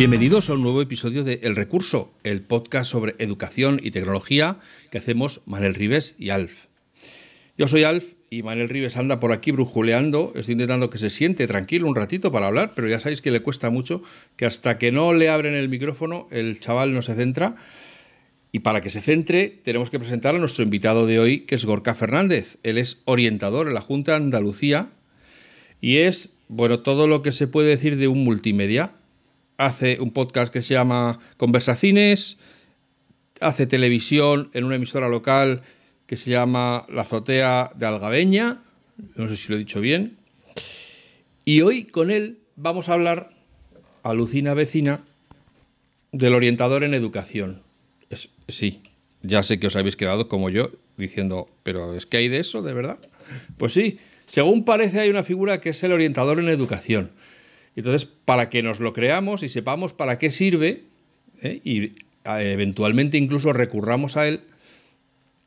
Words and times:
Bienvenidos 0.00 0.48
a 0.48 0.54
un 0.54 0.62
nuevo 0.62 0.80
episodio 0.80 1.24
de 1.24 1.40
El 1.42 1.54
Recurso, 1.54 2.10
el 2.24 2.40
podcast 2.40 2.90
sobre 2.90 3.16
educación 3.18 3.78
y 3.82 3.90
tecnología 3.90 4.56
que 4.90 4.96
hacemos 4.96 5.42
Manel 5.44 5.74
Rives 5.74 6.14
y 6.18 6.30
Alf. 6.30 6.68
Yo 7.58 7.68
soy 7.68 7.84
Alf 7.84 8.14
y 8.30 8.42
Manel 8.42 8.70
Rives 8.70 8.96
anda 8.96 9.20
por 9.20 9.30
aquí 9.30 9.50
brujuleando. 9.50 10.32
Estoy 10.34 10.52
intentando 10.52 10.88
que 10.88 10.96
se 10.96 11.10
siente 11.10 11.46
tranquilo 11.46 11.86
un 11.86 11.94
ratito 11.94 12.32
para 12.32 12.46
hablar, 12.46 12.72
pero 12.74 12.88
ya 12.88 12.98
sabéis 12.98 13.20
que 13.20 13.30
le 13.30 13.42
cuesta 13.42 13.68
mucho, 13.68 14.02
que 14.36 14.46
hasta 14.46 14.78
que 14.78 14.90
no 14.90 15.12
le 15.12 15.28
abren 15.28 15.52
el 15.52 15.68
micrófono 15.68 16.28
el 16.30 16.58
chaval 16.60 16.94
no 16.94 17.02
se 17.02 17.14
centra. 17.14 17.56
Y 18.52 18.60
para 18.60 18.80
que 18.80 18.88
se 18.88 19.02
centre, 19.02 19.50
tenemos 19.50 19.90
que 19.90 19.98
presentar 19.98 20.34
a 20.34 20.38
nuestro 20.38 20.64
invitado 20.64 21.04
de 21.04 21.20
hoy, 21.20 21.40
que 21.40 21.56
es 21.56 21.66
Gorka 21.66 21.94
Fernández. 21.94 22.56
Él 22.62 22.78
es 22.78 23.02
orientador 23.04 23.68
en 23.68 23.74
la 23.74 23.82
Junta 23.82 24.12
de 24.12 24.16
Andalucía 24.16 24.92
y 25.82 25.98
es, 25.98 26.30
bueno, 26.48 26.80
todo 26.80 27.06
lo 27.06 27.20
que 27.20 27.32
se 27.32 27.46
puede 27.46 27.68
decir 27.68 27.98
de 27.98 28.08
un 28.08 28.24
multimedia 28.24 28.94
hace 29.60 29.98
un 30.00 30.10
podcast 30.10 30.50
que 30.50 30.62
se 30.62 30.72
llama 30.72 31.18
Conversacines, 31.36 32.38
hace 33.40 33.66
televisión 33.66 34.50
en 34.54 34.64
una 34.64 34.76
emisora 34.76 35.08
local 35.10 35.60
que 36.06 36.16
se 36.16 36.30
llama 36.30 36.86
La 36.88 37.02
Azotea 37.02 37.70
de 37.76 37.86
Algabeña, 37.86 38.62
no 39.16 39.28
sé 39.28 39.36
si 39.36 39.50
lo 39.50 39.56
he 39.56 39.58
dicho 39.58 39.82
bien, 39.82 40.16
y 41.44 41.60
hoy 41.60 41.84
con 41.84 42.10
él 42.10 42.38
vamos 42.56 42.88
a 42.88 42.94
hablar, 42.94 43.34
alucina 44.02 44.54
vecina, 44.54 45.04
del 46.10 46.34
orientador 46.34 46.82
en 46.82 46.94
educación. 46.94 47.62
sí, 48.48 48.80
ya 49.22 49.42
sé 49.42 49.60
que 49.60 49.66
os 49.66 49.76
habéis 49.76 49.96
quedado 49.96 50.26
como 50.26 50.48
yo 50.48 50.70
diciendo, 50.96 51.50
pero 51.62 51.94
es 51.94 52.06
que 52.06 52.16
hay 52.16 52.28
de 52.28 52.38
eso, 52.38 52.62
de 52.62 52.72
verdad. 52.72 52.98
Pues 53.58 53.74
sí, 53.74 53.98
según 54.26 54.64
parece 54.64 55.00
hay 55.00 55.10
una 55.10 55.22
figura 55.22 55.60
que 55.60 55.68
es 55.68 55.82
el 55.82 55.92
orientador 55.92 56.40
en 56.40 56.48
educación. 56.48 57.10
Entonces, 57.76 58.04
para 58.04 58.50
que 58.50 58.62
nos 58.62 58.80
lo 58.80 58.92
creamos 58.92 59.42
y 59.42 59.48
sepamos 59.48 59.92
para 59.92 60.18
qué 60.18 60.30
sirve, 60.30 60.84
¿eh? 61.42 61.60
y 61.64 61.92
eventualmente 62.24 63.18
incluso 63.18 63.52
recurramos 63.52 64.16
a 64.16 64.26
él, 64.26 64.42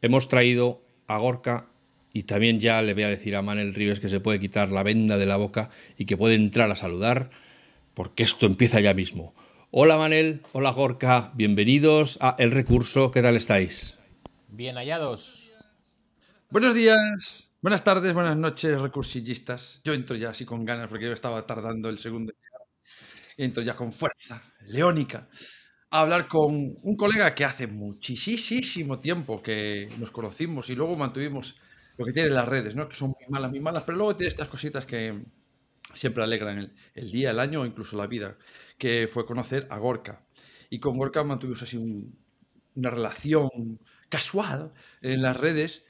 hemos 0.01 0.27
traído 0.27 0.81
a 1.07 1.17
Gorka 1.17 1.67
y 2.13 2.23
también 2.23 2.59
ya 2.59 2.81
le 2.81 2.93
voy 2.93 3.03
a 3.03 3.09
decir 3.09 3.35
a 3.35 3.41
Manel 3.41 3.73
Rives 3.73 3.99
que 3.99 4.09
se 4.09 4.19
puede 4.19 4.39
quitar 4.39 4.69
la 4.69 4.83
venda 4.83 5.17
de 5.17 5.25
la 5.25 5.37
boca 5.37 5.69
y 5.97 6.05
que 6.05 6.17
puede 6.17 6.35
entrar 6.35 6.69
a 6.71 6.75
saludar, 6.75 7.31
porque 7.93 8.23
esto 8.23 8.45
empieza 8.45 8.79
ya 8.79 8.93
mismo. 8.93 9.33
Hola 9.71 9.97
Manel, 9.97 10.41
hola 10.51 10.71
Gorka, 10.71 11.31
bienvenidos 11.33 12.19
a 12.21 12.35
El 12.37 12.51
Recurso, 12.51 13.09
¿qué 13.09 13.23
tal 13.23 13.35
estáis? 13.35 13.97
Bien 14.49 14.75
hallados. 14.75 15.49
Buenos 16.51 16.75
días. 16.75 17.42
Buenas 17.63 17.85
tardes, 17.85 18.13
buenas 18.13 18.35
noches, 18.35 18.81
recursillistas. 18.81 19.79
Yo 19.85 19.93
entro 19.93 20.17
ya 20.17 20.31
así 20.31 20.43
con 20.43 20.65
ganas 20.65 20.89
porque 20.89 21.05
yo 21.05 21.13
estaba 21.13 21.45
tardando 21.45 21.87
el 21.87 21.97
segundo. 21.97 22.33
Entro 23.37 23.63
ya 23.63 23.73
con 23.73 23.93
fuerza, 23.93 24.43
leónica, 24.67 25.29
a 25.89 26.01
hablar 26.01 26.27
con 26.27 26.53
un 26.53 26.97
colega 26.97 27.33
que 27.33 27.45
hace 27.45 27.67
muchísimo 27.67 28.99
tiempo 28.99 29.41
que 29.41 29.87
nos 29.97 30.11
conocimos 30.11 30.69
y 30.71 30.75
luego 30.75 30.97
mantuvimos 30.97 31.57
lo 31.95 32.03
que 32.03 32.11
tienen 32.11 32.33
las 32.33 32.49
redes, 32.49 32.75
¿no? 32.75 32.89
que 32.89 32.97
son 32.97 33.11
muy 33.11 33.25
malas, 33.29 33.49
muy 33.49 33.61
malas, 33.61 33.83
pero 33.83 33.97
luego 33.97 34.17
tiene 34.17 34.27
estas 34.27 34.49
cositas 34.49 34.85
que 34.85 35.23
siempre 35.93 36.21
alegran 36.21 36.75
el, 36.93 37.11
día, 37.13 37.31
el 37.31 37.39
año 37.39 37.61
o 37.61 37.65
incluso 37.65 37.95
la 37.95 38.07
vida, 38.07 38.37
que 38.77 39.07
fue 39.07 39.25
conocer 39.25 39.67
a 39.69 39.77
Gorka. 39.77 40.25
Y 40.69 40.79
con 40.79 40.97
Gorka 40.97 41.23
mantuvimos 41.23 41.63
así 41.63 41.77
una 42.75 42.89
relación 42.89 43.79
casual 44.09 44.73
en 45.01 45.21
las 45.21 45.37
redes, 45.37 45.87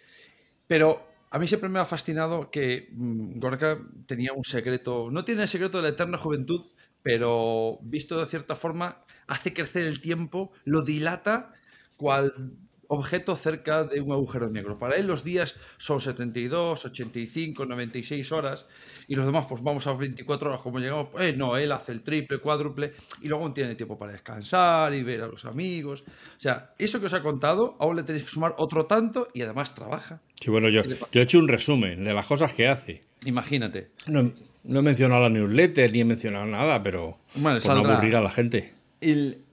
pero 0.67 1.12
a 1.33 1.39
mí 1.39 1.47
siempre 1.47 1.67
me 1.67 1.79
ha 1.79 1.85
fascinado 1.85 2.51
que 2.51 2.89
mm, 2.91 3.39
Gorka 3.39 3.79
tenía 4.05 4.33
un 4.33 4.43
secreto, 4.43 5.09
no 5.09 5.25
tiene 5.25 5.41
el 5.41 5.47
secreto 5.47 5.79
de 5.79 5.81
la 5.81 5.89
eterna 5.89 6.19
juventud, 6.19 6.63
pero 7.01 7.79
visto 7.81 8.19
de 8.19 8.27
cierta 8.27 8.55
forma, 8.55 9.03
hace 9.25 9.51
crecer 9.51 9.87
el 9.87 9.99
tiempo, 9.99 10.51
lo 10.63 10.83
dilata, 10.83 11.51
cual 11.97 12.53
objeto 12.93 13.35
cerca 13.35 13.83
de 13.83 14.01
un 14.01 14.11
agujero 14.11 14.49
negro. 14.49 14.77
Para 14.77 14.95
él 14.95 15.07
los 15.07 15.23
días 15.23 15.55
son 15.77 16.01
72, 16.01 16.85
85, 16.85 17.65
96 17.65 18.31
horas 18.31 18.65
y 19.07 19.15
los 19.15 19.25
demás 19.25 19.45
pues 19.47 19.61
vamos 19.61 19.87
a 19.87 19.93
24 19.93 20.49
horas 20.49 20.61
como 20.61 20.79
llegamos. 20.79 21.09
Pues 21.11 21.35
no, 21.37 21.57
él 21.57 21.71
hace 21.71 21.91
el 21.91 22.01
triple, 22.01 22.39
cuádruple 22.39 22.93
y 23.21 23.27
luego 23.27 23.51
tiene 23.53 23.75
tiempo 23.75 23.97
para 23.97 24.11
descansar 24.11 24.93
y 24.93 25.03
ver 25.03 25.21
a 25.21 25.27
los 25.27 25.45
amigos. 25.45 26.03
O 26.07 26.39
sea, 26.39 26.73
eso 26.77 26.99
que 26.99 27.07
os 27.07 27.13
ha 27.13 27.21
contado, 27.21 27.75
aún 27.79 27.95
le 27.95 28.03
tenéis 28.03 28.25
que 28.25 28.31
sumar 28.31 28.55
otro 28.57 28.85
tanto 28.85 29.27
y 29.33 29.41
además 29.41 29.75
trabaja. 29.75 30.21
Sí, 30.39 30.49
bueno, 30.49 30.69
yo, 30.69 30.83
yo 30.83 31.21
he 31.21 31.21
hecho 31.21 31.39
un 31.39 31.47
resumen 31.47 32.03
de 32.03 32.13
las 32.13 32.25
cosas 32.25 32.53
que 32.53 32.67
hace. 32.67 33.03
Imagínate. 33.25 33.91
No, 34.07 34.31
no 34.63 34.79
he 34.79 34.83
mencionado 34.83 35.21
la 35.21 35.29
newsletter 35.29 35.91
ni 35.91 36.01
he 36.01 36.05
mencionado 36.05 36.45
nada, 36.45 36.81
pero 36.83 37.19
bueno, 37.35 37.59
por 37.59 37.83
no 37.83 37.91
aburrir 37.91 38.15
a 38.15 38.21
la 38.21 38.29
gente. 38.29 38.73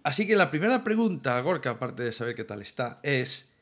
Así 0.02 0.26
que 0.26 0.36
la 0.36 0.50
primera 0.50 0.84
pregunta, 0.84 1.40
Gorka, 1.40 1.70
aparte 1.70 2.02
de 2.02 2.12
saber 2.12 2.34
qué 2.34 2.44
tal 2.44 2.62
está, 2.62 3.00
es 3.02 3.52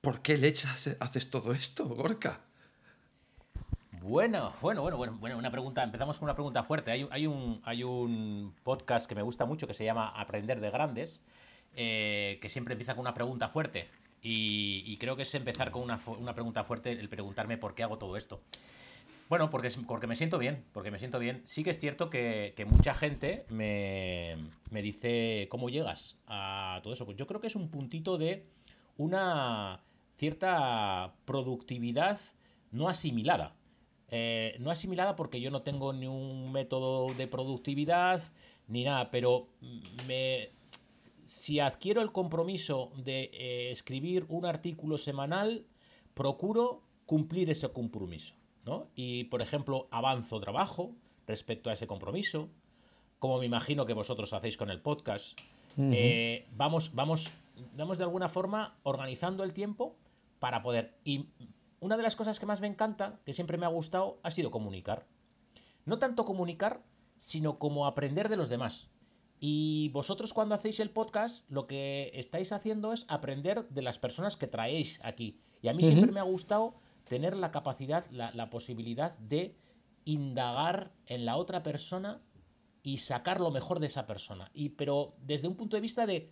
¿por 0.00 0.22
qué 0.22 0.38
leche 0.38 0.68
haces 1.00 1.30
todo 1.30 1.52
esto, 1.52 1.86
Gorka? 1.86 2.40
Bueno, 4.02 4.54
bueno, 4.62 4.82
bueno, 4.82 4.96
bueno, 5.18 5.36
una 5.36 5.50
pregunta, 5.50 5.82
empezamos 5.82 6.18
con 6.18 6.24
una 6.24 6.34
pregunta 6.34 6.62
fuerte. 6.62 6.90
Hay, 6.90 7.26
un, 7.26 7.60
hay 7.64 7.84
un 7.84 8.54
podcast 8.62 9.06
que 9.06 9.14
me 9.14 9.20
gusta 9.20 9.44
mucho 9.44 9.66
que 9.66 9.74
se 9.74 9.84
llama 9.84 10.08
Aprender 10.08 10.58
de 10.60 10.70
Grandes, 10.70 11.20
eh, 11.74 12.38
que 12.40 12.48
siempre 12.48 12.72
empieza 12.72 12.94
con 12.94 13.02
una 13.02 13.12
pregunta 13.12 13.48
fuerte. 13.48 13.88
Y, 14.22 14.96
creo 14.98 15.16
que 15.16 15.22
es 15.22 15.34
empezar 15.34 15.70
con 15.70 15.82
una 15.82 16.34
pregunta 16.34 16.64
fuerte 16.64 16.92
el 16.92 17.08
preguntarme 17.08 17.58
por 17.58 17.74
qué 17.74 17.82
hago 17.82 17.98
todo 17.98 18.16
esto. 18.16 18.40
Bueno, 19.30 19.48
porque, 19.48 19.70
porque 19.86 20.08
me 20.08 20.16
siento 20.16 20.38
bien, 20.38 20.64
porque 20.72 20.90
me 20.90 20.98
siento 20.98 21.20
bien. 21.20 21.42
Sí 21.44 21.62
que 21.62 21.70
es 21.70 21.78
cierto 21.78 22.10
que, 22.10 22.52
mucha 22.68 22.94
gente 22.94 23.44
me, 23.48 24.36
dice 24.82 25.46
cómo 25.48 25.68
llegas 25.70 26.18
a 26.26 26.80
todo 26.82 26.92
eso. 26.92 27.06
Pues 27.06 27.16
yo 27.16 27.28
creo 27.28 27.40
que 27.40 27.46
es 27.46 27.54
un 27.54 27.70
puntito 27.70 28.18
de 28.18 28.44
una 28.96 29.84
cierta 30.16 31.14
productividad 31.26 32.18
no 32.72 32.88
asimilada. 32.88 33.54
Eh, 34.08 34.56
no 34.58 34.72
asimilada 34.72 35.14
porque 35.14 35.40
yo 35.40 35.52
no 35.52 35.62
tengo 35.62 35.92
ni 35.92 36.08
un 36.08 36.50
método 36.50 37.14
de 37.14 37.28
productividad 37.28 38.20
ni 38.66 38.82
nada, 38.82 39.12
pero 39.12 39.46
me, 40.08 40.50
si 41.24 41.60
adquiero 41.60 42.02
el 42.02 42.10
compromiso 42.10 42.90
de 42.96 43.30
eh, 43.32 43.70
escribir 43.70 44.26
un 44.28 44.44
artículo 44.44 44.98
semanal, 44.98 45.66
procuro 46.14 46.82
cumplir 47.06 47.48
ese 47.48 47.68
compromiso. 47.68 48.39
Y, 48.94 49.24
por 49.24 49.42
ejemplo, 49.42 49.88
avanzo 49.90 50.40
trabajo 50.40 50.94
respecto 51.26 51.70
a 51.70 51.72
ese 51.72 51.86
compromiso, 51.86 52.48
como 53.18 53.38
me 53.38 53.46
imagino 53.46 53.86
que 53.86 53.94
vosotros 53.94 54.32
hacéis 54.32 54.56
con 54.56 54.70
el 54.70 54.80
podcast. 54.80 55.38
Eh, 55.78 56.46
vamos, 56.56 56.94
vamos, 56.94 57.32
vamos 57.76 57.98
de 57.98 58.04
alguna 58.04 58.28
forma 58.28 58.78
organizando 58.82 59.44
el 59.44 59.52
tiempo 59.52 59.96
para 60.38 60.62
poder. 60.62 60.94
Y 61.04 61.26
una 61.80 61.96
de 61.96 62.02
las 62.02 62.16
cosas 62.16 62.38
que 62.38 62.46
más 62.46 62.60
me 62.60 62.66
encanta, 62.66 63.20
que 63.24 63.32
siempre 63.32 63.58
me 63.58 63.66
ha 63.66 63.70
gustado, 63.70 64.18
ha 64.22 64.30
sido 64.30 64.50
comunicar. 64.50 65.06
No 65.84 65.98
tanto 65.98 66.24
comunicar, 66.24 66.82
sino 67.18 67.58
como 67.58 67.86
aprender 67.86 68.28
de 68.28 68.36
los 68.36 68.48
demás. 68.48 68.90
Y 69.40 69.88
vosotros 69.94 70.34
cuando 70.34 70.54
hacéis 70.54 70.80
el 70.80 70.90
podcast, 70.90 71.50
lo 71.50 71.66
que 71.66 72.10
estáis 72.14 72.52
haciendo 72.52 72.92
es 72.92 73.06
aprender 73.08 73.66
de 73.70 73.82
las 73.82 73.98
personas 73.98 74.36
que 74.36 74.46
traéis 74.46 75.00
aquí. 75.02 75.40
Y 75.62 75.68
a 75.68 75.72
mí 75.72 75.82
siempre 75.82 76.12
me 76.12 76.20
ha 76.20 76.24
gustado 76.24 76.74
tener 77.10 77.36
la 77.36 77.50
capacidad, 77.50 78.08
la, 78.12 78.50
posibilidad 78.50 79.18
de 79.18 79.56
indagar 80.04 80.92
en 81.06 81.24
la 81.24 81.34
otra 81.34 81.64
persona 81.64 82.22
y 82.84 82.98
sacar 82.98 83.40
lo 83.40 83.50
mejor 83.50 83.80
de 83.80 83.86
esa 83.86 84.06
persona. 84.06 84.48
Y, 84.54 84.68
pero 84.68 85.16
desde 85.20 85.48
un 85.48 85.56
punto 85.56 85.76
de 85.76 85.80
vista 85.80 86.06
de 86.06 86.30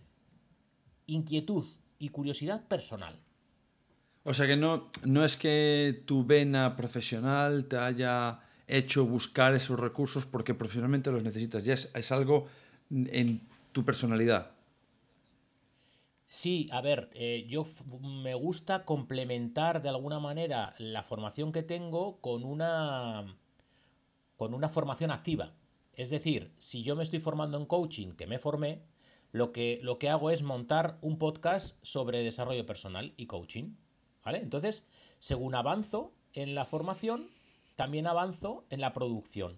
inquietud 1.05 1.65
y 1.97 2.07
curiosidad 2.07 2.65
personal. 2.69 3.19
O 4.23 4.33
sea 4.33 4.47
que 4.47 4.55
no, 4.55 4.89
no 5.03 5.25
es 5.25 5.35
que 5.35 6.01
tu 6.05 6.25
vena 6.25 6.77
profesional 6.77 7.65
te 7.65 7.77
haya 7.77 8.39
hecho 8.65 9.05
buscar 9.05 9.53
esos 9.55 9.77
recursos 9.77 10.25
porque 10.25 10.53
profesionalmente 10.53 11.11
los 11.11 11.23
necesitas, 11.23 11.65
ya 11.65 11.73
es 11.73 12.11
algo 12.13 12.47
en 12.89 13.41
tu 13.73 13.83
personalidad. 13.83 14.58
Sí, 16.29 16.67
a 16.71 16.79
ver, 16.81 17.09
eh, 17.13 17.47
yo 17.49 17.65
me 18.01 18.35
gusta 18.35 18.85
complementar 18.85 19.81
de 19.81 19.89
alguna 19.89 20.19
manera 20.19 20.75
la 20.77 21.01
formación 21.01 21.51
que 21.51 21.63
tengo 21.63 22.21
con 22.21 22.43
una, 22.43 23.35
con 24.37 24.53
una 24.53 24.69
formación 24.69 25.09
activa. 25.09 25.55
Es 25.93 26.11
decir, 26.11 26.53
si 26.59 26.83
yo 26.83 26.95
me 26.95 27.01
estoy 27.01 27.19
formando 27.19 27.57
en 27.57 27.65
coaching, 27.65 28.11
que 28.11 28.27
me 28.27 28.37
formé, 28.37 28.83
lo 29.31 29.51
que, 29.51 29.79
lo 29.81 29.97
que 29.97 30.09
hago 30.09 30.29
es 30.29 30.43
montar 30.43 30.99
un 31.01 31.17
podcast 31.17 31.83
sobre 31.83 32.23
desarrollo 32.23 32.65
personal 32.67 33.11
y 33.17 33.25
coaching. 33.25 33.73
¿Vale? 34.23 34.37
Entonces, 34.37 34.85
según 35.17 35.55
avanzo 35.55 36.13
en 36.33 36.53
la 36.53 36.65
formación, 36.65 37.27
también 37.75 38.05
avanzo 38.05 38.65
en 38.69 38.81
la 38.81 38.93
producción. 38.93 39.57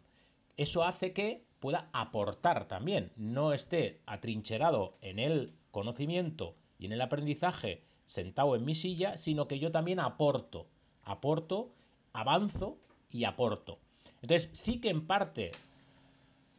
Eso 0.56 0.86
hace 0.86 1.12
que 1.12 1.44
pueda 1.60 1.90
aportar 1.92 2.70
también, 2.70 3.12
no 3.18 3.52
esté 3.52 4.00
atrincherado 4.06 4.98
en 5.02 5.20
el 5.20 5.54
conocimiento 5.72 6.56
y 6.82 6.88
en 6.88 6.94
el 6.94 7.02
aprendizaje 7.02 7.84
sentado 8.08 8.56
en 8.56 8.66
mi 8.66 8.74
silla, 8.74 9.16
sino 9.16 9.48
que 9.48 9.60
yo 9.60 9.72
también 9.72 10.00
aporto, 10.00 10.68
aporto, 11.04 11.72
avanzo 12.12 12.80
y 13.12 13.24
aporto. 13.26 13.78
Entonces, 14.24 14.50
sí 14.52 14.82
que 14.82 14.90
en 14.90 15.06
parte 15.06 15.52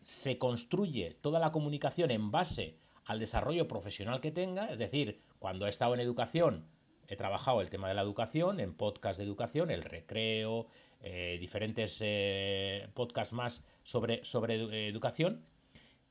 se 0.04 0.38
construye 0.38 1.16
toda 1.20 1.40
la 1.40 1.50
comunicación 1.50 2.12
en 2.12 2.30
base 2.30 2.76
al 3.04 3.18
desarrollo 3.18 3.66
profesional 3.66 4.20
que 4.20 4.30
tenga, 4.30 4.66
es 4.66 4.78
decir, 4.78 5.20
cuando 5.40 5.66
he 5.66 5.70
estado 5.70 5.92
en 5.94 6.00
educación, 6.00 6.66
he 7.08 7.16
trabajado 7.16 7.60
el 7.60 7.68
tema 7.68 7.88
de 7.88 7.94
la 7.94 8.02
educación, 8.02 8.60
en 8.60 8.74
podcast 8.74 9.18
de 9.18 9.24
educación, 9.24 9.72
el 9.72 9.82
recreo, 9.82 10.68
eh, 11.00 11.36
diferentes 11.40 11.98
eh, 12.00 12.88
podcasts 12.94 13.32
más 13.32 13.64
sobre, 13.82 14.24
sobre 14.24 14.86
educación. 14.88 15.44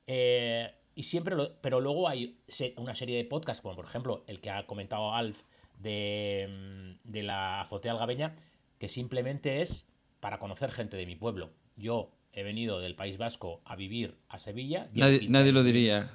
Eh, 0.05 0.69
y 0.95 1.03
siempre, 1.03 1.35
pero 1.61 1.79
luego 1.79 2.09
hay 2.09 2.37
una 2.77 2.95
serie 2.95 3.17
de 3.17 3.25
podcasts, 3.25 3.61
como 3.61 3.75
por 3.75 3.85
ejemplo 3.85 4.23
el 4.27 4.39
que 4.41 4.49
ha 4.49 4.65
comentado 4.65 5.13
Alf 5.13 5.41
de, 5.79 6.47
mm, 6.49 7.09
de 7.11 7.23
la 7.23 7.61
azotea 7.61 7.93
algabeña, 7.93 8.35
que 8.77 8.87
simplemente 8.87 9.61
es 9.61 9.85
para 10.19 10.37
conocer 10.37 10.71
gente 10.71 10.97
de 10.97 11.05
mi 11.05 11.15
pueblo. 11.15 11.51
Yo 11.77 12.11
he 12.33 12.43
venido 12.43 12.79
del 12.79 12.95
País 12.95 13.17
Vasco 13.17 13.61
a 13.65 13.75
vivir 13.75 14.15
a 14.29 14.37
Sevilla. 14.39 14.89
Nadie, 14.93 15.51
lo 15.51 15.63
diría. 15.63 16.11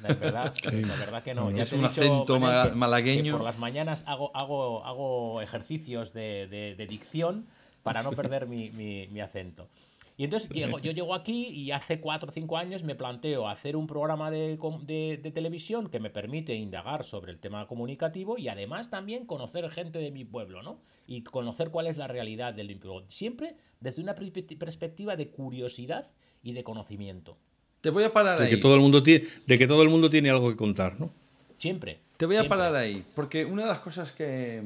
La 0.00 0.14
verdad, 0.14 0.54
la 0.64 0.96
verdad 0.96 1.22
que 1.22 1.34
no. 1.34 1.50
ya 1.50 1.62
es 1.62 1.72
un 1.72 1.84
acento 1.84 2.40
malagueño. 2.40 3.36
por 3.36 3.44
las 3.44 3.58
mañanas 3.58 4.04
hago, 4.06 4.30
hago, 4.34 4.84
hago 4.84 5.40
ejercicios 5.42 6.12
de, 6.12 6.46
de, 6.76 6.86
dicción 6.86 7.46
para 7.82 8.02
no 8.02 8.10
perder 8.12 8.46
mi, 8.46 8.70
mi, 8.70 9.06
mi 9.08 9.20
acento. 9.20 9.68
Y 10.16 10.24
entonces 10.24 10.48
llego, 10.50 10.78
yo 10.78 10.92
llego 10.92 11.12
aquí 11.12 11.48
y 11.48 11.72
hace 11.72 12.00
cuatro 12.00 12.28
o 12.28 12.32
cinco 12.32 12.56
años 12.56 12.84
me 12.84 12.94
planteo 12.94 13.48
hacer 13.48 13.74
un 13.74 13.88
programa 13.88 14.30
de, 14.30 14.56
de, 14.86 15.30
televisión 15.32 15.88
que 15.88 15.98
me 15.98 16.08
permite 16.08 16.54
indagar 16.54 17.04
sobre 17.04 17.32
el 17.32 17.40
tema 17.40 17.66
comunicativo 17.66 18.38
y 18.38 18.48
además 18.48 18.90
también 18.90 19.26
conocer 19.26 19.68
gente 19.70 19.98
de 19.98 20.12
mi 20.12 20.24
pueblo, 20.24 20.62
¿no? 20.62 20.80
Y 21.08 21.22
conocer 21.22 21.70
cuál 21.70 21.88
es 21.88 21.96
la 21.96 22.06
realidad 22.06 22.54
del 22.54 22.78
pueblo. 22.78 23.04
Siempre 23.08 23.56
desde 23.80 24.02
una 24.02 24.14
perspectiva 24.14 25.16
de 25.16 25.28
curiosidad 25.30 26.10
y 26.44 26.52
de 26.52 26.62
conocimiento. 26.62 27.36
Te 27.80 27.90
voy 27.90 28.04
a 28.04 28.12
parar 28.12 28.38
de 28.38 28.44
ahí. 28.44 28.50
Que 28.50 28.56
todo 28.56 28.76
el 28.76 28.80
mundo 28.80 29.02
tiene, 29.02 29.26
de 29.46 29.58
que 29.58 29.66
todo 29.66 29.82
el 29.82 29.88
mundo 29.88 30.08
tiene 30.08 30.30
algo 30.30 30.48
que 30.48 30.56
contar, 30.56 30.98
¿no? 31.00 31.12
Siempre. 31.56 32.00
Te 32.16 32.26
voy 32.26 32.36
a 32.36 32.48
parar 32.48 32.74
ahí, 32.76 33.04
porque 33.16 33.44
una 33.44 33.62
de 33.62 33.68
las 33.68 33.80
cosas 33.80 34.12
que 34.12 34.62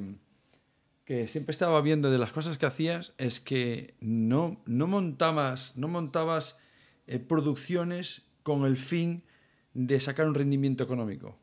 que 1.08 1.26
siempre 1.26 1.52
estaba 1.52 1.80
viendo 1.80 2.10
de 2.10 2.18
las 2.18 2.32
cosas 2.32 2.58
que 2.58 2.66
hacías 2.66 3.14
es 3.16 3.40
que 3.40 3.94
no, 3.98 4.60
no 4.66 4.86
montabas, 4.86 5.74
no 5.74 5.88
montabas 5.88 6.58
eh, 7.06 7.18
producciones 7.18 8.26
con 8.42 8.66
el 8.66 8.76
fin 8.76 9.24
de 9.72 10.00
sacar 10.00 10.26
un 10.26 10.34
rendimiento 10.34 10.84
económico. 10.84 11.38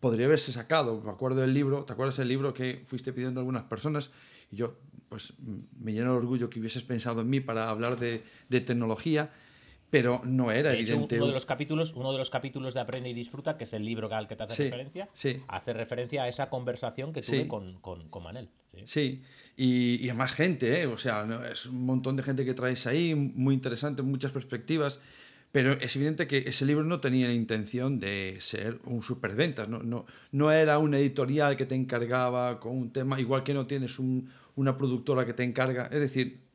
Podría 0.00 0.26
haberse 0.26 0.50
sacado, 0.50 1.00
me 1.00 1.12
acuerdo 1.12 1.42
del 1.42 1.54
libro, 1.54 1.84
¿te 1.84 1.92
acuerdas 1.92 2.16
del 2.16 2.26
libro 2.26 2.54
que 2.54 2.82
fuiste 2.88 3.12
pidiendo 3.12 3.38
a 3.38 3.42
algunas 3.42 3.62
personas? 3.62 4.10
Y 4.50 4.56
yo, 4.56 4.76
pues 5.08 5.34
me 5.38 5.92
lleno 5.92 6.10
de 6.10 6.16
orgullo 6.16 6.50
que 6.50 6.58
hubieses 6.58 6.82
pensado 6.82 7.20
en 7.20 7.30
mí 7.30 7.38
para 7.38 7.70
hablar 7.70 8.00
de, 8.00 8.24
de 8.48 8.60
tecnología 8.60 9.30
pero 9.90 10.20
no 10.24 10.50
era 10.50 10.72
evidente. 10.72 11.16
uno, 11.16 11.26
de 11.26 11.32
los 11.32 11.46
capítulos, 11.46 11.92
uno 11.94 12.12
de 12.12 12.18
los 12.18 12.30
capítulos 12.30 12.74
de 12.74 12.80
Aprende 12.80 13.10
y 13.10 13.14
Disfruta, 13.14 13.56
que 13.56 13.64
es 13.64 13.72
el 13.72 13.84
libro 13.84 14.12
al 14.12 14.26
que 14.26 14.36
te 14.36 14.42
hace 14.42 14.64
referencia, 14.64 15.08
hace 15.48 15.72
referencia 15.72 16.24
a 16.24 16.28
esa 16.28 16.50
conversación 16.50 17.12
que 17.12 17.22
tuve 17.22 17.46
con, 17.46 17.78
con, 17.80 18.22
Manel. 18.22 18.48
Sí, 18.84 19.22
Y, 19.56 20.04
y, 20.04 20.08
a 20.10 20.14
más 20.14 20.32
gente, 20.32 20.82
¿eh? 20.82 20.86
o 20.86 20.98
sea, 20.98 21.26
es 21.50 21.66
un 21.66 21.86
montón 21.86 22.16
de 22.16 22.22
gente 22.22 22.44
que 22.44 22.52
traes 22.52 22.86
ahí, 22.86 23.14
muy 23.14 23.54
interesante, 23.54 24.02
muchas 24.02 24.32
perspectivas. 24.32 25.00
Pero 25.52 25.72
es 25.72 25.96
evidente 25.96 26.26
que 26.26 26.38
ese 26.38 26.66
libro 26.66 26.84
no 26.84 27.00
tenía 27.00 27.28
la 27.28 27.32
intención 27.32 27.98
de 27.98 28.36
ser 28.40 28.78
un 28.84 29.02
superventas, 29.02 29.68
no, 29.68 29.78
no, 29.78 30.04
no 30.32 30.52
era 30.52 30.76
una 30.76 30.98
editorial 30.98 31.56
que 31.56 31.64
te 31.64 31.74
encargaba 31.74 32.60
con 32.60 32.76
un 32.76 32.92
tema, 32.92 33.18
igual 33.18 33.42
que 33.42 33.54
no 33.54 33.66
tienes 33.66 33.98
un, 33.98 34.28
una 34.56 34.76
productora 34.76 35.24
que 35.24 35.32
te 35.32 35.44
encarga. 35.44 35.86
Es 35.86 36.00
decir, 36.00 36.45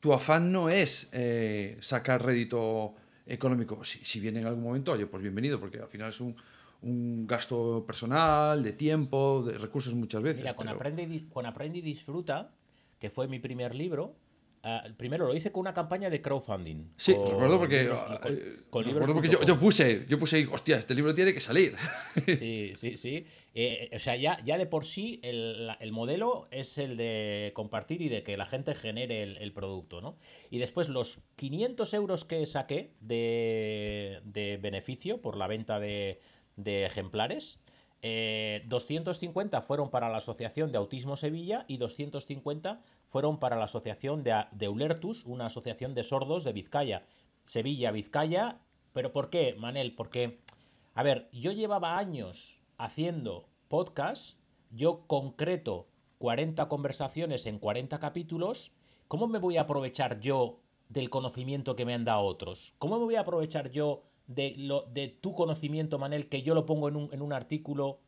tu 0.00 0.12
afán 0.12 0.52
no 0.52 0.68
es 0.68 1.08
eh, 1.12 1.78
sacar 1.80 2.24
rédito 2.24 2.94
económico. 3.26 3.82
Si, 3.84 3.98
si, 4.04 4.20
viene 4.20 4.40
en 4.40 4.46
algún 4.46 4.62
momento, 4.62 4.92
oye, 4.92 5.06
pues 5.06 5.22
bienvenido, 5.22 5.58
porque 5.58 5.78
al 5.78 5.88
final 5.88 6.10
es 6.10 6.20
un, 6.20 6.36
un 6.82 7.26
gasto 7.26 7.84
personal, 7.86 8.62
de 8.62 8.72
tiempo, 8.72 9.42
de 9.42 9.58
recursos 9.58 9.94
muchas 9.94 10.22
veces. 10.22 10.42
Mira, 10.42 10.54
con, 10.54 10.68
aprende 10.68 11.02
y, 11.02 11.20
con 11.22 11.46
Aprende 11.46 11.78
y 11.78 11.82
Disfruta, 11.82 12.52
que 12.98 13.10
fue 13.10 13.28
mi 13.28 13.38
primer 13.38 13.74
libro, 13.74 14.14
Ah, 14.68 14.82
primero 14.96 15.28
lo 15.28 15.34
hice 15.36 15.52
con 15.52 15.60
una 15.60 15.72
campaña 15.72 16.10
de 16.10 16.20
crowdfunding. 16.20 16.88
Sí, 16.96 17.12
recuerdo 17.12 17.56
porque, 17.56 17.84
yo, 19.46 19.60
puse, 19.60 20.06
yo 20.08 20.18
puse, 20.18 20.44
hostia, 20.50 20.78
este 20.78 20.92
libro 20.92 21.14
tiene 21.14 21.32
que 21.32 21.40
salir. 21.40 21.76
Sí, 22.26 22.72
sí, 22.74 22.96
sí. 22.96 23.26
Eh, 23.54 23.90
o 23.94 23.98
sea, 24.00 24.16
ya, 24.16 24.42
ya 24.44 24.58
de 24.58 24.66
por 24.66 24.84
sí 24.84 25.20
el, 25.22 25.70
modelo 25.92 26.48
es 26.50 26.78
el 26.78 26.96
de 26.96 27.52
compartir 27.54 28.02
y 28.02 28.08
de 28.08 28.24
que 28.24 28.36
la 28.36 28.44
gente 28.44 28.74
genere 28.74 29.22
el, 29.22 29.52
producto, 29.52 30.00
¿no? 30.00 30.18
Y 30.50 30.58
después 30.58 30.88
los 30.88 31.20
500 31.36 31.94
euros 31.94 32.24
que 32.24 32.44
saqué 32.46 32.90
de, 33.00 34.58
beneficio 34.60 35.22
por 35.22 35.36
la 35.36 35.46
venta 35.46 35.78
de, 35.78 36.20
de 36.56 36.86
ejemplares, 36.86 37.60
250 38.66 39.58
eh, 39.58 39.60
fueron 39.62 39.90
para 39.90 40.08
la 40.08 40.18
Asociación 40.18 40.72
de 40.72 40.78
Autismo 40.78 41.16
Sevilla 41.16 41.64
y 41.68 41.78
250 41.78 42.80
fueron 43.08 43.38
para 43.38 43.56
la 43.56 43.64
Asociación 43.64 44.22
de, 44.22 44.44
de 44.52 44.68
Ulertus, 44.68 45.24
una 45.24 45.46
asociación 45.46 45.94
de 45.94 46.02
sordos 46.02 46.44
de 46.44 46.52
Vizcaya. 46.52 47.04
Sevilla, 47.46 47.90
Vizcaya. 47.90 48.60
¿Pero 48.92 49.12
por 49.12 49.30
qué, 49.30 49.54
Manel? 49.58 49.94
Porque, 49.94 50.40
a 50.94 51.02
ver, 51.02 51.28
yo 51.32 51.52
llevaba 51.52 51.98
años 51.98 52.62
haciendo 52.78 53.48
podcast, 53.68 54.38
yo 54.70 55.06
concreto 55.06 55.86
40 56.18 56.68
conversaciones 56.68 57.46
en 57.46 57.58
40 57.58 57.98
capítulos, 57.98 58.72
¿cómo 59.08 59.26
me 59.26 59.38
voy 59.38 59.56
a 59.56 59.62
aprovechar 59.62 60.20
yo 60.20 60.60
del 60.88 61.10
conocimiento 61.10 61.76
que 61.76 61.84
me 61.84 61.94
han 61.94 62.04
dado 62.04 62.22
otros? 62.22 62.74
¿Cómo 62.78 62.98
me 62.98 63.04
voy 63.04 63.16
a 63.16 63.20
aprovechar 63.20 63.70
yo 63.70 64.04
de, 64.26 65.18
tu 65.20 65.34
conocimiento, 65.34 65.98
Manel, 65.98 66.28
que 66.28 66.42
yo 66.42 66.54
lo 66.54 66.66
pongo 66.66 66.88
en 66.88 67.22
un 67.22 67.32
artículo, 67.32 68.00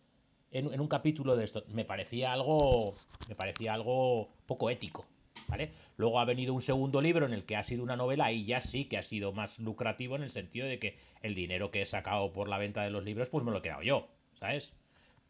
en, 0.52 0.72
en, 0.72 0.80
un 0.80 0.88
capítulo 0.88 1.36
de 1.36 1.44
esto. 1.44 1.64
Me 1.68 1.84
parecía 1.84 2.32
algo. 2.32 2.94
Me 3.28 3.34
parecía 3.34 3.74
algo 3.74 4.28
poco 4.46 4.70
ético. 4.70 5.06
¿Vale? 5.46 5.70
Luego 5.96 6.20
ha 6.20 6.24
venido 6.24 6.52
un 6.52 6.60
segundo 6.60 7.00
libro 7.00 7.24
en 7.24 7.32
el 7.32 7.44
que 7.44 7.56
ha 7.56 7.62
sido 7.62 7.82
una 7.82 7.96
novela 7.96 8.30
y 8.32 8.44
ya 8.44 8.60
sí 8.60 8.84
que 8.84 8.98
ha 8.98 9.02
sido 9.02 9.32
más 9.32 9.58
lucrativo 9.60 10.16
en 10.16 10.22
el 10.22 10.28
sentido 10.28 10.66
de 10.66 10.78
que 10.78 10.98
el 11.22 11.34
dinero 11.34 11.70
que 11.70 11.82
he 11.82 11.86
sacado 11.86 12.32
por 12.32 12.48
la 12.48 12.58
venta 12.58 12.82
de 12.82 12.90
los 12.90 13.04
libros, 13.04 13.28
pues 13.28 13.44
me 13.44 13.50
lo 13.50 13.58
he 13.58 13.62
quedado 13.62 13.82
yo, 13.82 14.08
¿sabes? 14.34 14.72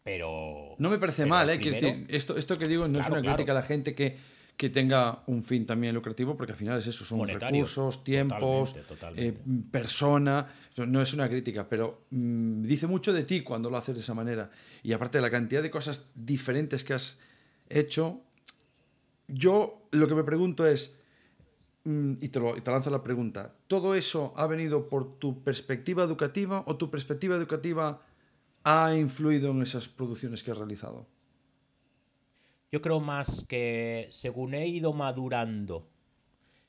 Pero. 0.02 0.74
No 0.78 0.90
me 0.90 0.98
parece 0.98 1.26
mal, 1.26 1.48
¿eh? 1.50 1.58
decir, 1.58 2.06
esto, 2.08 2.36
esto 2.36 2.58
que 2.58 2.66
digo 2.66 2.88
no 2.88 3.00
es 3.00 3.08
una 3.08 3.20
crítica 3.20 3.52
a 3.52 3.56
la 3.56 3.62
gente 3.62 3.94
que 3.94 4.16
que 4.58 4.70
tenga 4.70 5.22
un 5.26 5.44
fin 5.44 5.64
también 5.64 5.94
lucrativo, 5.94 6.36
porque 6.36 6.50
al 6.50 6.58
final 6.58 6.80
es 6.80 6.88
eso, 6.88 7.04
son 7.04 7.28
recursos, 7.28 8.02
tiempos, 8.02 8.74
eh, 9.14 9.32
persona, 9.70 10.48
no 10.78 11.00
es 11.00 11.14
una 11.14 11.28
crítica, 11.28 11.68
pero 11.68 12.06
mm, 12.10 12.62
dice 12.62 12.88
mucho 12.88 13.12
de 13.12 13.22
ti 13.22 13.42
cuando 13.42 13.70
lo 13.70 13.76
haces 13.76 13.94
de 13.94 14.00
esa 14.00 14.14
manera. 14.14 14.50
Y 14.82 14.92
aparte 14.92 15.18
de 15.18 15.22
la 15.22 15.30
cantidad 15.30 15.62
de 15.62 15.70
cosas 15.70 16.10
diferentes 16.16 16.82
que 16.82 16.92
has 16.92 17.18
hecho, 17.68 18.20
yo 19.28 19.86
lo 19.92 20.08
que 20.08 20.16
me 20.16 20.24
pregunto 20.24 20.66
es, 20.66 20.96
mm, 21.84 22.14
y, 22.20 22.28
te 22.28 22.40
lo, 22.40 22.56
y 22.56 22.60
te 22.60 22.72
lanzo 22.72 22.90
la 22.90 23.04
pregunta, 23.04 23.54
¿todo 23.68 23.94
eso 23.94 24.34
ha 24.36 24.48
venido 24.48 24.88
por 24.88 25.20
tu 25.20 25.44
perspectiva 25.44 26.02
educativa 26.02 26.64
o 26.66 26.76
tu 26.76 26.90
perspectiva 26.90 27.36
educativa 27.36 28.02
ha 28.64 28.92
influido 28.96 29.52
en 29.52 29.62
esas 29.62 29.88
producciones 29.88 30.42
que 30.42 30.50
has 30.50 30.58
realizado? 30.58 31.06
Yo 32.70 32.82
creo 32.82 33.00
más 33.00 33.46
que 33.48 34.08
según 34.10 34.52
he 34.52 34.66
ido 34.66 34.92
madurando, 34.92 35.88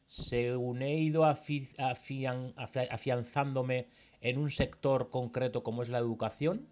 según 0.07 0.81
he 0.81 0.97
ido 0.97 1.25
afianzándome 1.25 3.89
en 4.21 4.37
un 4.37 4.49
sector 4.49 5.09
concreto 5.09 5.61
como 5.61 5.81
es 5.81 5.89
la 5.89 5.97
educación, 5.97 6.69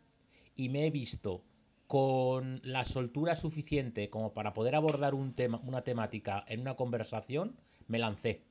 y 0.56 0.70
me 0.70 0.88
he 0.88 0.92
visto 0.92 1.44
con 1.88 2.62
la 2.64 2.86
soltura 2.86 3.36
suficiente 3.36 4.10
como 4.10 4.34
para 4.34 4.54
poder 4.54 4.76
abordar 4.76 5.14
un 5.14 5.34
tema, 5.34 5.60
una 5.66 5.84
temática 5.84 6.46
en 6.48 6.62
una 6.62 6.76
conversación, 6.76 7.60
me 7.88 8.00
lancé 8.00 8.46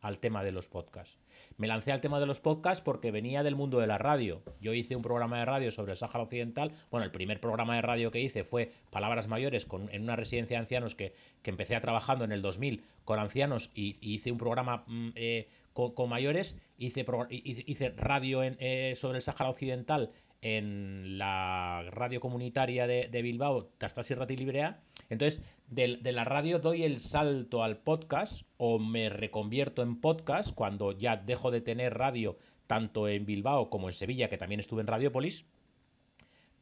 al 0.00 0.18
tema 0.18 0.44
de 0.44 0.52
los 0.52 0.68
podcasts. 0.68 1.18
Me 1.56 1.66
lancé 1.66 1.92
al 1.92 2.00
tema 2.00 2.20
de 2.20 2.26
los 2.26 2.40
podcasts 2.40 2.82
porque 2.82 3.10
venía 3.10 3.42
del 3.42 3.56
mundo 3.56 3.78
de 3.78 3.86
la 3.86 3.98
radio. 3.98 4.42
Yo 4.60 4.74
hice 4.74 4.96
un 4.96 5.02
programa 5.02 5.38
de 5.38 5.44
radio 5.44 5.70
sobre 5.70 5.92
el 5.92 5.98
Sáhara 5.98 6.22
Occidental. 6.22 6.72
Bueno, 6.90 7.04
el 7.04 7.10
primer 7.10 7.40
programa 7.40 7.76
de 7.76 7.82
radio 7.82 8.10
que 8.10 8.20
hice 8.20 8.44
fue 8.44 8.72
Palabras 8.90 9.28
Mayores 9.28 9.66
con, 9.66 9.88
en 9.92 10.02
una 10.02 10.16
residencia 10.16 10.56
de 10.56 10.60
ancianos 10.60 10.94
que, 10.94 11.14
que 11.42 11.50
empecé 11.50 11.74
a 11.76 11.80
trabajando 11.80 12.24
en 12.24 12.32
el 12.32 12.42
2000 12.42 12.84
con 13.04 13.18
ancianos 13.18 13.70
y, 13.74 13.96
hice 14.00 14.30
un 14.30 14.38
programa 14.38 14.84
mm, 14.86 15.10
eh, 15.14 15.48
con, 15.72 16.08
mayores, 16.08 16.56
hice, 16.76 17.06
hice 17.30 17.90
radio 17.90 18.42
eh, 18.42 18.94
sobre 18.96 19.18
el 19.18 19.22
Sáhara 19.22 19.50
Occidental 19.50 20.10
en 20.40 21.18
la 21.18 21.84
radio 21.90 22.20
comunitaria 22.20 22.86
de, 22.86 23.22
Bilbao, 23.22 23.66
Tastas 23.78 24.10
y 24.10 24.36
Librea. 24.36 24.80
Entonces, 25.08 25.42
de, 25.70 26.12
la 26.12 26.24
radio 26.24 26.58
doy 26.58 26.84
el 26.84 26.98
salto 26.98 27.62
al 27.62 27.78
podcast 27.78 28.42
o 28.56 28.78
me 28.78 29.08
reconvierto 29.10 29.82
en 29.82 30.00
podcast 30.00 30.54
cuando 30.54 30.92
ya 30.92 31.16
dejo 31.16 31.50
de 31.50 31.60
tener 31.60 31.94
radio 31.94 32.38
tanto 32.66 33.08
en 33.08 33.26
Bilbao 33.26 33.70
como 33.70 33.88
en 33.88 33.94
Sevilla, 33.94 34.28
que 34.28 34.38
también 34.38 34.60
estuve 34.60 34.80
en 34.80 34.86
Radiopolis. 34.86 35.46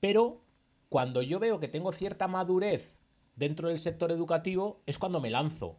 Pero 0.00 0.42
cuando 0.88 1.22
yo 1.22 1.38
veo 1.38 1.60
que 1.60 1.68
tengo 1.68 1.92
cierta 1.92 2.28
madurez 2.28 2.96
dentro 3.34 3.68
del 3.68 3.78
sector 3.78 4.10
educativo, 4.12 4.82
es 4.86 4.98
cuando 4.98 5.20
me 5.20 5.30
lanzo 5.30 5.78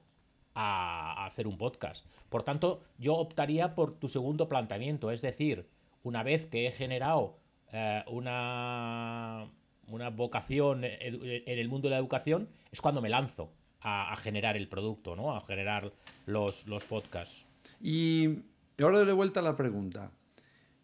a, 0.53 1.25
hacer 1.25 1.48
un 1.48 1.57
podcast. 1.57 2.05
Por 2.29 2.43
tanto, 2.43 2.81
yo 2.98 3.15
optaría 3.15 3.75
por 3.75 4.00
tu 4.00 4.10
segundo 4.10 4.50
planteamiento, 4.50 5.12
es 5.12 5.22
decir, 5.22 5.69
una 6.03 6.24
vez 6.24 6.46
que 6.46 6.67
he 6.67 6.72
generado 6.72 7.38
eh, 7.72 8.03
una, 8.07 9.51
una 9.88 10.10
vocación 10.10 10.84
en 10.84 11.41
el 11.46 11.70
mundo 11.70 11.88
de 11.88 11.91
la 11.91 11.98
educación, 11.98 12.50
es 12.72 12.82
cuando 12.82 13.01
me 13.01 13.10
lanzo 13.10 13.51
a, 13.82 14.15
generar 14.17 14.58
el 14.58 14.67
producto, 14.67 15.15
¿no? 15.15 15.36
A 15.36 15.41
generar 15.41 15.94
los, 16.25 16.67
los 16.67 16.86
podcasts. 16.86 17.46
Y 17.82 18.39
ahora 18.79 19.06
de 19.06 19.13
vuelta 19.13 19.39
a 19.39 19.44
la 19.44 19.56
pregunta. 19.56 20.12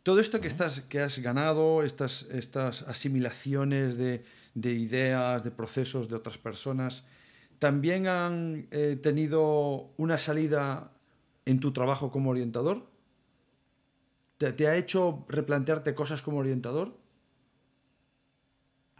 Todo 0.04 0.20
esto 0.20 0.42
que, 0.42 0.48
estás, 0.48 0.82
que 0.82 1.00
has 1.00 1.20
ganado, 1.20 1.84
estas, 1.84 2.24
estas 2.24 2.82
asimilaciones 2.84 3.98
de, 3.98 4.24
de 4.54 4.74
ideas, 4.74 5.44
de 5.44 5.52
procesos 5.52 6.10
de 6.10 6.16
otras 6.16 6.38
personas, 6.38 7.06
¿también 7.60 8.08
han 8.08 8.68
eh, 8.72 9.00
tenido 9.02 9.94
una 9.98 10.18
salida 10.18 10.92
en 11.46 11.60
tu 11.60 11.72
trabajo 11.72 12.12
como 12.12 12.32
orientador? 12.32 12.86
¿Te, 14.38 14.68
ha 14.68 14.76
hecho 14.76 15.26
replantearte 15.30 15.96
cosas 15.96 16.22
como 16.22 16.40
orientador? 16.40 16.98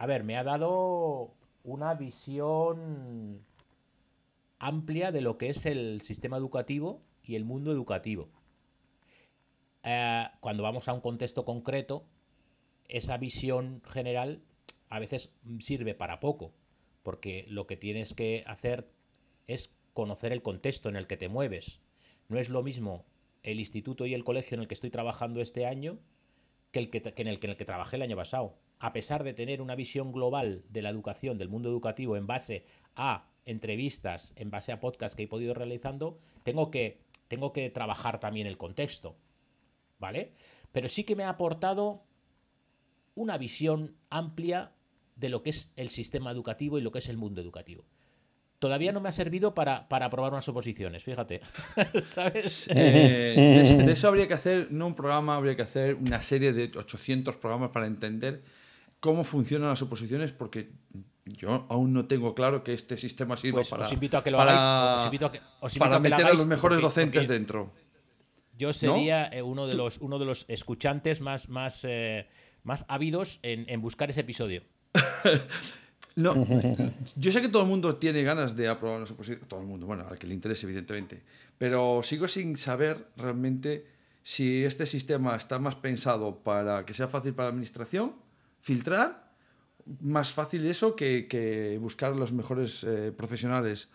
A 0.04 0.06
ver, 0.06 0.22
me 0.22 0.36
ha 0.36 0.44
dado 0.44 1.32
una 1.62 1.94
visión 1.94 3.42
amplia 4.58 5.12
de 5.12 5.22
lo 5.22 5.38
que 5.38 5.48
es 5.48 5.64
el 5.64 6.02
sistema 6.02 6.36
educativo 6.36 7.00
y 7.22 7.36
el 7.36 7.46
mundo 7.46 7.72
educativo. 7.72 8.28
Eh, 9.82 10.26
cuando 10.40 10.62
vamos 10.62 10.88
a 10.88 10.92
un 10.92 11.00
contexto 11.00 11.46
concreto, 11.46 12.04
esa 12.86 13.16
visión 13.16 13.80
general 13.82 14.42
a 14.90 14.98
veces 14.98 15.32
sirve 15.60 15.94
para 15.94 16.20
poco, 16.20 16.52
porque 17.02 17.46
lo 17.48 17.66
que 17.66 17.78
tienes 17.78 18.12
que 18.12 18.44
hacer 18.46 18.86
es 19.46 19.74
conocer 19.94 20.32
el 20.32 20.42
contexto 20.42 20.90
en 20.90 20.96
el 20.96 21.06
que 21.06 21.16
te 21.16 21.30
mueves. 21.30 21.80
No 22.28 22.38
es 22.38 22.50
lo 22.50 22.62
mismo 22.62 23.06
el 23.42 23.58
instituto 23.58 24.04
y 24.04 24.12
el 24.12 24.24
colegio 24.24 24.56
en 24.56 24.60
el 24.60 24.68
que 24.68 24.74
estoy 24.74 24.90
trabajando 24.90 25.40
este 25.40 25.64
año 25.64 25.98
que, 26.72 26.80
el 26.80 26.90
que, 26.90 26.98
en, 27.16 27.26
el, 27.26 27.38
que 27.38 27.46
en 27.46 27.52
el 27.52 27.56
que 27.56 27.64
trabajé 27.64 27.96
el 27.96 28.02
año 28.02 28.16
pasado. 28.16 28.58
A 28.84 28.92
pesar 28.92 29.24
de 29.24 29.32
tener 29.32 29.62
una 29.62 29.76
visión 29.76 30.12
global 30.12 30.62
de 30.68 30.82
la 30.82 30.90
educación, 30.90 31.38
del 31.38 31.48
mundo 31.48 31.70
educativo, 31.70 32.18
en 32.18 32.26
base 32.26 32.66
a 32.94 33.30
entrevistas, 33.46 34.34
en 34.36 34.50
base 34.50 34.72
a 34.72 34.80
podcasts 34.80 35.16
que 35.16 35.22
he 35.22 35.26
podido 35.26 35.54
realizando, 35.54 36.18
tengo 36.42 36.70
que, 36.70 37.00
tengo 37.26 37.50
que 37.54 37.70
trabajar 37.70 38.20
también 38.20 38.46
el 38.46 38.58
contexto. 38.58 39.16
¿Vale? 39.98 40.34
Pero 40.70 40.90
sí 40.90 41.04
que 41.04 41.16
me 41.16 41.24
ha 41.24 41.30
aportado 41.30 42.02
una 43.14 43.38
visión 43.38 43.96
amplia 44.10 44.72
de 45.16 45.30
lo 45.30 45.42
que 45.42 45.48
es 45.48 45.72
el 45.76 45.88
sistema 45.88 46.30
educativo 46.30 46.78
y 46.78 46.82
lo 46.82 46.92
que 46.92 46.98
es 46.98 47.08
el 47.08 47.16
mundo 47.16 47.40
educativo 47.40 47.86
todavía 48.58 48.92
no 48.92 49.00
me 49.00 49.10
ha 49.10 49.12
servido 49.12 49.54
para, 49.54 49.88
para 49.90 50.06
aprobar 50.06 50.32
unas 50.32 50.48
oposiciones, 50.48 51.04
fíjate. 51.04 51.42
¿Sabes? 52.04 52.66
Eh, 52.70 53.82
de, 53.84 53.92
eso 53.92 54.08
habría 54.08 54.26
que 54.26 54.32
hacer, 54.32 54.68
no 54.70 54.86
un 54.86 54.94
programa, 54.94 55.36
habría 55.36 55.54
que 55.54 55.60
hacer 55.60 55.96
una 55.96 56.22
serie 56.22 56.54
de 56.54 56.70
800 56.74 57.36
programas 57.36 57.72
para 57.72 57.86
entender 57.86 58.42
cómo 59.04 59.22
funcionan 59.22 59.68
las 59.68 59.82
oposiciones, 59.82 60.32
porque 60.32 60.70
yo 61.26 61.66
aún 61.68 61.92
no 61.92 62.06
tengo 62.06 62.34
claro 62.34 62.64
que 62.64 62.72
este 62.72 62.96
sistema 62.96 63.36
sirva 63.36 63.56
pues 63.56 63.68
para, 63.68 63.84
os 63.84 63.92
invito 63.92 64.16
a 64.16 64.24
que 64.24 64.30
lo 64.30 64.38
para, 64.38 65.10
para 65.78 65.98
meter 65.98 66.24
a 66.24 66.30
los 66.30 66.46
mejores 66.46 66.80
docentes 66.80 67.28
dentro. 67.28 67.70
Yo 68.56 68.72
sería 68.72 69.26
eh, 69.26 69.42
uno, 69.42 69.66
de 69.66 69.74
los, 69.74 69.98
uno 69.98 70.18
de 70.18 70.24
los 70.24 70.46
escuchantes 70.48 71.20
más, 71.20 71.50
más, 71.50 71.84
eh, 71.86 72.28
más 72.62 72.86
ávidos 72.88 73.40
en, 73.42 73.68
en 73.68 73.82
buscar 73.82 74.08
ese 74.08 74.20
episodio. 74.22 74.62
No, 76.16 76.46
yo 77.16 77.32
sé 77.32 77.42
que 77.42 77.48
todo 77.48 77.62
el 77.62 77.68
mundo 77.68 77.96
tiene 77.96 78.22
ganas 78.22 78.54
de 78.54 78.68
aprobar 78.68 78.98
una 78.98 79.04
oposiciones, 79.04 79.48
todo 79.48 79.58
el 79.58 79.66
mundo, 79.66 79.84
bueno, 79.84 80.06
al 80.08 80.16
que 80.16 80.28
le 80.28 80.34
interese, 80.34 80.64
evidentemente, 80.64 81.24
pero 81.58 82.04
sigo 82.04 82.28
sin 82.28 82.56
saber 82.56 83.08
realmente 83.16 83.84
si 84.22 84.64
este 84.64 84.86
sistema 84.86 85.34
está 85.34 85.58
más 85.58 85.74
pensado 85.74 86.38
para 86.44 86.86
que 86.86 86.94
sea 86.94 87.08
fácil 87.08 87.34
para 87.34 87.48
la 87.48 87.54
administración, 87.54 88.14
filtrar, 88.64 89.30
más 90.00 90.32
fácil 90.32 90.66
eso 90.66 90.96
que, 90.96 91.28
que 91.28 91.78
buscar 91.78 92.16
los 92.16 92.32
mejores 92.32 92.82
eh, 92.82 93.12
profesionales 93.16 93.90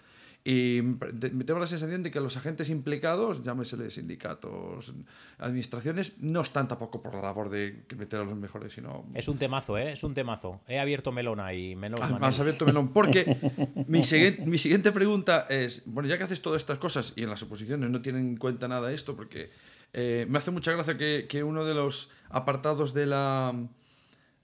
y 0.45 0.79
me 0.81 1.43
tengo 1.43 1.59
la 1.59 1.67
sensación 1.67 2.01
de 2.01 2.11
que 2.11 2.21
los 2.21 2.37
agentes 2.37 2.69
implicados, 2.69 3.43
llámesele 3.43 3.91
sindicatos, 3.91 4.93
administraciones, 5.37 6.17
no 6.19 6.41
están 6.41 6.67
tampoco 6.67 7.01
por 7.03 7.13
la 7.13 7.21
labor 7.21 7.49
de 7.49 7.83
meter 7.97 8.21
a 8.21 8.23
los 8.23 8.35
mejores, 8.35 8.73
sino... 8.73 9.05
Es 9.13 9.27
un 9.27 9.37
temazo, 9.37 9.77
¿eh? 9.77 9.91
Es 9.91 10.03
un 10.03 10.13
temazo. 10.13 10.61
He 10.67 10.79
abierto 10.79 11.11
melón 11.11 11.41
ahí, 11.41 11.75
menos 11.75 11.99
ah, 12.01 12.17
Has 12.21 12.39
abierto 12.39 12.65
melón, 12.65 12.93
porque 12.93 13.37
mi, 13.87 14.05
siguiente, 14.05 14.45
mi 14.45 14.57
siguiente 14.57 14.93
pregunta 14.93 15.45
es, 15.49 15.83
bueno, 15.85 16.07
ya 16.07 16.17
que 16.17 16.23
haces 16.23 16.41
todas 16.41 16.61
estas 16.61 16.79
cosas 16.79 17.11
y 17.17 17.23
en 17.23 17.29
las 17.29 17.43
oposiciones 17.43 17.89
no 17.89 18.01
tienen 18.01 18.29
en 18.29 18.37
cuenta 18.37 18.69
nada 18.69 18.93
esto, 18.93 19.17
porque 19.17 19.49
eh, 19.91 20.25
me 20.29 20.37
hace 20.37 20.51
mucha 20.51 20.71
gracia 20.71 20.97
que, 20.97 21.25
que 21.27 21.43
uno 21.43 21.65
de 21.65 21.73
los 21.73 22.11
apartados 22.29 22.93
de 22.93 23.07
la 23.07 23.53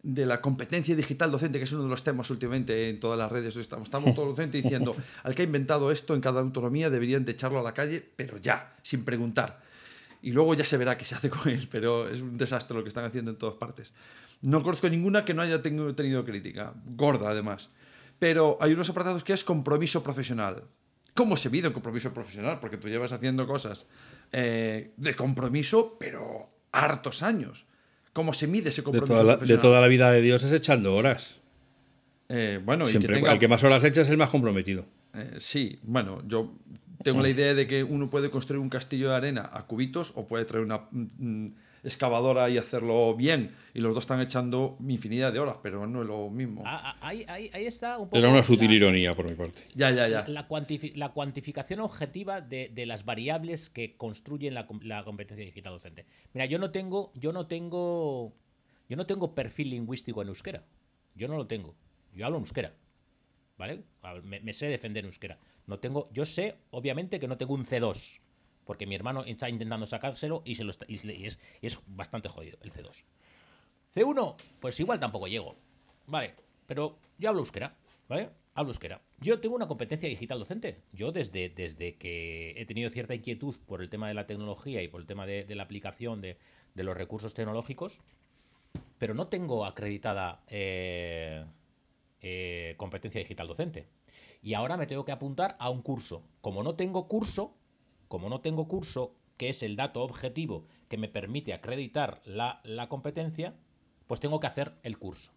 de 0.06 0.28
la 0.28 0.40
competencia 0.40 0.96
digital 0.96 1.32
docente, 1.32 1.58
que 1.58 1.64
es 1.64 1.72
uno 1.72 1.84
de 1.84 1.90
los 1.90 2.04
temas 2.04 2.30
últimamente 2.30 2.90
en 2.90 3.00
todas 3.00 3.18
las 3.18 3.32
redes. 3.32 3.56
Estamos, 3.56 3.88
estamos 3.88 4.14
todos 4.14 4.28
los 4.28 4.38
docentes 4.38 4.62
diciendo, 4.62 4.96
al 5.24 5.34
que 5.34 5.42
ha 5.42 5.46
inventado 5.46 5.92
esto 5.92 6.14
en 6.14 6.22
cada 6.22 6.42
autonomía 6.42 6.92
deberían 6.92 7.26
de 7.26 7.32
echarlo 7.32 7.60
a 7.60 7.64
la 7.64 7.74
calle, 7.74 8.08
pero 8.16 8.38
ya, 8.38 8.76
sin 8.84 9.04
preguntar. 9.04 9.64
Y 10.22 10.32
luego 10.32 10.54
ya 10.54 10.64
se 10.64 10.78
verá 10.78 10.96
qué 10.96 11.06
se 11.06 11.16
hace 11.16 11.32
con 11.32 11.50
él, 11.50 11.68
pero 11.72 12.08
es 12.08 12.22
un 12.22 12.38
desastre 12.38 12.78
lo 12.78 12.84
que 12.84 12.90
están 12.90 13.06
haciendo 13.06 13.32
en 13.32 13.38
todas 13.38 13.56
partes. 13.56 13.94
No 14.42 14.62
conozco 14.62 14.88
ninguna 14.90 15.26
que 15.26 15.34
no 15.34 15.42
haya 15.42 15.64
tenido 15.64 16.24
crítica, 16.24 16.74
gorda 16.86 17.32
además. 17.32 17.70
Pero 18.20 18.60
hay 18.62 18.74
unos 18.74 18.90
apartados 18.90 19.24
que 19.24 19.34
es 19.34 19.44
compromiso 19.44 20.04
profesional. 20.04 20.64
¿Cómo 21.16 21.36
se 21.36 21.50
mide 21.50 21.70
un 21.70 21.74
compromiso 21.74 22.14
profesional? 22.14 22.60
Porque 22.60 22.78
tú 22.78 22.90
llevas 22.90 23.12
haciendo 23.12 23.48
cosas 23.48 23.88
eh, 24.32 24.94
de 24.98 25.16
compromiso, 25.16 25.98
pero 26.00 26.50
hartos 26.72 27.24
años. 27.24 27.66
¿Cómo 28.16 28.32
se 28.32 28.48
mide 28.48 28.70
ese 28.70 28.82
compromiso? 28.82 29.14
De 29.14 29.20
toda 29.20 29.36
la, 29.36 29.46
de 29.46 29.58
toda 29.58 29.82
la 29.82 29.88
vida 29.88 30.10
de 30.10 30.22
Dios 30.22 30.42
es 30.42 30.54
echando 30.54 30.96
horas. 30.96 31.42
Eh, 32.30 32.62
bueno, 32.64 32.86
Siempre, 32.86 33.20
el 33.20 33.38
que 33.38 33.50
más 33.50 33.62
horas 33.66 33.84
echa 33.84 34.04
es 34.04 34.10
el 34.10 34.16
más 34.16 34.30
comprometido. 34.30 34.86
Eh, 35.14 35.36
sí, 35.40 35.80
bueno, 35.84 36.24
yo 36.26 36.54
tengo 37.04 37.22
la 37.22 37.28
idea 37.28 37.54
de 37.54 37.68
que 37.68 37.84
uno 37.84 38.10
puede 38.10 38.30
construir 38.30 38.62
un 38.62 38.70
castillo 38.70 39.10
de 39.10 39.16
arena 39.16 39.50
a 39.52 39.66
cubitos 39.68 40.14
o 40.16 40.30
puede 40.30 40.46
traer 40.46 40.64
una 40.64 40.88
mm, 40.92 41.48
excavadora 41.86 42.50
y 42.50 42.58
hacerlo 42.58 43.16
bien. 43.16 43.56
Y 43.74 43.80
los 43.80 43.94
dos 43.94 44.04
están 44.04 44.20
echando 44.22 44.78
infinidad 44.88 45.32
de 45.32 45.40
horas, 45.40 45.58
pero 45.62 45.88
no 45.88 46.02
es 46.02 46.08
lo 46.08 46.30
mismo. 46.30 46.64
Ah, 46.66 46.98
ah, 47.00 47.10
ahí, 47.10 47.50
está 47.54 47.98
un 47.98 48.06
poco. 48.06 48.18
Era 48.18 48.30
una 48.30 48.44
sutil 48.44 48.72
ironía 48.72 49.16
por 49.16 49.26
mi 49.26 49.36
parte. 49.36 49.64
Ya, 49.74 49.92
ya, 49.92 50.08
ya. 50.08 50.28
La, 50.28 50.48
cuantificación 50.48 51.80
objetiva 51.80 52.42
de, 52.42 52.86
las 52.86 53.06
variables 53.06 53.70
que 53.70 53.96
construyen 53.96 54.54
la, 54.54 54.66
competencia 54.66 55.46
digital 55.46 55.74
docente. 55.74 56.06
Mira, 56.34 56.46
yo 56.46 56.60
no 56.60 56.72
tengo. 56.72 57.12
Yo 57.16 57.32
no 57.32 57.48
tengo. 57.48 58.34
Yo 58.90 58.98
no 58.98 59.06
tengo 59.06 59.34
perfil 59.34 59.70
lingüístico 59.72 60.22
en 60.22 60.28
euskera. 60.30 60.64
Yo 61.16 61.28
no 61.28 61.38
lo 61.38 61.48
tengo. 61.48 61.76
Yo 62.14 62.26
hablo 62.26 62.38
en 62.38 62.44
euskera. 62.44 62.74
¿Vale? 63.58 63.84
Me, 64.24 64.42
me 64.42 64.54
sé 64.54 64.68
defender 64.68 65.04
en 65.04 65.08
euskera. 65.08 65.40
No 65.66 65.80
tengo, 65.80 66.10
yo 66.12 66.26
sé, 66.26 66.58
obviamente, 66.72 67.20
que 67.20 67.28
no 67.28 67.38
tengo 67.38 67.54
un 67.54 67.66
C2 67.66 68.20
porque 68.66 68.86
mi 68.86 68.96
hermano 68.96 69.24
está 69.24 69.50
intentando 69.50 69.86
sacárselo 69.86 70.42
y, 70.46 70.58
es 71.62 71.80
bastante 71.88 72.30
jodido 72.30 72.58
el 72.62 72.72
C2. 72.72 73.04
C1, 73.96 74.36
pues 74.60 74.80
igual 74.80 75.00
tampoco 75.00 75.28
llego. 75.28 75.56
Vale, 76.08 76.36
pero 76.66 77.00
yo 77.18 77.30
hablo 77.30 77.42
euskera, 77.42 77.78
¿vale? 78.10 78.30
Hablo 78.54 78.72
euskera. 78.72 79.02
Yo 79.20 79.40
tengo 79.40 79.56
una 79.56 79.68
competencia 79.68 80.10
digital 80.10 80.40
docente. 80.40 80.82
Yo 80.92 81.12
desde, 81.12 81.50
desde 81.50 81.96
que 81.96 82.54
he 82.58 82.66
tenido 82.66 82.90
cierta 82.90 83.16
inquietud 83.16 83.56
por 83.66 83.82
el 83.82 83.90
tema 83.90 84.08
de 84.08 84.14
la 84.14 84.28
tecnología 84.28 84.82
y 84.82 84.88
por 84.88 85.02
el 85.02 85.08
tema 85.08 85.26
de, 85.26 85.46
la 85.56 85.64
aplicación 85.64 86.22
de, 86.22 86.38
los 86.76 86.98
recursos 86.98 87.34
tecnológicos, 87.34 88.00
pero 88.98 89.14
no 89.14 89.28
tengo 89.28 89.66
acreditada 89.66 90.44
eh, 90.48 91.46
eh, 92.22 92.76
competencia 92.78 93.20
digital 93.20 93.48
docente. 93.48 93.88
Y 94.42 94.54
ahora 94.54 94.78
me 94.78 94.88
tengo 94.88 95.06
que 95.06 95.12
apuntar 95.12 95.56
a 95.60 95.70
un 95.70 95.82
curso. 95.82 96.24
Como 96.42 96.64
no 96.64 96.76
tengo 96.76 97.08
curso, 97.08 97.56
como 98.08 98.30
no 98.30 98.42
tengo 98.42 98.68
curso, 98.68 99.16
que 99.38 99.50
es 99.50 99.64
el 99.64 99.76
dato 99.76 100.02
objetivo 100.02 100.66
que 100.88 100.98
me 100.98 101.08
permite 101.08 101.54
acreditar 101.54 102.22
la, 102.26 102.62
competencia, 102.90 103.56
pues 104.08 104.20
tengo 104.20 104.40
que 104.40 104.48
hacer 104.48 104.74
el 104.84 104.98
curso. 104.98 105.32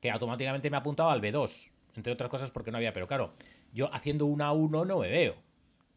Que 0.00 0.10
automáticamente 0.10 0.70
me 0.70 0.76
ha 0.76 0.80
apuntado 0.80 1.10
al 1.10 1.20
B2, 1.20 1.70
entre 1.96 2.12
otras 2.12 2.30
cosas 2.30 2.50
porque 2.50 2.70
no 2.70 2.78
había, 2.78 2.92
pero 2.92 3.08
claro, 3.08 3.34
yo 3.72 3.92
haciendo 3.92 4.26
una 4.26 4.52
1 4.52 4.84
no 4.84 4.98
me 4.98 5.08
veo. 5.08 5.36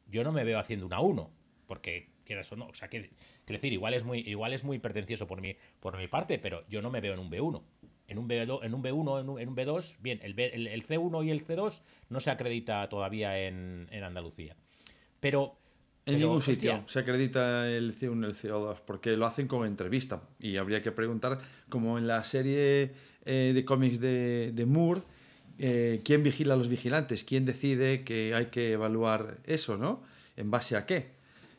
Yo 0.07 0.23
no 0.23 0.31
me 0.31 0.43
veo 0.43 0.59
haciendo 0.59 0.85
una 0.85 0.99
1, 0.99 1.31
porque 1.67 2.09
quieras 2.25 2.51
o 2.51 2.55
no. 2.55 2.67
O 2.67 2.73
sea, 2.73 2.89
que, 2.89 3.11
quiero 3.45 3.61
decir, 3.61 3.71
igual 3.71 3.93
es 3.93 4.03
muy, 4.03 4.19
igual 4.19 4.53
es 4.53 4.63
muy 4.63 4.79
pretencioso 4.79 5.27
por 5.27 5.41
mi, 5.41 5.55
por 5.79 5.97
mi 5.97 6.07
parte, 6.07 6.39
pero 6.39 6.67
yo 6.67 6.81
no 6.81 6.89
me 6.89 7.01
veo 7.01 7.13
en 7.13 7.19
un 7.19 7.31
B1. 7.31 7.61
En 8.07 8.17
un, 8.17 8.27
B2, 8.27 8.65
en 8.65 8.73
un 8.73 8.83
B1, 8.83 9.21
en 9.21 9.29
un, 9.29 9.39
en 9.39 9.47
un 9.47 9.55
B2, 9.55 9.95
bien, 10.01 10.19
el, 10.21 10.33
B, 10.33 10.51
el, 10.53 10.85
C1 10.85 11.25
y 11.25 11.31
el 11.31 11.47
C2 11.47 11.81
no 12.09 12.19
se 12.19 12.29
acredita 12.29 12.89
todavía 12.89 13.39
en, 13.39 13.87
en 13.89 14.03
Andalucía. 14.03 14.57
Pero 15.21 15.60
en 16.11 16.17
Pero, 16.17 16.27
ningún 16.27 16.41
sitio 16.41 16.71
hostia. 16.75 16.83
se 16.87 16.99
acredita 16.99 17.67
el 17.69 17.93
C1 17.95 18.21
y 18.23 18.25
el 18.29 18.35
CO2 18.35 18.81
porque 18.85 19.15
lo 19.17 19.25
hacen 19.25 19.47
con 19.47 19.65
entrevista 19.67 20.21
y 20.39 20.57
habría 20.57 20.81
que 20.81 20.91
preguntar, 20.91 21.39
como 21.69 21.97
en 21.97 22.07
la 22.07 22.23
serie 22.23 22.91
eh, 23.25 23.51
de 23.53 23.65
cómics 23.65 23.99
de, 23.99 24.51
de 24.53 24.65
Moore, 24.65 25.01
eh, 25.59 26.01
quién 26.03 26.23
vigila 26.23 26.53
a 26.55 26.57
los 26.57 26.69
vigilantes, 26.69 27.23
quién 27.23 27.45
decide 27.45 28.03
que 28.03 28.33
hay 28.33 28.47
que 28.47 28.71
evaluar 28.71 29.37
eso, 29.45 29.77
¿no? 29.77 30.01
¿En 30.37 30.49
base 30.49 30.75
a 30.75 30.85
qué? 30.85 31.11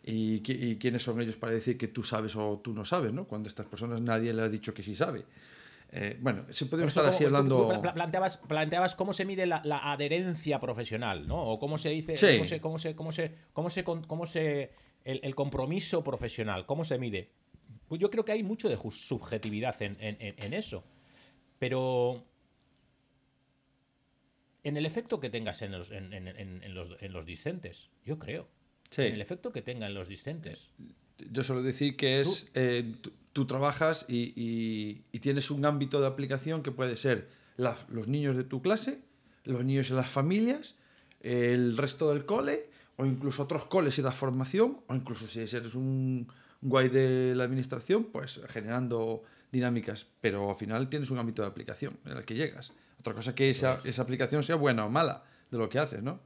Y, 0.04 0.42
qui- 0.42 0.59
y 0.61 0.76
quiénes 0.78 1.02
son 1.04 1.21
ellos 1.21 1.37
para 1.37 1.52
decir 1.52 1.78
que 1.78 1.87
tú 1.88 2.02
sabes 2.02 2.35
o 2.35 2.61
tú 2.64 2.73
no 2.73 2.85
sabes, 2.85 3.12
¿no? 3.12 3.25
Cuando 3.26 3.47
a 3.47 3.50
estas 3.50 3.66
personas 3.66 4.00
nadie 4.00 4.32
le 4.32 4.42
ha 4.42 4.49
dicho 4.49 4.75
que 4.75 4.82
sí 4.82 4.97
sabe. 4.97 5.25
Eh, 5.94 6.16
bueno, 6.20 6.46
se 6.50 6.64
podemos 6.66 6.88
estar 6.90 7.04
así 7.04 7.20
tú- 7.20 7.26
hablando. 7.26 7.68
tú 7.68 7.82
planteabas, 7.92 8.38
planteabas 8.38 8.96
cómo 8.96 9.12
se 9.12 9.26
mide 9.26 9.44
la, 9.44 9.61
la 9.64 9.92
adherencia 9.92 10.58
profesional, 10.58 11.28
¿no? 11.28 11.42
O 11.44 11.58
cómo 11.58 11.76
se 11.76 11.90
dice, 11.90 12.16
Sí. 12.16 12.26
cómo 12.38 12.44
se, 12.46 12.61
cómo 12.61 12.78
se, 12.78 12.94
cómo 12.96 13.12
se, 13.12 13.34
cómo 13.52 13.68
se, 13.70 13.84
con- 13.84 14.02
cómo 14.04 14.25
se 14.25 14.72
el, 15.04 15.20
el 15.22 15.34
compromiso 15.34 16.02
profesional, 16.02 16.64
cómo 16.64 16.84
se 16.84 16.96
mide. 16.99 17.30
Pues 17.88 18.00
yo 18.00 18.11
creo 18.11 18.25
que 18.25 18.32
hay 18.32 18.42
mucho 18.42 18.70
de 18.70 18.78
subjetividad 18.90 19.80
en, 19.82 19.99
en- 20.00 20.16
en- 20.20 20.34
en 20.42 20.52
eso. 20.54 20.82
Pero 21.58 22.25
en 24.64 24.76
el 24.76 24.87
efecto 24.87 25.20
que 25.20 25.28
tengas 25.28 25.61
en 25.62 25.72
los, 25.72 25.90
en, 25.90 26.11
los, 26.75 26.90
en 27.00 27.12
los 27.12 27.26
discentes, 27.26 27.90
yo 28.04 28.18
creo. 28.18 28.49
Sí. 28.94 29.02
En 29.02 29.14
el 29.14 29.20
efecto 29.20 29.50
que 29.52 29.62
tenga 29.62 29.87
en 29.88 29.94
los 29.94 30.06
discentes. 30.08 30.70
Yo 31.30 31.42
suelo 31.42 31.62
decir 31.62 31.96
que 31.96 32.20
es, 32.20 32.50
eh, 32.54 32.94
tú, 33.00 33.11
tú 33.32 33.46
trabajas 33.46 34.04
y, 34.08 34.32
y- 34.37 35.02
y 35.12 35.18
tienes 35.20 35.50
un 35.50 35.64
ámbito 35.64 36.00
de 36.00 36.06
aplicación 36.06 36.62
que 36.62 36.70
puede 36.72 36.96
ser 36.96 37.28
la- 37.56 37.76
los 37.88 38.06
niños 38.06 38.37
de 38.37 38.44
tu 38.44 38.62
clase, 38.62 39.00
los 39.44 39.64
niños 39.64 39.88
de 39.88 39.94
las 39.96 40.11
familias, 40.11 40.76
el 41.20 41.76
resto 41.76 42.12
del 42.12 42.25
cole, 42.26 42.68
o 42.96 43.06
incluso 43.06 43.42
otros 43.44 43.64
coles 43.64 43.99
y 43.99 44.02
da 44.02 44.12
formación, 44.12 44.80
o 44.88 44.94
incluso 44.94 45.26
si 45.26 45.40
eres 45.40 45.75
un 45.75 46.28
guay 46.61 46.88
de 46.90 47.34
la 47.34 47.44
administración, 47.44 48.04
pues 48.04 48.40
generando 48.49 49.22
dinámicas, 49.50 50.06
pero 50.20 50.50
al 50.50 50.56
final 50.56 50.88
tienes 50.88 51.11
un 51.11 51.18
ámbito 51.18 51.42
de 51.42 51.49
aplicación 51.49 51.99
en 52.04 52.16
el 52.18 52.25
que 52.25 52.34
llegas. 52.34 52.72
Otra 53.00 53.14
cosa 53.14 53.34
que 53.34 53.50
esa, 53.50 53.80
esa 53.84 54.02
aplicación 54.02 54.42
sea 54.42 54.56
buena 54.56 54.84
o 54.87 54.90
mala 54.90 55.25
de 55.50 55.58
lo 55.58 55.68
que 55.68 55.78
haces, 55.78 56.02
¿no? 56.02 56.20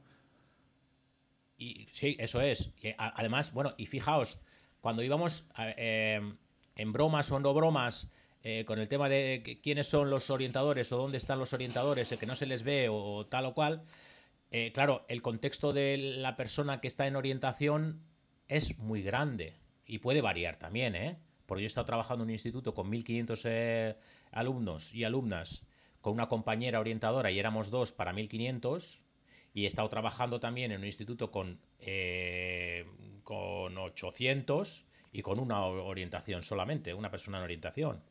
Y 1.57 1.87
sí, 1.91 2.15
eso 2.19 2.41
es. 2.41 2.71
Además, 2.97 3.51
bueno, 3.53 3.73
y 3.77 3.87
fijaos, 3.87 4.39
cuando 4.81 5.01
íbamos 5.03 5.47
eh, 5.57 6.21
en 6.75 6.93
bromas 6.93 7.31
o 7.31 7.39
no 7.39 7.53
bromas 7.53 8.09
eh, 8.43 8.63
con 8.65 8.79
el 8.79 8.87
tema 8.87 9.09
de 9.09 9.59
quiénes 9.63 9.87
son 9.87 10.09
los 10.09 10.29
orientadores 10.29 10.91
o 10.91 10.97
dónde 10.97 11.17
están 11.17 11.39
los 11.39 11.53
orientadores, 11.53 12.11
el 12.11 12.19
que 12.19 12.25
no 12.25 12.35
se 12.35 12.45
les 12.45 12.63
ve 12.63 12.89
o, 12.89 12.95
o 12.95 13.25
tal 13.25 13.45
o 13.45 13.53
cual, 13.53 13.83
eh, 14.51 14.71
claro, 14.71 15.05
el 15.09 15.21
contexto 15.21 15.73
de 15.73 15.97
la 15.97 16.37
persona 16.37 16.79
que 16.79 16.87
está 16.87 17.07
en 17.07 17.15
orientación 17.15 18.01
es 18.47 18.77
muy 18.77 19.01
grande 19.01 19.55
y 19.85 19.99
puede 19.99 20.21
variar 20.21 20.57
también, 20.57 20.95
¿eh? 20.95 21.17
Porque 21.45 21.63
yo 21.63 21.65
he 21.65 21.67
estado 21.67 21.85
trabajando 21.85 22.23
en 22.23 22.29
un 22.29 22.33
instituto 22.33 22.73
con 22.73 22.89
1.500 22.91 23.41
eh, 23.45 23.95
alumnos 24.31 24.93
y 24.93 25.03
alumnas, 25.03 25.63
con 26.01 26.13
una 26.13 26.27
compañera 26.27 26.79
orientadora 26.79 27.31
y 27.31 27.39
éramos 27.39 27.69
dos 27.69 27.91
para 27.91 28.13
1.500 28.13 28.99
y 29.57 29.63
he 29.63 29.67
estado 29.67 29.89
trabajando 29.89 30.39
también 30.39 30.71
en 30.71 30.81
un 30.81 30.85
instituto 30.85 31.31
con, 31.31 31.59
eh, 31.79 32.85
con 33.23 33.75
800 33.75 34.85
y 35.11 35.23
con 35.23 35.39
una 35.39 35.65
orientación 35.65 36.43
solamente, 36.43 36.93
una 36.93 37.09
persona 37.09 37.39
en 37.39 37.43
orientación. 37.45 38.03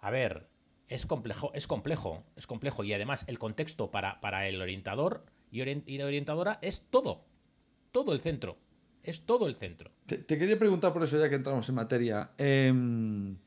A 0.00 0.10
ver, 0.10 0.48
es 0.86 1.06
complejo, 1.06 1.50
es 1.54 1.66
complejo, 1.66 2.24
es 2.36 2.46
complejo. 2.46 2.84
Y 2.84 2.92
además 2.92 3.24
el 3.26 3.38
contexto 3.38 3.90
para, 3.90 4.20
para 4.20 4.48
el 4.48 4.60
orientador 4.60 5.24
y, 5.50 5.64
la 5.96 6.04
orientadora 6.04 6.58
es 6.60 6.90
todo. 6.90 7.24
Todo 7.90 8.12
el 8.12 8.20
centro. 8.20 8.58
Es 9.02 9.22
todo 9.22 9.46
el 9.48 9.56
centro. 9.56 9.90
Te, 10.04 10.18
te 10.18 10.36
quería 10.36 10.58
preguntar 10.58 10.92
por 10.92 11.02
eso 11.02 11.18
ya 11.18 11.30
que 11.30 11.36
entramos 11.36 11.66
en 11.70 11.74
materia. 11.74 12.32
em, 12.36 13.38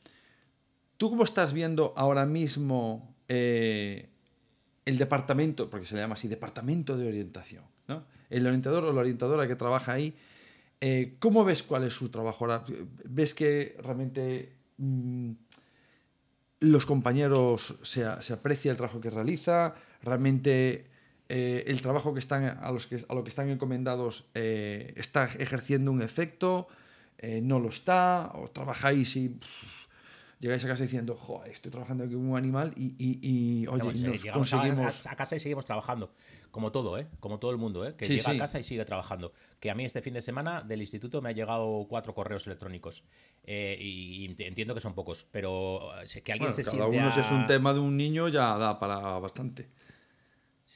¿Tú 0.97 1.11
cómo 1.11 1.25
estás 1.25 1.53
viendo 1.53 1.93
ahora 1.95 2.25
mismo 2.25 3.15
eh, 3.27 4.09
el 4.85 4.97
departamento, 4.97 5.69
porque 5.69 5.85
se 5.85 5.95
le 5.95 6.01
llama 6.01 6.13
así, 6.13 6.27
departamento 6.27 6.97
de 6.97 7.07
orientación? 7.07 7.63
¿no? 7.87 8.03
El 8.29 8.45
orientador 8.45 8.85
o 8.85 8.93
la 8.93 9.01
orientadora 9.01 9.47
que 9.47 9.55
trabaja 9.55 9.93
ahí, 9.93 10.15
eh, 10.81 11.15
¿cómo 11.19 11.45
ves 11.45 11.63
cuál 11.63 11.85
es 11.85 11.93
su 11.93 12.09
trabajo? 12.09 12.45
¿Ves 13.05 13.33
que 13.33 13.77
realmente 13.81 14.53
mm, 14.77 15.31
los 16.59 16.85
compañeros 16.85 17.79
se, 17.83 18.05
se 18.21 18.33
aprecia 18.33 18.71
el 18.71 18.77
trabajo 18.77 18.99
que 18.99 19.09
realiza? 19.09 19.75
¿Realmente 20.01 20.87
eh, 21.29 21.63
el 21.67 21.81
trabajo 21.81 22.13
que 22.13 22.19
están, 22.19 22.43
a, 22.43 22.69
los 22.71 22.87
que, 22.87 22.97
a 23.07 23.15
lo 23.15 23.23
que 23.23 23.29
están 23.29 23.49
encomendados 23.49 24.25
eh, 24.33 24.93
está 24.97 25.25
ejerciendo 25.25 25.91
un 25.91 26.01
efecto? 26.01 26.67
¿No 27.41 27.57
lo 27.61 27.69
está? 27.69 28.33
¿O 28.35 28.49
trabajáis 28.49 29.15
y 29.15 29.29
pff, 29.29 29.82
llegáis 30.47 30.65
a 30.65 30.67
casa 30.67 30.83
diciendo, 30.83 31.15
joder, 31.15 31.51
estoy 31.51 31.71
trabajando 31.71 32.03
aquí 32.03 32.13
como 32.13 32.31
un 32.33 32.37
animal 32.37 32.73
y, 32.75 32.95
y- 32.97 33.19
y, 33.63 33.67
oye, 33.67 33.77
Vamos, 33.77 33.95
eh, 33.95 33.99
nos 34.07 34.25
a- 34.27 34.31
conseguimos... 34.33 35.07
a, 35.07 35.11
a 35.11 35.15
casa 35.15 35.35
y 35.35 35.39
seguimos 35.39 35.65
trabajando. 35.65 36.13
Como 36.51 36.71
todo, 36.71 36.97
¿eh? 36.99 37.07
Como 37.19 37.39
todo 37.39 37.51
el 37.51 37.57
mundo, 37.57 37.85
¿eh? 37.87 37.95
Que 37.95 38.05
Sí, 38.05 38.17
llega 38.17 38.29
sí. 38.31 38.35
a 38.35 38.39
casa 38.39 38.59
y 38.59 38.63
sigue 38.63 38.85
trabajando. 38.85 39.31
Que 39.59 39.71
a 39.71 39.75
mí 39.75 39.85
este 39.85 40.01
fin 40.01 40.13
de 40.13 40.21
semana 40.21 40.61
del 40.61 40.81
instituto 40.81 41.21
me 41.21 41.29
ha 41.29 41.31
llegado 41.31 41.85
cuatro 41.89 42.13
correos 42.13 42.45
electrónicos. 42.45 43.03
Eh, 43.45 43.77
y, 43.79 44.25
y 44.25 44.27
ent- 44.29 44.45
entiendo 44.45 44.73
que 44.75 44.81
son 44.81 44.93
pocos, 44.93 45.25
pero 45.31 45.91
eh, 46.01 46.05
que 46.21 46.31
alguien 46.31 46.49
Bueno, 46.51 46.55
se 46.55 46.63
cada 46.63 46.77
siente 46.77 46.97
uno 46.97 47.11
si 47.11 47.19
es 47.21 47.31
un 47.31 47.39
a- 47.41 47.47
tema 47.47 47.73
de 47.73 47.79
un 47.79 47.95
niño 47.97 48.27
ya 48.27 48.57
da 48.57 48.77
para 48.79 48.97
bastante. 49.19 49.69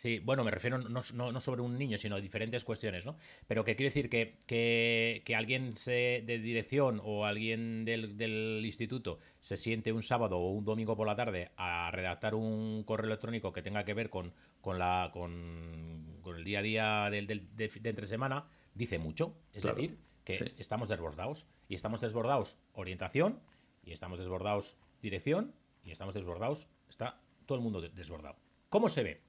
Sí, 0.08 0.20
bueno, 0.20 0.46
me 0.46 0.52
refiero 0.52 0.78
no, 0.78 1.02
no- 1.14 1.32
no 1.34 1.40
sobre 1.42 1.62
un 1.62 1.78
niño, 1.78 1.98
sino 1.98 2.22
diferentes 2.22 2.64
cuestiones, 2.64 3.06
¿no? 3.06 3.18
Pero 3.46 3.66
que 3.66 3.76
quiero 3.76 3.90
decir 3.90 4.10
que, 4.10 4.38
que, 4.48 5.22
que 5.26 5.36
alguien 5.36 5.76
se- 5.76 6.24
de 6.26 6.40
dirección 6.40 7.02
o 7.04 7.26
alguien 7.26 7.84
del, 7.84 8.16
del 8.16 8.62
instituto 8.64 9.20
se 9.42 9.58
siente 9.58 9.92
un 9.92 10.02
sábado 10.04 10.38
o 10.38 10.52
un 10.52 10.64
domingo 10.64 10.96
por 10.96 11.08
la 11.08 11.16
tarde 11.16 11.52
a 11.58 11.92
redactar 11.92 12.36
un 12.36 12.84
correo 12.86 13.08
electrónico 13.08 13.52
que 13.52 13.62
tenga 13.62 13.84
que 13.84 13.94
ver 13.94 14.10
con, 14.10 14.34
con, 14.62 14.80
la, 14.80 15.10
con, 15.12 16.20
con 16.22 16.38
el 16.38 16.46
día 16.46 16.60
a 16.60 16.62
día 16.62 17.10
del, 17.12 17.28
del- 17.28 17.54
de, 17.58 17.68
de 17.68 17.90
entre 17.90 18.08
semana, 18.08 18.48
dice 18.76 19.00
mucho. 19.00 19.36
Es 19.52 19.64
Claro, 19.64 19.76
decir, 19.76 19.98
que 20.24 20.34
sí. 20.36 20.46
estamos 20.58 20.88
desbordados. 20.88 21.48
Y 21.68 21.76
estamos 21.76 22.00
desbordados 22.00 22.58
orientación, 22.72 23.42
y 23.84 23.92
estamos 23.92 24.20
desbordados 24.20 24.78
dirección, 25.02 25.54
y 25.84 25.92
estamos 25.92 26.14
desbordados, 26.14 26.70
está 26.88 27.20
todo 27.46 27.58
el 27.58 27.64
mundo 27.66 27.82
de- 27.82 27.90
desbordado. 27.90 28.38
¿Cómo 28.70 28.88
se 28.88 29.04
ve? 29.04 29.27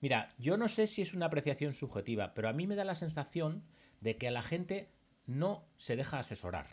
Mira, 0.00 0.34
yo 0.38 0.56
no 0.56 0.68
sé 0.68 0.86
si 0.86 1.02
es 1.02 1.14
una 1.14 1.26
apreciación 1.26 1.72
subjetiva, 1.72 2.34
pero 2.34 2.48
a 2.48 2.52
mí 2.52 2.66
me 2.66 2.76
da 2.76 2.84
la 2.84 2.94
sensación 2.94 3.64
de 4.00 4.16
que 4.16 4.28
a 4.28 4.30
la 4.30 4.42
gente 4.42 4.90
no 5.26 5.66
se 5.76 5.96
deja 5.96 6.18
asesorar. 6.18 6.66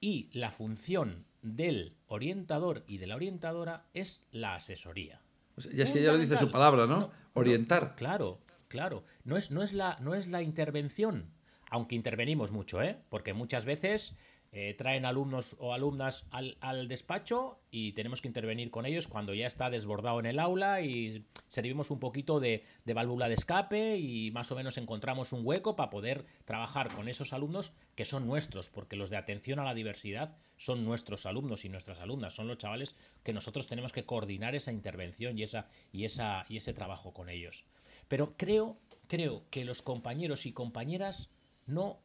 Y 0.00 0.30
la 0.32 0.50
función 0.52 1.26
del 1.42 1.96
orientador 2.06 2.84
y 2.86 2.98
de 2.98 3.06
la 3.06 3.16
orientadora 3.16 3.86
es 3.94 4.24
la 4.30 4.54
asesoría. 4.54 5.22
O 5.56 5.60
sea, 5.60 5.72
ya 5.72 5.84
es 5.84 5.92
que 5.92 6.02
ya 6.02 6.12
lo 6.12 6.18
dice 6.18 6.36
su 6.36 6.50
palabra, 6.50 6.86
¿no? 6.86 7.00
No, 7.00 7.12
Orientar. 7.34 7.82
no, 7.90 7.96
claro, 7.96 8.40
claro. 8.68 9.04
No 9.24 9.36
es, 9.36 9.50
no, 9.50 9.62
es 9.62 9.72
la, 9.72 9.96
no 10.00 10.14
es 10.14 10.26
la 10.26 10.42
intervención, 10.42 11.30
aunque 11.70 11.94
intervenimos 11.94 12.50
mucho, 12.50 12.82
¿eh? 12.82 12.98
Porque 13.08 13.32
muchas 13.32 13.64
veces 13.64 14.16
eh, 14.58 14.72
traen 14.72 15.04
alumnos 15.04 15.54
o 15.58 15.74
alumnas 15.74 16.26
al, 16.30 16.88
despacho 16.88 17.60
y 17.70 17.92
tenemos 17.92 18.22
que 18.22 18.28
intervenir 18.28 18.70
con 18.70 18.86
ellos 18.86 19.06
cuando 19.06 19.34
ya 19.34 19.46
está 19.46 19.68
desbordado 19.68 20.18
en 20.18 20.24
el 20.24 20.38
aula 20.38 20.80
y 20.80 21.26
servimos 21.46 21.90
un 21.90 22.00
poquito 22.00 22.40
de, 22.40 22.64
de 22.86 22.94
válvula 22.94 23.28
de 23.28 23.34
escape 23.34 23.98
y 23.98 24.30
más 24.30 24.50
o 24.50 24.56
menos 24.56 24.78
encontramos 24.78 25.34
un 25.34 25.42
hueco 25.44 25.76
para 25.76 25.90
poder 25.90 26.24
trabajar 26.46 26.88
con 26.94 27.10
esos 27.10 27.34
alumnos 27.34 27.74
que 27.94 28.06
son 28.06 28.26
nuestros, 28.26 28.70
porque 28.70 28.96
los 28.96 29.10
de 29.10 29.18
atención 29.18 29.58
a 29.58 29.64
la 29.64 29.74
diversidad 29.74 30.38
son 30.56 30.86
nuestros 30.86 31.26
alumnos 31.26 31.66
y 31.66 31.68
nuestras 31.68 32.00
alumnas, 32.00 32.32
son 32.32 32.48
los 32.48 32.56
chavales 32.56 32.96
que 33.22 33.34
nosotros 33.34 33.68
tenemos 33.68 33.92
que 33.92 34.06
coordinar 34.06 34.54
esa 34.54 34.72
intervención 34.72 35.38
y, 35.38 35.42
esa, 35.42 35.68
y, 35.92 36.06
esa, 36.06 36.46
y 36.48 36.56
ese 36.56 36.72
trabajo 36.72 37.12
con 37.12 37.28
ellos. 37.28 37.66
Pero 38.08 38.38
creo, 38.38 38.78
creo 39.06 39.44
que 39.50 39.66
los 39.66 39.82
compañeros 39.82 40.46
y 40.46 40.52
compañeras 40.52 41.28
no 41.66 42.00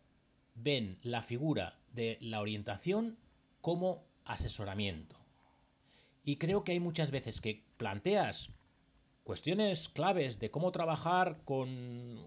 ven 0.53 0.99
la 1.01 1.23
figura 1.23 1.77
de 1.93 2.17
la 2.21 2.41
orientación 2.41 3.17
como 3.61 4.03
asesoramiento. 4.25 5.17
Y 6.23 6.37
creo 6.37 6.63
que 6.63 6.73
hay 6.73 6.79
muchas 6.79 7.11
veces 7.11 7.41
que 7.41 7.63
planteas 7.77 8.51
cuestiones 9.23 9.89
claves 9.89 10.39
de 10.39 10.51
cómo 10.51 10.71
trabajar 10.71 11.41
con 11.45 11.69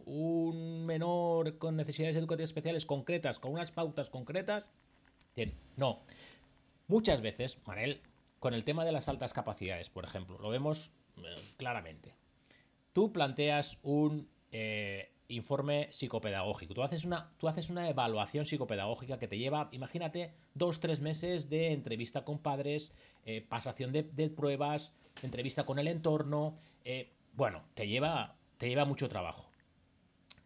un 0.06 0.86
menor 0.86 1.58
con 1.58 1.76
necesidades 1.76 2.16
educativas 2.16 2.50
especiales 2.50 2.86
concretas, 2.86 3.38
con 3.38 3.52
unas 3.52 3.72
pautas 3.72 4.10
concretas. 4.10 4.72
No. 5.76 6.02
Muchas 6.86 7.20
veces, 7.20 7.58
Manel, 7.66 8.00
con 8.38 8.54
el 8.54 8.64
tema 8.64 8.84
de 8.84 8.92
las 8.92 9.08
altas 9.08 9.32
capacidades, 9.32 9.90
por 9.90 10.04
ejemplo, 10.04 10.38
lo 10.38 10.50
vemos 10.50 10.92
eh, 11.16 11.34
claramente. 11.56 12.14
Tú 12.92 13.12
planteas 13.12 13.78
un, 13.82 14.28
eh, 14.52 15.10
informe 15.28 15.88
psicopedagógico. 15.90 16.74
Tú 16.74 16.82
haces, 16.82 17.04
una, 17.04 17.30
tú 17.38 17.48
haces 17.48 17.70
una 17.70 17.88
evaluación 17.88 18.44
psicopedagógica 18.44 19.18
que 19.18 19.28
te 19.28 19.38
lleva, 19.38 19.68
imagínate, 19.72 20.32
dos, 20.54 20.80
tres 20.80 21.00
meses 21.00 21.48
de 21.48 21.72
entrevista 21.72 22.24
con 22.24 22.38
padres, 22.38 22.94
eh, 23.24 23.40
pasación 23.40 23.92
de, 23.92 24.02
pruebas, 24.30 24.94
entrevista 25.22 25.64
con 25.64 25.78
el 25.78 25.88
entorno. 25.88 26.58
Eh, 26.84 27.12
bueno, 27.32 27.64
te 27.74 27.88
lleva, 27.88 28.36
te 28.58 28.68
lleva 28.68 28.84
mucho 28.84 29.08
trabajo. 29.08 29.50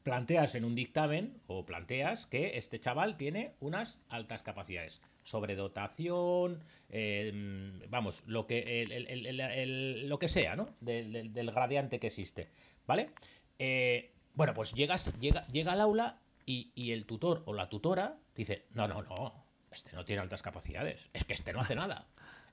Planteas 0.02 0.54
en 0.54 0.64
un 0.64 0.74
dictamen 0.74 1.42
o 1.48 1.66
planteas 1.66 2.26
que 2.26 2.56
este 2.56 2.80
chaval 2.80 3.16
tiene 3.16 3.56
unas 3.60 4.00
altas 4.08 4.42
capacidades. 4.42 5.02
Sobredotación, 5.22 6.62
eh, 6.88 7.78
vamos, 7.90 8.22
lo 8.26 8.46
que, 8.46 10.06
lo 10.06 10.18
que 10.18 10.28
sea, 10.28 10.56
¿no? 10.56 10.70
Del, 10.80 11.34
del, 11.34 11.50
gradiente 11.50 11.98
que 11.98 12.06
existe. 12.06 12.48
¿Vale? 12.86 13.10
Eh, 13.58 14.12
bueno, 14.38 14.54
pues 14.54 14.72
llegas, 14.72 15.12
llega, 15.18 15.44
llega 15.48 15.72
al 15.72 15.80
aula 15.80 16.20
y, 16.46 16.92
el 16.92 17.06
tutor 17.06 17.42
o 17.46 17.54
la 17.54 17.68
tutora 17.68 18.18
dice, 18.36 18.66
no, 18.70 18.86
no, 18.86 19.02
no, 19.02 19.34
este 19.72 19.90
no 19.96 20.04
tiene 20.04 20.22
altas 20.22 20.42
capacidades, 20.42 21.10
es 21.12 21.24
que 21.24 21.34
este 21.34 21.52
no 21.52 21.60
hace 21.60 21.74
nada. 21.74 22.06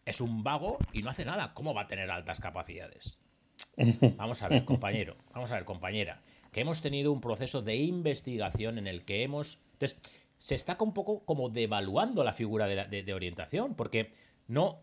Es 0.04 0.20
un 0.20 0.42
vago 0.42 0.80
y 0.94 1.04
no 1.04 1.12
hace 1.12 1.26
nada. 1.26 1.54
¿Cómo 1.54 1.76
va 1.76 1.84
a 1.84 1.88
tener 1.88 2.10
altas 2.10 2.40
capacidades? 2.40 3.20
Vamos 4.18 4.42
a 4.42 4.48
ver, 4.48 4.66
compañero, 4.66 5.16
vamos 5.32 5.52
a 5.52 5.56
ver, 5.56 5.66
compañera, 5.66 6.24
que 6.52 6.62
hemos 6.62 6.82
tenido 6.82 7.12
un 7.12 7.22
proceso 7.22 7.62
de 7.62 7.76
investigación 7.76 8.80
en 8.80 8.88
el 8.88 9.06
que 9.06 9.22
hemos... 9.22 9.60
Entonces, 9.74 10.00
se 10.40 10.56
está 10.56 10.76
un 10.80 10.94
poco 10.94 11.24
como 11.24 11.50
devaluando 11.50 12.24
la 12.24 12.34
figura 12.34 12.66
de, 12.66 13.04
de 13.04 13.14
orientación, 13.14 13.76
porque 13.76 14.12
no, 14.48 14.80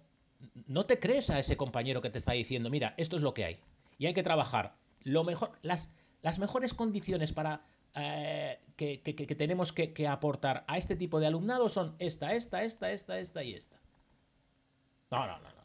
no 0.69 0.87
te 0.87 1.01
crees 1.01 1.31
a 1.31 1.41
ese 1.41 1.57
compañero 1.57 2.01
que 2.01 2.11
te 2.11 2.19
está 2.19 2.31
diciendo, 2.31 2.71
mira, 2.71 2.95
esto 2.97 3.17
es 3.17 3.23
lo 3.23 3.35
que 3.35 3.45
hay. 3.45 3.61
Y 3.99 4.07
hay 4.07 4.15
que 4.15 4.23
trabajar 4.23 4.77
lo 5.05 5.25
mejor, 5.25 5.53
las, 5.63 5.91
las 6.23 6.39
mejores 6.39 6.73
condiciones 6.75 7.33
para 7.33 7.63
eh, 7.95 8.59
que, 8.77 8.99
tenemos 9.37 9.73
que, 9.73 10.09
aportar 10.09 10.65
a 10.67 10.79
este 10.79 10.97
tipo 10.97 11.21
de 11.21 11.27
alumnado 11.27 11.69
son 11.69 11.95
esta, 11.99 12.35
esta, 12.35 12.65
esta, 12.65 12.91
esta, 12.91 13.19
esta 13.19 13.45
y 13.45 13.55
esta. 13.55 13.77
No, 15.11 15.27
no, 15.27 15.39
no, 15.39 15.49
no. 15.51 15.63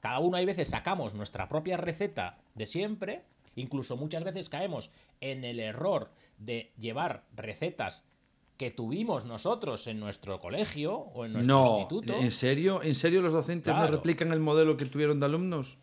Cada 0.00 0.18
uno 0.18 0.36
hay 0.36 0.44
veces 0.44 0.68
sacamos 0.68 1.14
nuestra 1.14 1.48
propia 1.48 1.76
receta 1.76 2.38
de 2.54 2.66
siempre, 2.66 3.24
incluso 3.54 3.96
muchas 3.96 4.24
veces 4.24 4.48
caemos 4.48 4.90
en 5.20 5.44
el 5.44 5.60
error 5.60 6.10
de 6.38 6.72
llevar 6.78 7.24
recetas 7.34 8.04
que 8.56 8.70
tuvimos 8.70 9.24
nosotros 9.26 9.86
en 9.86 10.00
nuestro 10.00 10.40
colegio 10.40 10.94
o 10.94 11.26
en 11.26 11.34
nuestro 11.34 11.54
no, 11.54 11.78
instituto. 11.78 12.14
¿En 12.14 12.30
serio? 12.30 12.82
¿En 12.82 12.94
serio 12.94 13.20
los 13.20 13.32
docentes 13.32 13.74
no 13.74 13.86
replican 13.86 14.32
el 14.32 14.40
modelo 14.40 14.76
que 14.76 14.86
tuvieron 14.86 15.20
de 15.20 15.26
alumnos? 15.26 15.76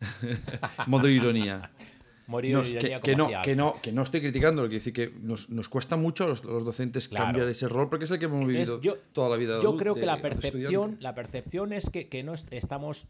Modo 0.86 1.08
ironía 1.08 1.70
que, 2.26 3.16
no, 3.16 3.28
que, 3.42 3.56
no, 3.56 3.80
que 3.82 3.92
no 3.92 4.02
estoy 4.02 4.20
criticando, 4.20 4.62
lo 4.62 4.68
que 4.68 4.76
decir 4.76 4.92
que 4.92 5.12
nos, 5.20 5.50
nos 5.50 5.68
cuesta 5.68 5.96
mucho 5.96 6.24
a 6.24 6.28
los, 6.28 6.42
docentes 6.42 7.08
cambiar 7.08 7.48
ese 7.48 7.68
rol 7.68 7.88
porque 7.88 8.06
es 8.06 8.10
el 8.10 8.18
que 8.18 8.24
hemos 8.24 8.46
vivido 8.46 8.80
toda 9.12 9.28
la 9.28 9.36
vida. 9.36 9.60
Yo 9.60 9.76
creo 9.76 9.94
que 9.94 10.06
la 10.06 10.18
percepción, 10.18 10.96
la 11.00 11.14
percepción 11.14 11.72
es 11.72 11.90
que, 11.90 12.08
que, 12.08 12.22
no 12.22 12.34
estamos. 12.34 13.06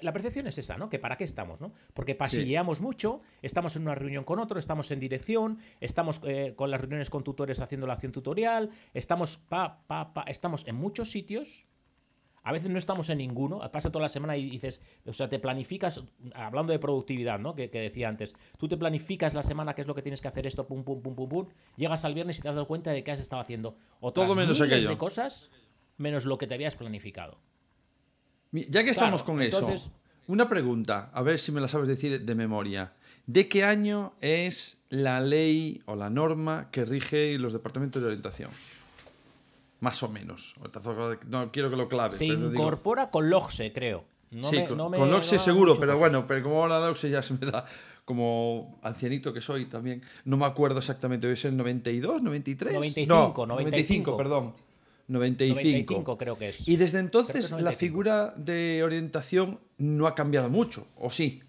La 0.00 0.12
percepción 0.12 0.46
es 0.46 0.58
esa, 0.58 0.76
¿no? 0.76 0.88
Que 0.88 0.98
para 0.98 1.16
qué 1.16 1.24
estamos, 1.24 1.60
¿no? 1.60 1.72
Porque 1.92 2.14
pasilleamos 2.14 2.80
mucho, 2.80 3.20
estamos 3.42 3.76
en 3.76 3.82
una 3.82 3.94
reunión 3.94 4.24
con 4.24 4.38
otro, 4.38 4.58
estamos 4.58 4.90
en 4.90 4.98
dirección, 4.98 5.58
estamos 5.80 6.20
eh, 6.24 6.54
con 6.56 6.70
las 6.70 6.80
reuniones 6.80 7.10
con 7.10 7.22
tutores 7.22 7.60
haciendo 7.60 7.86
la 7.86 7.92
acción 7.92 8.10
tutorial, 8.10 8.70
estamos 8.92 9.36
pa, 9.36 9.84
pa, 9.86 10.12
pa, 10.14 10.22
estamos 10.22 10.66
en 10.66 10.74
muchos 10.74 11.10
sitios 11.10 11.66
a 12.44 12.52
veces 12.52 12.70
no 12.70 12.78
estamos 12.78 13.08
en 13.08 13.18
ninguno, 13.18 13.60
pasa 13.72 13.90
toda 13.90 14.02
la 14.02 14.08
semana 14.08 14.36
y 14.36 14.50
dices, 14.50 14.82
o 15.06 15.12
sea, 15.12 15.28
te 15.28 15.38
planificas, 15.38 16.02
hablando 16.34 16.72
de 16.72 16.78
productividad, 16.78 17.38
¿no? 17.38 17.54
Que, 17.54 17.68
decía 17.68 18.08
antes, 18.08 18.34
tú 18.58 18.68
te 18.68 18.76
planificas 18.76 19.32
la 19.32 19.42
semana 19.42 19.74
qué 19.74 19.80
es 19.80 19.86
lo 19.86 19.94
que 19.94 20.02
tienes 20.02 20.20
que 20.20 20.28
hacer 20.28 20.46
esto, 20.46 20.66
pum, 20.66 20.84
pum, 20.84 21.02
pum, 21.02 21.16
pum, 21.16 21.28
pum, 21.28 21.46
llegas 21.76 22.04
al 22.04 22.14
viernes 22.14 22.38
y 22.38 22.42
te 22.42 22.48
has 22.48 22.54
dado 22.54 22.68
cuenta 22.68 22.90
de 22.92 23.02
que 23.02 23.10
has 23.10 23.20
estado 23.20 23.40
haciendo 23.40 23.76
otras 23.98 24.26
Todo 24.26 24.36
menos 24.36 24.60
miles 24.60 24.86
de 24.86 24.98
cosas 24.98 25.50
menos 25.96 26.26
lo 26.26 26.38
que 26.38 26.46
te 26.46 26.54
habías 26.54 26.76
planificado. 26.76 27.38
Ya 28.52 28.84
que 28.84 28.90
estamos 28.90 29.22
con 29.22 29.40
eso, 29.40 29.74
una 30.26 30.48
pregunta, 30.48 31.10
a 31.12 31.22
ver 31.22 31.38
si 31.38 31.50
me 31.50 31.60
la 31.60 31.68
sabes 31.68 31.88
decir 31.88 32.24
de 32.24 32.34
memoria. 32.34 32.92
¿De 33.26 33.48
qué 33.48 33.64
año 33.64 34.14
es 34.20 34.84
la 34.90 35.20
ley 35.20 35.82
o 35.86 35.96
la 35.96 36.10
norma 36.10 36.68
que 36.70 36.84
rige 36.84 37.38
los 37.38 37.54
departamentos 37.54 38.02
de 38.02 38.08
orientación? 38.08 38.50
Más 39.84 40.02
o 40.02 40.08
menos. 40.08 40.54
No 41.28 41.52
quiero 41.52 41.68
que 41.68 41.76
lo 41.76 41.88
clave. 41.88 42.12
Se 42.12 42.24
incorpora 42.24 43.10
con 43.10 43.28
LOGSE, 43.28 43.70
creo. 43.70 44.06
sí, 44.30 44.64
con, 44.66 44.78
LOGSE 44.78 45.38
seguro, 45.38 45.76
pero 45.78 45.98
bueno, 45.98 46.26
pero 46.26 46.42
como 46.42 46.62
ahora 46.62 46.80
LOGSE 46.80 47.10
ya 47.10 47.20
se 47.20 47.34
me 47.34 47.44
da 47.44 47.66
como 48.06 48.78
ancianito 48.82 49.34
que 49.34 49.42
soy 49.42 49.66
también. 49.66 50.02
No 50.24 50.38
me 50.38 50.46
acuerdo 50.46 50.78
exactamente, 50.78 51.26
debe 51.26 51.36
ser 51.36 51.52
92, 51.52 52.22
93. 52.22 52.72
95, 52.72 53.46
no, 53.46 53.54
95, 53.56 54.16
perdón. 54.16 54.54
95. 55.06 55.92
95 55.92 56.16
creo 56.16 56.38
que 56.38 56.48
es. 56.48 56.66
Y 56.66 56.76
desde 56.76 57.00
entonces 57.00 57.50
la 57.50 57.72
figura 57.72 58.32
de 58.38 58.82
orientación 58.82 59.60
no 59.76 60.06
ha 60.06 60.14
cambiado 60.14 60.48
mucho, 60.48 60.86
¿o 60.96 61.10
sí? 61.10 61.42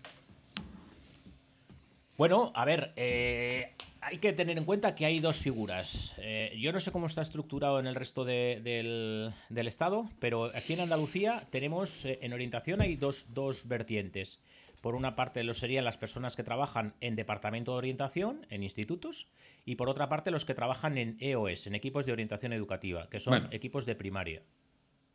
Bueno, 2.18 2.52
a 2.54 2.66
ver, 2.66 2.92
eh, 2.98 3.76
hay 4.06 4.20
que 4.20 4.34
tener 4.34 4.58
en 4.58 4.66
cuenta 4.66 4.94
que 4.94 5.06
hay 5.06 5.20
dos 5.20 5.38
figuras. 5.38 6.14
Eh, 6.20 6.56
yo 6.60 6.72
no 6.72 6.80
sé 6.80 6.92
cómo 6.92 7.08
está 7.08 7.24
estructurado 7.24 7.80
en 7.80 7.88
el 7.88 7.96
resto 7.96 8.24
del, 8.24 9.34
Estado, 9.50 10.08
pero 10.20 10.52
aquí 10.56 10.74
en 10.74 10.82
Andalucía 10.82 11.48
tenemos, 11.50 12.06
eh, 12.06 12.20
en 12.22 12.32
orientación 12.32 12.82
hay 12.82 12.98
dos, 12.98 13.26
vertientes. 13.66 14.40
Por 14.82 14.94
una 14.94 15.16
parte 15.16 15.44
lo 15.44 15.56
serían 15.56 15.86
las 15.86 15.98
personas 15.98 16.36
que 16.36 16.44
trabajan 16.44 16.94
en 17.02 17.16
departamento 17.16 17.72
de 17.72 17.80
orientación, 17.80 18.46
en 18.52 18.62
institutos, 18.62 19.28
y 19.66 19.76
por 19.76 19.90
otra 19.90 20.08
parte 20.08 20.30
los 20.30 20.46
que 20.46 20.54
trabajan 20.54 21.00
en 21.00 21.18
EOS, 21.20 21.66
en 21.66 21.74
equipos 21.74 22.06
de 22.06 22.12
orientación 22.12 22.54
educativa, 22.54 23.10
que 23.10 23.20
son 23.20 23.48
equipos 23.52 23.88
de 23.88 23.96
primaria. 23.96 24.44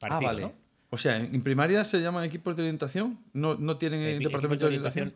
ah, 0.03 0.18
vale. 0.20 0.53
O 0.92 0.98
sea, 0.98 1.18
¿en 1.18 1.42
primaria 1.44 1.85
se 1.85 2.03
llaman 2.03 2.24
equipos 2.24 2.57
de 2.57 2.62
orientación? 2.62 3.20
¿No, 3.33 3.55
no 3.55 3.79
tienen 3.79 4.18
departamento 4.18 4.64
de 4.64 4.66
orientación? 4.66 5.14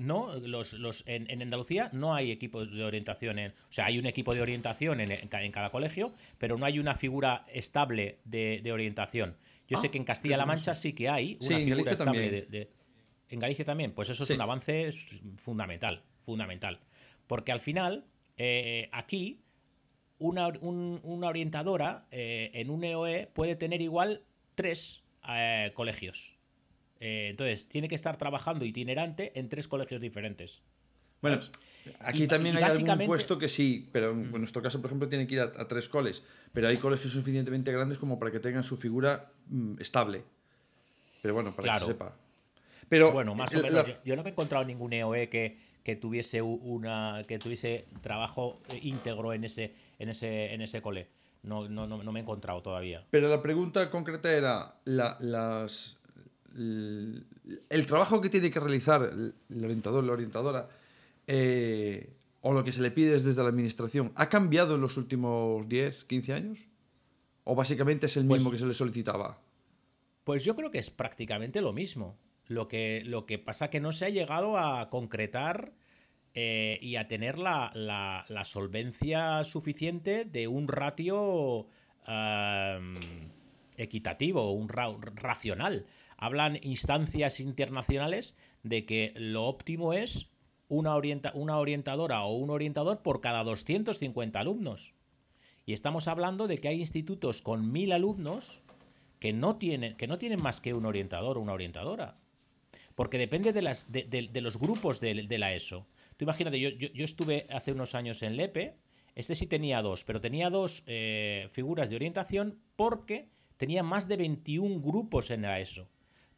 No, 0.00 0.34
los, 0.34 0.72
los, 0.72 1.04
en, 1.06 1.42
Andalucía 1.42 1.90
no 1.92 2.14
hay 2.14 2.30
equipos 2.30 2.72
de 2.72 2.82
orientación. 2.84 3.38
En, 3.38 3.50
o 3.50 3.72
sea, 3.72 3.84
hay 3.84 3.98
un 3.98 4.06
equipo 4.06 4.34
de 4.34 4.40
orientación 4.40 4.98
en, 5.02 5.12
en 5.12 5.52
cada 5.52 5.68
colegio, 5.68 6.14
pero 6.38 6.56
no 6.56 6.64
hay 6.64 6.78
una 6.78 6.94
figura 6.94 7.44
estable 7.52 8.18
de, 8.24 8.66
orientación. 8.72 9.36
Yo 9.68 9.76
sé 9.76 9.88
ah, 9.88 9.90
que 9.90 9.98
en 9.98 10.04
Castilla-La 10.04 10.46
Mancha 10.46 10.74
sí 10.74 10.94
que 10.94 11.10
hay 11.10 11.36
una 11.42 11.58
figura 11.58 11.92
estable 11.92 12.30
de, 12.30 12.70
En 13.28 13.38
Galicia 13.40 13.66
también, 13.66 13.92
pues 13.92 14.08
eso 14.08 14.24
es 14.24 14.30
un 14.30 14.40
avance 14.40 14.90
fundamental, 15.36 16.02
fundamental. 16.24 16.80
Porque 17.26 17.52
al 17.52 17.60
final, 17.60 18.06
eh, 18.38 18.88
aquí, 18.92 19.42
una, 20.18 20.48
una 20.48 21.28
orientadora 21.28 22.06
eh, 22.10 22.50
en 22.54 22.70
un 22.70 22.84
EOE 22.84 23.26
puede 23.34 23.54
tener 23.54 23.82
igual 23.82 24.22
tres 24.54 25.02
eh, 25.28 25.72
colegios. 25.74 26.39
Eh, 27.00 27.28
entonces, 27.30 27.66
tiene 27.66 27.88
que 27.88 27.94
estar 27.94 28.18
trabajando 28.18 28.64
itinerante 28.64 29.32
en 29.38 29.48
tres 29.48 29.66
colegios 29.66 30.00
diferentes. 30.00 30.60
Bueno, 31.22 31.40
aquí 32.00 32.26
también 32.26 32.56
hay 32.58 32.62
algún 32.64 33.06
puesto 33.06 33.38
que 33.38 33.48
sí, 33.48 33.88
pero 33.90 34.10
en 34.10 34.30
nuestro 34.32 34.62
caso, 34.62 34.80
por 34.80 34.90
ejemplo, 34.90 35.08
tiene 35.08 35.26
que 35.26 35.34
ir 35.34 35.40
a, 35.40 35.66
tres 35.66 35.88
coles. 35.88 36.22
Pero 36.52 36.68
hay 36.68 36.76
colegios 36.76 37.12
suficientemente 37.12 37.72
grandes 37.72 37.98
como 37.98 38.18
para 38.18 38.30
que 38.30 38.38
tengan 38.38 38.64
su 38.64 38.76
figura 38.76 39.32
mm, 39.48 39.80
estable. 39.80 40.24
Pero 41.22 41.34
bueno, 41.34 41.54
para 41.54 41.74
que 41.74 41.80
se 41.80 41.86
sepa. 41.86 42.16
Pero, 42.88 43.12
bueno, 43.12 43.34
más 43.34 43.54
o 43.54 43.62
menos. 43.62 43.86
Yo, 44.04 44.16
no 44.16 44.22
me 44.22 44.30
he 44.30 44.32
encontrado 44.32 44.64
ningún 44.64 44.92
EOE 44.92 45.28
que, 45.28 45.58
que 45.84 45.96
tuviese 45.96 46.42
una 46.42 47.24
que 47.26 47.38
tuviese 47.38 47.86
trabajo 48.02 48.60
íntegro 48.82 49.32
en 49.32 49.44
ese 49.44 49.74
en 49.98 50.08
ese 50.08 50.52
en 50.52 50.60
ese 50.60 50.82
cole. 50.82 51.08
No, 51.42 51.68
no, 51.68 51.86
no, 51.86 52.02
no 52.02 52.12
me 52.12 52.20
he 52.20 52.22
encontrado 52.22 52.60
todavía. 52.62 53.04
Pero 53.10 53.28
la 53.28 53.40
pregunta 53.40 53.90
concreta 53.90 54.32
era 54.32 54.74
las 54.84 55.99
el, 56.56 57.86
trabajo 57.86 58.20
que 58.20 58.28
tiene 58.28 58.50
que 58.50 58.60
realizar 58.60 59.02
el 59.02 59.64
orientador, 59.64 60.04
la 60.04 60.12
orientadora, 60.12 60.68
eh, 61.26 62.12
o 62.40 62.52
lo 62.52 62.64
que 62.64 62.72
se 62.72 62.80
le 62.80 62.90
pide 62.90 63.12
desde 63.12 63.34
la 63.34 63.48
administración, 63.48 64.12
¿ha 64.14 64.28
cambiado 64.28 64.74
en 64.74 64.80
los 64.80 64.96
últimos 64.96 65.68
10, 65.68 66.04
15 66.04 66.32
años? 66.32 66.58
¿O 67.44 67.54
básicamente 67.54 68.06
es 68.06 68.16
el 68.16 68.26
pues 68.26 68.40
mismo 68.40 68.50
que 68.50 68.58
se 68.58 68.66
le 68.66 68.74
solicitaba? 68.74 69.38
Pues 70.24 70.44
yo 70.44 70.56
creo 70.56 70.70
que 70.70 70.78
es 70.78 70.90
prácticamente 70.90 71.60
lo 71.60 71.72
mismo. 71.72 72.16
Lo 72.46 72.66
que, 72.66 73.02
lo 73.04 73.26
que 73.26 73.38
pasa 73.38 73.70
que 73.70 73.80
no 73.80 73.92
se 73.92 74.06
ha 74.06 74.08
llegado 74.08 74.58
a 74.58 74.90
concretar 74.90 75.72
eh, 76.34 76.78
y 76.82 76.96
a 76.96 77.06
tener 77.06 77.38
la, 77.38 77.70
la, 77.74 78.44
solvencia 78.44 79.44
suficiente 79.44 80.24
de 80.24 80.48
un 80.48 80.66
ratio 80.66 81.66
equitativo, 83.76 84.52
un 84.52 84.68
racional 84.68 85.86
hablan 86.20 86.58
instancias 86.62 87.40
internacionales 87.40 88.36
de 88.62 88.84
que 88.84 89.12
lo 89.16 89.46
óptimo 89.46 89.94
es 89.94 90.30
una, 90.68 90.94
una 91.34 91.58
orientadora 91.58 92.22
o 92.22 92.34
un 92.34 92.50
orientador 92.50 93.02
por 93.02 93.20
cada 93.20 93.42
250 93.42 94.38
alumnos. 94.38 94.92
Y 95.64 95.72
estamos 95.72 96.08
hablando 96.08 96.46
de 96.46 96.58
que 96.58 96.68
hay 96.68 96.78
institutos 96.78 97.42
con 97.42 97.72
mil 97.72 97.92
alumnos 97.92 98.60
que 99.18 99.32
no 99.32 99.56
tienen, 99.56 99.96
que 99.96 100.06
no 100.06 100.18
tienen 100.18 100.42
más 100.42 100.60
que 100.60 100.74
un 100.74 100.84
orientador 100.86 101.38
o 101.38 101.40
una 101.40 101.54
orientadora. 101.54 102.18
Porque 102.94 103.18
depende 103.18 103.52
de, 103.52 103.62
las, 103.62 103.90
de, 103.90 104.30
los 104.42 104.58
grupos 104.58 105.00
de, 105.00 105.14
la 105.14 105.54
ESO. 105.54 105.86
tú 106.18 106.24
imagínate, 106.24 106.60
yo, 106.60 106.68
yo, 106.70 107.04
estuve 107.04 107.46
hace 107.50 107.72
unos 107.72 107.94
años 107.94 108.22
en 108.22 108.36
Lepe, 108.36 108.76
este 109.14 109.34
sí 109.34 109.46
tenía 109.46 109.80
dos, 109.80 110.04
pero 110.04 110.20
tenía 110.20 110.50
dos 110.50 110.82
eh, 110.86 111.48
figuras 111.52 111.88
de 111.88 111.96
orientación 111.96 112.58
porque 112.76 113.30
tenía 113.56 113.82
más 113.82 114.06
de 114.06 114.18
21 114.18 114.80
grupos 114.80 115.30
en 115.30 115.42
la 115.42 115.60
ESO. 115.60 115.88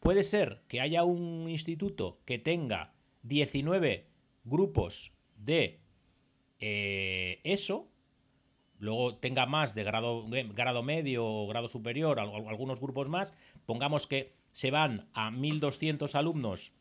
Puede 0.03 0.25
ser 0.25 0.63
que 0.67 0.81
haya 0.81 1.05
un 1.05 1.49
instituto 1.49 2.19
que 2.25 2.37
tenga 2.37 2.93
19 3.23 4.09
grupos 4.43 5.13
de 5.37 5.79
eh, 6.59 7.41
ESO, 7.45 7.89
luego 8.81 9.15
tenga 9.19 9.47
más 9.47 9.77
de 9.77 9.85
grado, 9.85 10.25
grado 10.27 10.83
medio 10.83 11.25
o 11.25 11.47
grado 11.47 11.69
superior, 11.69 12.19
algunos 12.19 12.81
grupos 12.81 13.09
más, 13.09 13.33
pongamos 13.65 14.09
que 14.09 14.35
se 14.51 14.73
van 14.73 15.09
a 15.13 15.31
1.200 15.31 16.13
alumnos 16.17 16.73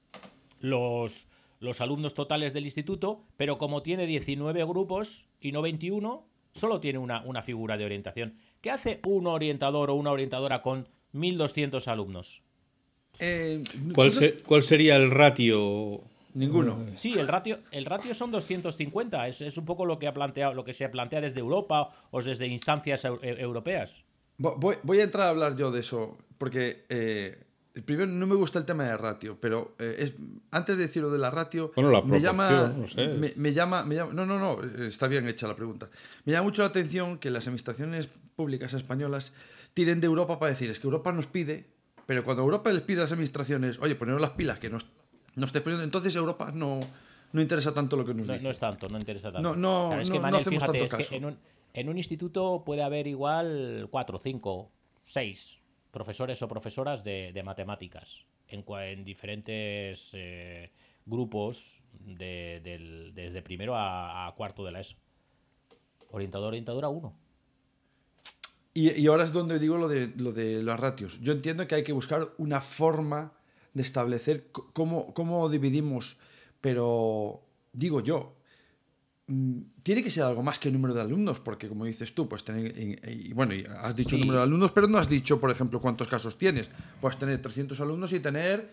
los, 0.60 1.28
los 1.60 1.80
alumnos 1.80 2.16
totales 2.16 2.54
del 2.54 2.66
instituto, 2.66 3.24
pero 3.38 3.60
como 3.60 3.84
tiene 3.84 4.08
19 4.08 4.66
grupos 4.66 5.30
y 5.40 5.52
no 5.52 5.62
21, 5.62 6.28
solo 6.54 6.80
tiene 6.80 6.98
una, 6.98 7.22
una 7.22 7.44
figura 7.44 7.78
de 7.78 7.86
orientación. 7.86 8.40
¿Qué 8.62 8.72
hace 8.72 9.00
un 9.06 9.28
orientador 9.28 9.92
o 9.92 9.96
una 9.96 10.10
orientadora 10.12 10.64
con 10.64 10.90
1.200 11.14 11.88
alumnos? 11.88 12.42
Eh, 13.20 13.64
¿Cuál, 13.94 14.12
¿Cuál, 14.46 14.64
sería 14.64 14.96
el 14.96 15.12
ratio? 15.12 16.02
Ninguno. 16.34 16.78
Sí, 16.96 17.14
el 17.14 17.28
ratio, 17.28 17.60
el 17.72 17.86
ratio 17.86 18.14
son 18.14 18.32
250. 18.32 19.28
Es, 19.28 19.42
es, 19.42 19.58
un 19.58 19.66
poco 19.66 19.86
lo 19.86 20.00
que, 20.00 20.08
ha 20.08 20.14
planteado, 20.14 20.54
lo 20.54 20.64
que 20.64 20.74
se 20.74 20.88
plantea 20.90 21.22
desde 21.22 21.40
Europa 21.40 21.94
o 22.12 22.22
desde 22.22 22.48
instancias 22.48 23.06
europeas. 23.06 24.04
Voy, 24.38 24.78
voy, 24.82 25.00
a 25.00 25.04
entrar 25.04 25.28
a 25.28 25.30
hablar 25.30 25.56
yo 25.56 25.72
de 25.72 25.82
eso, 25.82 26.18
porque 26.40 26.86
eh, 26.90 27.38
primero 27.86 28.08
no 28.08 28.28
me 28.28 28.36
gusta 28.36 28.60
el 28.60 28.66
tema 28.66 28.84
de 28.84 28.98
ratio, 28.98 29.38
pero 29.40 29.76
eh, 29.80 29.96
es, 30.00 30.14
antes 30.52 30.78
de 30.78 30.88
decir 30.88 31.02
lo 31.02 31.12
de 31.12 31.20
la 31.20 31.32
ratio, 31.32 31.72
me, 32.06 32.20
llama, 32.20 32.74
me, 33.36 33.54
llama, 33.54 33.84
me 33.84 33.96
llama, 33.96 34.14
no, 34.14 34.26
no, 34.26 34.40
no, 34.40 34.64
está 34.84 35.08
bien 35.08 35.28
hecha 35.28 35.48
la 35.48 35.56
pregunta. 35.56 35.90
Me 36.26 36.34
llama 36.34 36.46
mucho 36.46 36.64
la 36.64 36.70
atención 36.70 37.18
que 37.18 37.30
las 37.30 37.48
administraciones 37.48 38.10
públicas 38.36 38.74
españolas 38.74 39.34
tiren 39.74 40.02
de 40.02 40.08
Europa 40.08 40.40
para 40.40 40.52
decir, 40.52 40.70
es 40.70 40.80
que 40.80 40.88
Europa 40.88 41.12
nos 41.12 41.28
pide, 41.28 41.68
pero 42.12 42.26
cuando 42.26 42.44
Europa 42.44 42.70
les 42.74 42.82
pide 42.82 43.00
a 43.00 43.04
las 43.04 43.14
administraciones, 43.14 43.80
oye, 43.80 43.96
poneros 43.96 44.20
las 44.20 44.32
pilas, 44.32 44.60
que 44.60 44.70
nos, 44.70 44.86
no 45.36 45.46
esté 45.46 45.62
poniendo, 45.62 45.86
entonces 45.86 46.14
Europa 46.14 46.52
no, 46.54 46.82
no 47.32 47.42
interesa 47.42 47.74
tanto 47.74 47.96
lo 47.96 48.04
que 48.04 48.14
nos 48.14 48.28
dice. 48.28 48.44
No 48.44 48.50
es 48.50 48.60
tanto, 48.60 48.90
no 48.90 48.98
interesa 48.98 49.32
tanto. 49.32 49.56
No, 49.56 49.56
no, 49.56 49.98
es 49.98 50.12
que, 50.12 50.20
no, 50.20 50.28
hacemos 50.36 50.62
tanto 50.62 50.88
caso. 50.90 51.16
en, 51.16 51.24
un, 51.24 51.38
en 51.72 51.88
un 51.88 51.96
instituto 51.96 52.64
puede 52.66 52.84
haber 52.84 53.08
igual 53.08 53.88
cuatro, 53.90 54.20
cinco, 54.20 54.74
seis 55.04 55.62
profesores 55.90 56.42
o 56.42 56.50
profesoras 56.50 57.06
de, 57.06 57.42
matemáticas 57.46 58.26
en, 58.50 58.66
en 58.68 59.06
diferentes 59.06 60.10
eh, 60.12 60.70
grupos 61.06 61.82
desde 61.94 63.42
primero 63.42 63.78
a, 63.78 64.34
cuarto 64.36 64.66
de 64.66 64.74
la 64.74 64.82
ESO. 64.82 64.98
Orientador, 66.10 66.50
orientadora, 66.50 66.90
uno. 66.90 67.16
Y, 68.74 69.06
ahora 69.08 69.26
es 69.26 69.34
donde 69.34 69.60
digo 69.60 69.78
lo 69.78 69.90
de, 69.90 70.14
lo 70.16 70.32
de 70.32 70.64
los 70.64 70.80
ratios. 70.80 71.20
Yo 71.22 71.34
entiendo 71.34 71.68
que 71.68 71.76
hay 71.76 71.84
que 71.84 71.94
buscar 71.94 72.34
una 72.38 72.62
forma 72.62 73.34
de 73.74 73.84
establecer 73.84 74.48
cómo, 74.52 75.14
cómo 75.14 75.50
dividimos, 75.50 76.18
pero 76.62 77.42
digo 77.74 78.02
yo, 78.02 78.36
Mm, 79.32 79.62
tiene 79.82 80.04
que 80.04 80.10
ser 80.10 80.24
algo 80.24 80.44
más 80.44 80.60
que 80.60 80.68
el 80.68 80.74
número 80.74 80.94
de 80.94 81.00
alumnos, 81.00 81.40
porque 81.40 81.70
como 81.70 81.86
dices 81.86 82.14
tú, 82.14 82.28
pues 82.28 82.44
tener, 82.44 82.78
y, 82.78 83.32
bueno, 83.32 83.54
has 83.80 83.96
dicho 83.96 84.16
el 84.16 84.22
número 84.22 84.40
de 84.40 84.44
alumnos, 84.44 84.74
pero 84.74 84.88
no 84.88 84.98
has 84.98 85.08
dicho, 85.08 85.40
por 85.40 85.50
ejemplo, 85.50 85.80
cuántos 85.80 86.10
casos 86.10 86.38
tienes. 86.38 86.70
Puedes 87.00 87.18
tener 87.18 87.42
300 87.42 87.80
alumnos 87.80 88.12
y 88.12 88.20
tener 88.20 88.70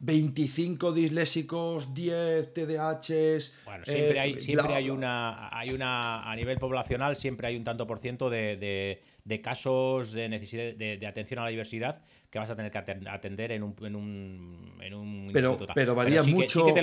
25 0.00 0.92
disléxicos, 0.92 1.92
10 1.92 2.54
TDAHs. 2.54 3.56
Bueno, 3.64 3.84
siempre, 3.84 4.20
hay, 4.20 4.32
eh, 4.32 4.40
siempre 4.40 4.74
hay, 4.74 4.90
una, 4.90 5.48
hay 5.56 5.70
una, 5.70 6.30
a 6.30 6.36
nivel 6.36 6.58
poblacional, 6.58 7.16
siempre 7.16 7.48
hay 7.48 7.56
un 7.56 7.64
tanto 7.64 7.86
por 7.86 7.98
ciento 7.98 8.30
de, 8.30 9.00
de, 9.24 9.40
casos 9.40 10.12
de 10.12 10.28
necesidad 10.28 10.74
de, 10.74 11.06
atención 11.06 11.40
a 11.40 11.44
la 11.44 11.50
diversidad 11.50 12.02
que 12.30 12.38
vas 12.38 12.50
a 12.50 12.56
tener 12.56 12.70
que 12.70 12.78
atender 12.78 13.52
en 13.52 13.62
un, 13.62 13.74
en 13.80 13.96
un, 13.96 14.76
en 14.80 14.94
un 14.94 15.30
pero, 15.32 15.58
pero 15.74 15.94
varía 15.94 16.22
mucho. 16.22 16.66
te, 16.74 16.82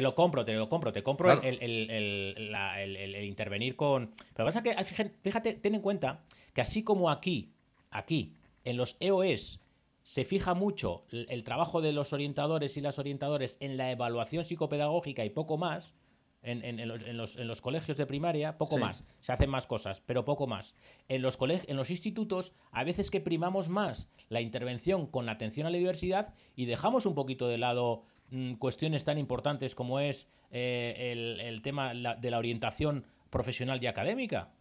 lo, 0.00 0.14
compro, 0.14 0.44
te 0.44 0.54
lo 0.54 0.68
compro, 0.68 0.92
te 0.92 1.02
compro 1.02 1.40
el, 1.42 1.58
el, 1.60 3.24
intervenir 3.24 3.76
con. 3.76 4.12
Pero 4.34 4.46
pasa 4.46 4.62
que, 4.62 4.74
fíjate, 5.22 5.54
ten 5.54 5.74
en 5.74 5.82
cuenta 5.82 6.24
que 6.52 6.62
así 6.62 6.82
como 6.82 7.10
aquí, 7.10 7.50
aquí, 7.90 8.32
en 8.64 8.76
los 8.76 8.96
EOS 9.00 9.60
se 10.04 10.24
fija 10.24 10.52
mucho 10.52 11.06
el 11.10 11.42
trabajo 11.42 11.80
de 11.80 11.92
los 11.92 12.12
orientadores 12.12 12.76
y 12.76 12.82
las 12.82 12.98
orientadores 12.98 13.56
en 13.60 13.78
la 13.78 13.90
evaluación 13.90 14.44
psicopedagógica 14.44 15.24
y 15.24 15.30
poco 15.30 15.56
más, 15.56 15.94
en, 16.42 16.62
en, 16.62 16.86
los, 16.86 17.36
en, 17.36 17.48
los, 17.48 17.60
colegios 17.62 17.96
de 17.96 18.04
primaria, 18.04 18.58
poco 18.58 18.76
más. 18.76 19.02
Se 19.20 19.32
hacen 19.32 19.48
más 19.48 19.66
cosas, 19.66 20.02
pero 20.04 20.26
poco 20.26 20.46
más. 20.46 20.74
En 21.08 21.22
los, 21.22 21.38
en 21.40 21.76
los 21.76 21.90
institutos, 21.90 22.52
a 22.70 22.84
veces 22.84 23.10
que 23.10 23.20
primamos 23.20 23.70
más 23.70 24.10
la 24.28 24.42
intervención 24.42 25.06
con 25.06 25.24
la 25.24 25.32
atención 25.32 25.66
a 25.66 25.70
la 25.70 25.78
diversidad 25.78 26.34
y 26.54 26.66
dejamos 26.66 27.06
un 27.06 27.14
poquito 27.14 27.48
de 27.48 27.56
lado 27.56 28.04
mm, 28.28 28.56
cuestiones 28.56 29.04
tan 29.04 29.16
importantes 29.16 29.74
como 29.74 30.00
es 30.00 30.28
eh, 30.50 31.12
el, 31.12 31.40
el, 31.40 31.62
tema 31.62 31.94
de 31.94 32.30
la 32.30 32.38
orientación 32.38 33.06
profesional 33.30 33.82
y 33.82 33.86
académica. 33.86 34.52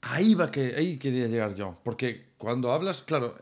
Ahí 0.00 0.34
va 0.34 0.50
que 0.50 0.74
ahí 0.76 0.98
quería 0.98 1.28
llegar 1.28 1.54
yo, 1.54 1.78
porque 1.84 2.30
cuando 2.36 2.72
hablas, 2.72 3.02
claro, 3.02 3.36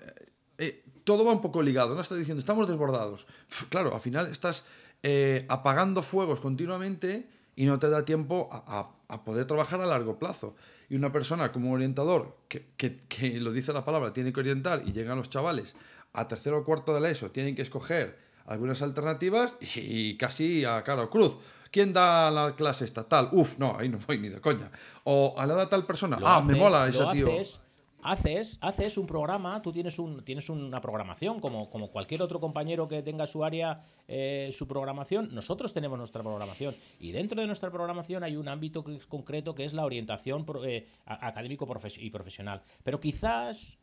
todo 1.07 1.25
va 1.25 1.33
un 1.33 1.40
poco 1.40 1.62
ligado, 1.62 1.95
¿no? 1.95 2.01
Estás 2.01 2.19
diciendo, 2.19 2.40
estamos 2.40 2.66
desbordados. 2.66 3.29
claro, 3.71 3.95
al 3.95 4.01
final 4.01 4.27
estás 4.27 4.66
eh, 5.05 5.47
apagando 5.49 6.03
fuegos 6.03 6.40
continuamente 6.40 7.29
y 7.55 7.64
no 7.64 7.79
te 7.79 7.88
da 7.88 8.05
tiempo 8.05 8.51
a, 8.51 8.90
poder 9.25 9.47
trabajar 9.47 9.81
a 9.81 9.87
largo 9.87 10.19
plazo. 10.19 10.57
Y 10.90 10.97
una 10.97 11.12
persona 11.12 11.53
como 11.53 11.73
orientador, 11.73 12.37
que, 12.49 12.66
que, 12.77 13.40
lo 13.40 13.53
dice 13.53 13.73
la 13.73 13.85
palabra, 13.85 14.12
tiene 14.12 14.33
que 14.33 14.40
orientar 14.40 14.83
y 14.85 14.92
llegan 14.92 15.16
los 15.16 15.31
chavales 15.31 15.77
a 16.12 16.27
tercero 16.27 16.59
o 16.59 16.64
cuarto 16.64 16.92
de 16.92 17.01
la 17.01 17.09
ESO, 17.09 17.31
tienen 17.31 17.55
que 17.55 17.62
escoger 17.62 18.19
algunas 18.47 18.83
alternativas 18.83 19.57
y, 19.61 20.16
casi 20.16 20.64
a 20.64 20.83
cara 20.83 21.03
o 21.03 21.11
cruz. 21.11 21.38
¿Quién 21.71 21.92
da 21.92 22.33
la 22.33 22.57
clase 22.57 22.85
estatal? 22.85 23.29
Uf, 23.31 23.59
no, 23.59 23.77
ahí 23.79 23.88
no 23.88 23.99
voy 24.09 24.19
ni 24.19 24.29
de 24.29 24.40
coña. 24.40 24.73
O 25.05 25.37
a 25.38 25.47
la 25.47 25.55
da 25.55 25.69
tal 25.69 25.87
persona. 25.87 26.19
ah, 26.25 26.42
me 26.45 26.57
mola 26.57 26.88
ese 26.88 27.05
tío 27.12 27.29
haces, 27.29 27.61
haces 28.02 28.98
un 28.98 29.06
programa, 29.06 29.61
tú 29.62 29.72
tienes, 29.72 29.98
un, 29.98 30.24
tienes 30.24 30.48
una 30.48 30.80
programación, 30.80 31.40
como, 31.40 31.70
como 31.70 31.90
cualquier 31.90 32.22
otro 32.22 32.40
compañero 32.40 32.88
que 32.88 33.02
tenga 33.02 33.26
su 33.26 33.44
área, 33.44 33.85
eh, 34.06 34.50
su 34.52 34.68
programación, 34.68 35.35
nosotros 35.35 35.72
tenemos 35.72 35.98
nuestra 35.98 36.22
programación. 36.22 36.74
Y 37.00 37.12
dentro 37.12 37.40
de 37.40 37.46
nuestra 37.46 37.70
programación 37.70 38.22
hay 38.22 38.37
un 38.37 38.48
ámbito 38.48 38.85
concreto 39.09 39.54
que 39.54 39.64
es 39.64 39.72
la 39.72 39.85
orientación 39.85 40.46
eh, 40.64 40.87
académico 41.04 41.66
y 41.98 42.11
profesional. 42.11 42.62
Pero 42.85 43.00
quizás 43.00 43.78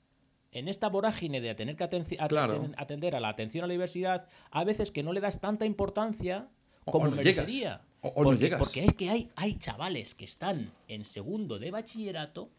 en 0.52 0.68
esta 0.68 0.88
vorágine 0.88 1.42
de 1.42 1.56
tener 1.56 1.76
que 1.76 1.84
atender 1.84 3.16
a 3.16 3.20
la 3.20 3.30
atención 3.30 3.64
a 3.64 3.68
la 3.68 3.74
diversidad, 3.74 4.28
a 4.52 4.64
veces 4.64 4.92
que 4.92 5.04
no 5.04 5.12
le 5.12 5.20
das 5.20 5.42
tanta 5.42 5.66
importancia 5.66 6.50
como 6.86 7.08
no 7.08 7.16
merecería. 7.16 7.82
O, 8.02 8.24
no 8.24 8.34
llegas. 8.34 8.60
porque 8.60 8.84
es 8.84 8.94
que 8.94 9.10
hay, 9.10 9.32
hay 9.36 9.58
chavales 9.58 10.14
que 10.14 10.26
están 10.26 10.72
en 10.90 11.06
segundo 11.06 11.58
de 11.58 11.72
bachillerato 11.72 12.50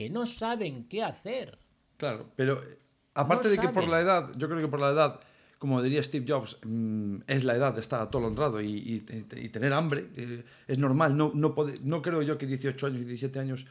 que 0.00 0.08
no 0.08 0.24
saben 0.24 0.84
qué 0.88 1.02
hacer. 1.02 1.58
Claro, 1.98 2.30
pero 2.34 2.62
eh, 2.62 2.78
aparte 3.12 3.50
de 3.50 3.58
que 3.58 3.68
por 3.68 3.86
la 3.86 4.00
edad, 4.00 4.32
yo 4.34 4.48
creo 4.48 4.62
que 4.62 4.66
por 4.66 4.80
la 4.80 4.92
edad, 4.92 5.20
como 5.58 5.82
diría 5.82 6.02
Steve 6.02 6.24
Jobs, 6.26 6.56
mm, 6.64 7.16
es 7.26 7.44
la 7.44 7.54
edad 7.54 7.74
de 7.74 7.82
estar 7.82 8.00
atolondrado 8.00 8.62
y, 8.62 8.70
y, 8.70 9.48
tener 9.50 9.74
hambre. 9.74 10.08
Eh, 10.16 10.42
es 10.66 10.78
normal, 10.78 11.18
no, 11.18 11.32
no, 11.34 11.54
no 11.82 12.00
creo 12.00 12.22
yo 12.22 12.38
que 12.38 12.46
18 12.46 12.86
años 12.86 13.02
y 13.02 13.04
17 13.04 13.40
años 13.40 13.66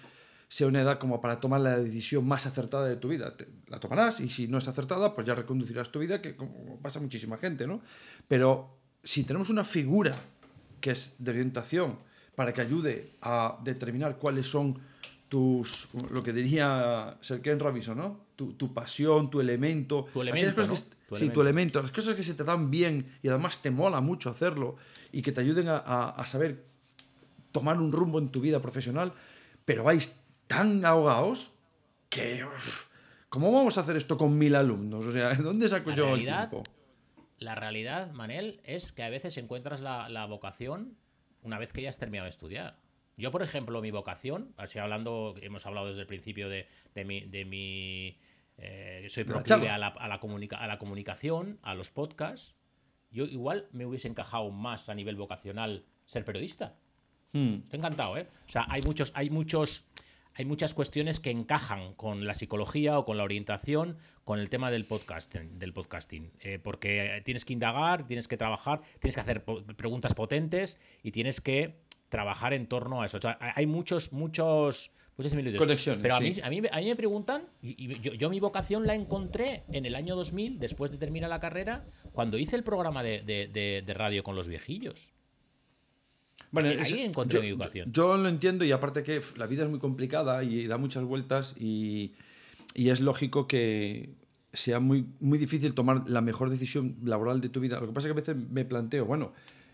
sea 0.48 0.68
una 0.68 0.82
edad 0.82 1.00
como 1.00 1.20
para 1.20 1.40
tomar 1.40 1.62
la 1.62 1.80
decisión 1.80 2.28
más 2.28 2.46
acertada 2.46 2.86
de 2.86 2.98
tu 2.98 3.08
vida. 3.08 3.34
la 3.66 3.80
tomarás 3.80 4.20
y 4.20 4.30
si 4.30 4.48
no 4.48 4.60
es 4.60 4.68
acertada, 4.68 5.16
pues 5.16 5.26
ya 5.26 5.34
reconducirás 5.34 5.90
tu 5.90 5.98
vida, 5.98 6.22
que 6.22 6.36
como 6.36 6.80
pasa 6.80 7.00
muchísima 7.00 7.38
gente, 7.38 7.66
¿no? 7.66 7.82
Pero 8.28 8.78
si 9.04 9.24
tenemos 9.24 9.50
una 9.50 9.64
figura 9.64 10.16
que 10.80 10.92
es 10.92 11.16
de 11.18 11.32
orientación 11.32 11.98
para 12.36 12.54
que 12.54 12.62
ayude 12.62 13.14
a 13.24 13.58
determinar 13.64 14.20
cuáles 14.20 14.46
son 14.46 14.89
tus, 15.30 15.90
lo 16.12 16.24
que 16.24 16.34
diría 16.34 17.18
Sir 17.22 17.42
Ken 17.42 17.60
Robinson, 17.60 17.98
¿no? 17.98 18.26
Tu, 18.36 18.54
tu, 18.54 18.74
pasión, 18.74 19.30
tu 19.30 19.40
elemento. 19.40 20.08
Tu 20.12 20.22
elemento, 20.22 20.68
¿no? 20.68 20.74
tu 21.08 21.16
sí, 21.16 21.30
tu 21.30 21.42
elemento. 21.42 21.82
Las 21.82 21.92
cosas 21.92 22.16
que 22.16 22.24
se 22.24 22.34
te 22.34 22.44
dan 22.44 22.70
bien 22.72 23.18
y 23.22 23.30
además 23.30 23.62
te 23.62 23.72
mola 23.72 24.02
mucho 24.02 24.30
hacerlo 24.30 24.76
y 25.12 25.22
que 25.22 25.32
te 25.32 25.42
ayuden 25.42 25.68
a, 25.68 25.78
a, 25.78 26.26
saber 26.26 26.66
tomar 27.52 27.78
un 27.78 27.92
rumbo 27.92 28.20
en 28.20 28.30
tu 28.30 28.42
vida 28.42 28.60
profesional, 28.60 29.14
pero 29.66 29.84
vais 29.84 30.16
tan 30.48 30.84
ahogados 30.84 31.52
que... 32.10 32.46
¿Cómo 33.30 33.52
vamos 33.52 33.78
a 33.78 33.82
hacer 33.82 33.96
esto 33.96 34.18
con 34.18 34.36
mil 34.36 34.56
alumnos? 34.56 35.06
O 35.06 35.12
sea, 35.12 35.36
¿dónde 35.36 35.70
saco 35.70 35.92
yo 35.92 36.16
el 36.16 36.22
tiempo? 36.22 36.64
La 37.38 37.54
realidad, 37.54 38.12
Manel, 38.12 38.60
es 38.64 38.92
que 38.92 39.04
a 39.04 39.10
veces 39.10 39.38
encuentras 39.38 39.82
la, 39.82 40.10
la 40.10 40.26
vocación 40.26 40.98
una 41.44 41.60
vez 41.60 41.72
que 41.72 41.84
ya 41.84 41.90
has 41.90 42.00
terminado 42.00 42.26
de 42.26 42.32
estudiar. 42.32 42.78
Yo, 43.20 43.32
por 43.32 43.44
ejemplo, 43.44 43.82
mi 43.82 43.92
vocación, 43.92 44.54
así 44.56 44.80
hablando, 44.80 45.36
hemos 45.42 45.66
hablado 45.66 45.88
desde 45.88 46.02
el 46.02 46.08
principio 46.08 46.48
de, 46.48 46.68
mi, 47.04 47.20
de 47.22 47.44
mi 47.44 48.18
eh, 48.58 49.06
soy 49.10 49.26
proclive 49.26 49.70
a 49.70 49.78
la, 49.78 49.88
a, 49.88 50.08
la 50.08 50.16
a 50.16 50.68
la 50.68 50.78
comunicación, 50.78 51.60
a 51.62 51.74
los 51.76 51.92
podcasts. 51.92 52.56
Yo 53.12 53.26
igual 53.26 53.68
me 53.74 53.86
hubiese 53.86 54.08
encajado 54.08 54.50
más 54.52 54.88
a 54.88 54.96
nivel 54.96 55.18
vocacional 55.18 55.84
ser 56.06 56.24
periodista. 56.24 56.78
Hmm. 57.34 57.56
Estoy 57.66 57.80
encantado, 57.80 58.18
¿eh? 58.18 58.28
O 58.48 58.52
sea, 58.52 58.66
hay 58.70 58.82
muchos, 58.84 59.12
hay 59.14 59.30
muchos, 59.30 59.86
hay 60.34 60.46
muchas 60.46 60.74
cuestiones 60.74 61.20
que 61.20 61.30
encajan 61.30 61.96
con 61.96 62.26
la 62.26 62.34
psicología 62.34 62.98
o 62.98 63.04
con 63.04 63.18
la 63.18 63.26
orientación, 63.26 63.98
con 64.24 64.40
el 64.40 64.50
tema 64.50 64.72
del 64.72 64.86
podcasting, 64.86 65.60
del 65.60 65.74
podcasting. 65.74 66.32
Eh, 66.40 66.58
porque 66.58 67.22
tienes 67.26 67.44
que 67.44 67.52
indagar, 67.52 68.08
tienes 68.08 68.30
que 68.30 68.38
trabajar, 68.38 68.82
tienes 69.00 69.16
que 69.16 69.22
hacer 69.22 69.44
preguntas 69.44 70.14
potentes 70.14 70.80
y 71.04 71.12
tienes 71.12 71.42
que 71.42 71.89
trabajar 72.10 72.54
en 72.54 72.68
torno 72.68 73.02
a 73.02 73.06
eso. 73.06 73.18
O 73.18 73.22
sea, 73.22 73.38
hay 73.40 73.66
muchos, 73.68 74.12
muchos, 74.14 74.92
muchas 75.18 75.32
similitudes. 75.32 75.60
Conexiones, 75.60 76.02
Pero 76.02 76.16
a 76.16 76.18
sí. 76.20 76.24
mí, 76.26 76.36
a 76.44 76.50
mí, 76.50 76.62
a 76.72 76.78
mí 76.80 76.86
me 76.88 76.96
preguntan, 76.96 77.44
y, 77.62 77.76
y 77.92 78.00
yo, 78.02 78.14
yo 78.14 78.30
mi 78.30 78.40
vocación 78.40 78.86
la 78.88 78.96
encontré 78.96 79.64
en 79.72 79.86
el 79.86 79.96
año 79.96 80.16
2000, 80.16 80.60
después 80.60 80.92
de 80.92 80.98
terminar 80.98 81.30
la 81.30 81.40
carrera, 81.40 81.86
cuando 82.12 82.38
hice 82.38 82.56
el 82.56 82.64
programa 82.64 83.04
de, 83.04 83.22
de- 83.22 83.48
de- 83.48 83.84
de 83.86 83.94
radio 83.94 84.24
con 84.24 84.36
los 84.36 84.48
viejillos. 84.48 85.10
Bueno, 86.52 86.70
Ahí- 86.70 86.78
ahí 86.80 87.00
encontré 87.02 87.38
yo, 87.38 87.42
mi 87.44 87.50
educación. 87.50 87.92
Yo 87.92 88.18
lo 88.18 88.28
entiendo 88.30 88.66
y 88.66 88.72
aparte 88.72 89.04
que 89.04 89.22
la 89.38 89.46
vida 89.46 89.64
es 89.64 89.70
muy 89.70 89.80
complicada 89.80 90.44
y 90.44 90.66
da 90.68 90.78
muchas 90.78 91.04
vueltas 91.04 91.54
y, 91.60 92.14
y 92.74 92.90
es 92.90 93.02
lógico 93.02 93.46
que 93.48 94.16
sea 94.52 94.80
muy, 94.80 95.06
muy 95.20 95.38
difícil 95.38 95.76
tomar 95.76 96.10
la 96.10 96.22
mejor 96.22 96.50
decisión 96.50 96.98
laboral 97.04 97.40
de 97.40 97.50
tu 97.50 97.60
vida. 97.60 97.80
Lo 97.80 97.86
que 97.88 97.94
pasa 97.94 98.08
es 98.08 98.14
que 98.14 98.20
a 98.20 98.22
veces 98.22 98.36
me 98.50 98.66
planteo, 98.66 99.06
bueno, 99.06 99.32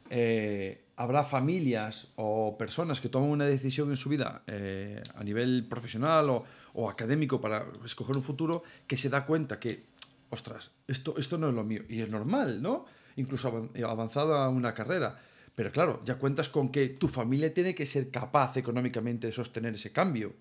eh, 0.10 0.86
habrá 0.98 1.24
familias 1.24 2.08
o 2.16 2.58
personas 2.58 3.02
que 3.02 3.10
toman 3.10 3.30
una 3.30 3.46
decisión 3.46 3.90
en 3.90 3.98
su 3.98 4.10
vida 4.10 4.44
eh, 4.48 5.02
a 5.16 5.24
nivel 5.24 5.66
profesional 5.70 6.30
o, 6.30 6.44
o 6.74 6.90
académico 6.90 7.42
para 7.42 7.66
escoger 7.84 8.16
un 8.16 8.24
futuro 8.24 8.64
que 8.88 8.98
se 8.98 9.10
da 9.10 9.26
cuenta 9.26 9.60
que, 9.60 9.84
ostras, 10.30 10.72
esto, 10.88 11.16
esto 11.18 11.38
no 11.38 11.50
es 11.50 11.54
lo 11.56 11.64
mío. 11.64 11.82
Y 11.90 12.02
es 12.02 12.10
normal, 12.10 12.62
¿no? 12.62 12.86
Incluso 13.18 13.50
avan- 13.52 13.84
avanzada 13.84 14.48
una 14.50 14.74
carrera. 14.74 15.20
Pero 15.56 15.72
claro, 15.72 16.02
ya 16.06 16.16
cuentas 16.16 16.50
con 16.50 16.70
que 16.70 16.90
tu 16.90 17.08
familia 17.08 17.54
tiene 17.54 17.74
que 17.74 17.86
ser 17.86 18.10
capaz 18.12 18.58
económicamente 18.58 19.28
de 19.28 19.34
sostener 19.34 19.74
ese 19.76 19.92
cambio. 19.92 20.34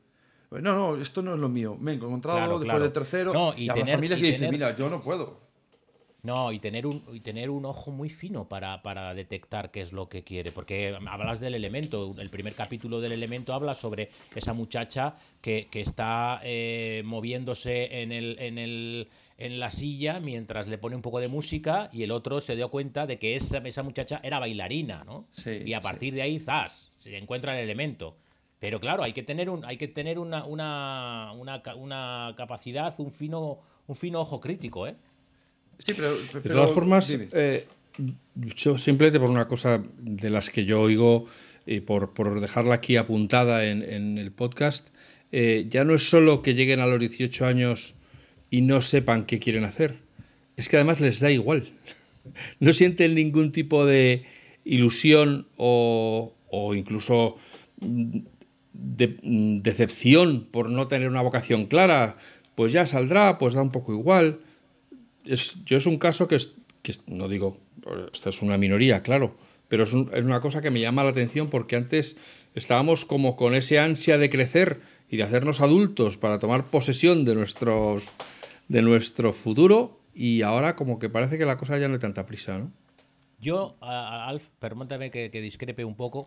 No, 0.51 0.61
no, 0.75 0.97
esto 1.01 1.21
no 1.23 1.35
es 1.35 1.41
lo 1.41 1.49
mío. 1.49 1.77
Me 1.81 1.93
he 1.93 1.95
encontrado 1.95 2.39
Claro, 2.39 2.53
después 2.59 2.67
claro. 2.71 2.85
de 2.85 2.91
tercero. 2.91 3.33
No, 3.33 3.55
y, 3.57 3.65
y 3.65 3.69
tener- 3.69 3.95
familias 3.95 4.19
y 4.19 4.23
que 4.23 4.29
dicen, 4.29 4.51
mira, 4.51 4.77
yo 4.77 4.89
no 4.91 5.01
puedo. 5.03 5.41
No, 6.25 6.53
y 6.53 6.59
tener 6.59 6.87
un, 6.87 7.03
y 7.13 7.21
tener 7.21 7.51
un 7.51 7.67
ojo 7.67 7.91
muy 7.91 8.09
fino 8.09 8.49
para, 8.49 8.81
para 8.81 9.13
detectar 9.13 9.71
qué 9.71 9.83
es 9.83 9.93
lo 9.93 10.09
que 10.09 10.25
quiere. 10.25 10.53
Porque 10.53 10.97
hablas 11.07 11.39
del 11.39 11.55
elemento. 11.55 12.15
El 12.19 12.31
primer 12.31 12.55
capítulo 12.55 13.03
del 13.03 13.13
elemento 13.13 13.53
habla 13.53 13.75
sobre 13.75 14.09
esa 14.35 14.55
muchacha 14.55 15.17
que, 15.43 15.69
que 15.71 15.83
está 15.83 16.41
eh, 16.43 17.03
moviéndose 17.05 18.01
en, 18.01 18.11
el, 18.11 18.39
en, 18.39 18.57
el, 18.57 19.09
en 19.37 19.61
la 19.61 19.71
silla 19.71 20.19
mientras 20.19 20.67
le 20.67 20.79
pone 20.79 20.97
un 20.97 21.03
poco 21.03 21.21
de 21.21 21.29
música 21.29 21.91
y 21.93 22.05
el 22.05 22.11
otro 22.11 22.41
se 22.41 22.57
dio 22.57 22.71
cuenta 22.71 23.07
de 23.07 23.19
que 23.19 23.37
esa, 23.37 23.59
esa 23.59 23.83
muchacha 23.83 24.21
era 24.23 24.39
bailarina, 24.39 25.05
¿no? 25.05 25.27
Sí, 25.33 25.61
y 25.67 25.75
a 25.75 25.81
sí. 25.81 25.83
partir 25.83 26.15
de 26.15 26.23
ahí, 26.23 26.39
zas, 26.39 26.91
se 27.01 27.19
encuentra 27.19 27.53
el 27.53 27.65
elemento. 27.65 28.17
Pero 28.61 28.81
claro, 28.81 29.03
hay 29.03 29.13
que 29.13 29.23
tener, 29.23 29.51
un, 29.51 29.63
hay 29.67 29.77
que 29.77 29.89
tener 29.89 30.19
una, 30.19 30.47
una, 30.47 31.33
una, 31.37 31.63
una 31.77 32.35
capacidad, 32.35 32.95
un 32.97 33.13
fino, 33.13 33.59
un 33.87 33.95
fino 33.95 34.23
ojo 34.23 34.41
crítico, 34.41 34.87
¿eh? 34.87 34.97
Sí, 35.79 35.93
pero, 35.95 36.15
De 36.43 36.51
todas 36.51 36.73
formas, 36.73 37.17
eh, 37.33 37.67
yo 38.57 38.79
simplemente 38.79 39.21
por 39.21 39.31
una 39.31 39.47
cosa 39.49 39.83
de 40.01 40.31
las 40.31 40.51
que 40.51 40.65
yo 40.65 40.81
oigo 40.81 41.27
y 41.67 41.81
por, 41.81 42.13
por 42.15 42.41
dejarla 42.41 42.77
aquí 42.77 42.97
apuntada 42.97 43.65
en, 43.67 43.83
en 43.83 44.19
el 44.19 44.33
podcast, 44.33 44.89
eh, 45.33 45.67
ya 45.69 45.85
no 45.85 45.95
es 45.95 46.09
solo 46.09 46.43
que 46.43 46.55
lleguen 46.55 46.81
a 46.81 46.87
los 46.87 47.01
18 47.01 47.47
años 47.47 47.95
y 48.51 48.61
no 48.63 48.83
sepan 48.83 49.25
qué 49.27 49.39
quieren 49.39 49.65
hacer, 49.65 49.97
es 50.57 50.69
que 50.69 50.77
además 50.77 51.01
les 51.01 51.21
da 51.21 51.31
igual. 51.31 51.73
No 52.59 52.73
sienten 52.73 53.15
ningún 53.15 53.53
tipo 53.53 53.85
de 53.85 54.25
ilusión 54.65 55.47
o, 55.59 56.33
o 56.49 56.75
incluso 56.75 57.37
mm, 57.81 58.19
de- 58.73 59.19
mm, 59.23 59.59
decepción 59.61 60.47
por 60.51 60.71
no 60.71 60.89
tener 60.89 61.11
una 61.11 61.21
vocación 61.21 61.67
clara. 61.67 62.17
Pues 62.55 62.73
ya 62.73 62.87
saldrá, 62.87 63.37
pues 63.37 63.53
da 63.53 63.61
un 63.61 63.71
poco 63.73 63.93
igual 63.93 64.41
es, 65.25 65.57
yo 65.65 65.77
es 65.77 65.87
un 65.87 65.99
caso 65.99 66.29
que, 66.29 66.37
es, 66.37 66.51
que 66.83 66.95
no 67.07 67.29
digo, 67.29 67.59
esta 68.13 68.31
es 68.31 68.43
una 68.43 68.59
minoría, 68.59 69.03
claro, 69.03 69.37
pero 69.69 69.85
es, 69.85 69.93
un- 69.93 70.11
es 70.13 70.23
una 70.25 70.41
cosa 70.41 70.61
que 70.63 70.71
me 70.71 70.81
llama 70.81 71.05
la 71.05 71.11
atención 71.11 71.49
porque 71.51 71.77
antes 71.77 72.17
estábamos 72.55 73.05
como 73.05 73.37
con 73.37 73.55
ese 73.55 73.79
ansia 73.79 74.19
de 74.19 74.31
crecer 74.31 74.81
y 75.11 75.17
de 75.17 75.23
hacernos 75.25 75.61
adultos 75.61 76.17
para 76.19 76.39
tomar 76.39 76.67
posesión 76.71 77.25
de, 77.25 77.35
nuestros, 77.35 78.11
de 78.69 78.83
nuestro 78.83 79.33
futuro 79.33 80.01
y 80.15 80.43
ahora 80.43 80.77
como 80.77 80.99
que 80.99 81.09
parece 81.11 81.39
que 81.39 81.47
la 81.47 81.59
cosa 81.59 81.79
ya 81.79 81.89
no 81.89 81.95
hay 81.95 82.01
tanta 82.01 82.27
prisa, 82.27 82.59
¿no? 82.59 82.71
Yo, 83.41 83.77
Alf, 83.81 84.47
permítame 84.59 85.11
que, 85.11 85.31
que 85.31 85.41
discrepe 85.43 85.85
un 85.85 85.97
poco 85.97 86.25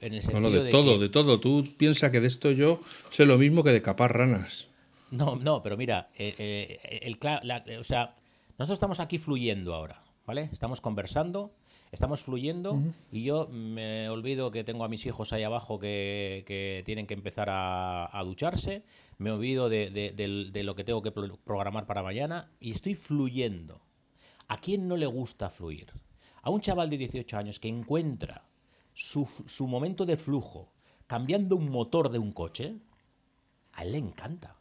en 0.00 0.14
el 0.14 0.22
sentido 0.22 0.40
no, 0.40 0.50
de, 0.50 0.64
de 0.64 0.70
todo, 0.70 0.94
que- 0.94 1.02
de 1.04 1.08
todo. 1.08 1.38
Tú 1.40 1.64
piensas 1.76 2.10
que 2.10 2.20
de 2.20 2.26
esto 2.26 2.50
yo 2.50 2.80
sé 3.10 3.26
lo 3.26 3.38
mismo 3.38 3.62
que 3.62 3.70
de 3.72 3.82
capar 3.82 4.16
ranas. 4.16 4.68
No, 5.10 5.36
no, 5.36 5.62
pero 5.62 5.76
mira, 5.76 6.08
eh, 6.18 6.34
eh, 6.38 7.00
el, 7.02 7.18
la- 7.42 7.64
o 7.78 7.84
sea, 7.84 8.14
nosotros 8.58 8.76
estamos 8.76 9.00
aquí 9.00 9.18
fluyendo 9.18 9.74
ahora, 9.74 10.02
¿vale? 10.26 10.48
Estamos 10.52 10.80
conversando, 10.80 11.52
estamos 11.92 12.22
fluyendo 12.22 12.80
y 13.12 13.22
yo 13.24 13.46
me 13.48 14.08
olvido 14.08 14.50
que 14.50 14.64
tengo 14.64 14.84
a 14.84 14.88
mis 14.88 15.06
hijos 15.06 15.32
ahí 15.32 15.42
abajo 15.44 15.78
que, 15.78 16.44
que 16.46 16.82
tienen 16.84 17.06
que 17.06 17.14
empezar 17.14 17.48
a, 17.50 18.06
a 18.18 18.24
ducharse, 18.24 18.84
me 19.18 19.30
olvido 19.30 19.68
de, 19.68 19.90
de- 19.90 20.10
del- 20.12 20.50
de 20.52 20.62
lo 20.64 20.74
que 20.74 20.84
tengo 20.84 21.02
que 21.02 21.12
pro- 21.12 21.36
programar 21.44 21.86
para 21.86 22.02
mañana 22.02 22.50
y 22.60 22.70
estoy 22.72 22.94
fluyendo. 22.94 23.80
¿A 24.48 24.58
quién 24.58 24.88
no 24.88 24.96
le 24.96 25.06
gusta 25.06 25.50
fluir? 25.50 25.92
A 26.42 26.50
un 26.50 26.60
chaval 26.60 26.88
de 26.90 26.98
18 26.98 27.36
años 27.36 27.60
que 27.60 27.68
encuentra 27.68 28.44
su, 28.94 29.26
su 29.46 29.66
momento 29.66 30.04
de 30.06 30.16
flujo 30.16 30.72
cambiando 31.06 31.56
un 31.56 31.70
motor 31.70 32.10
de 32.10 32.18
un 32.18 32.32
coche, 32.32 32.76
a 33.72 33.82
él 33.84 33.92
le 33.92 33.98
encanta. 33.98 34.56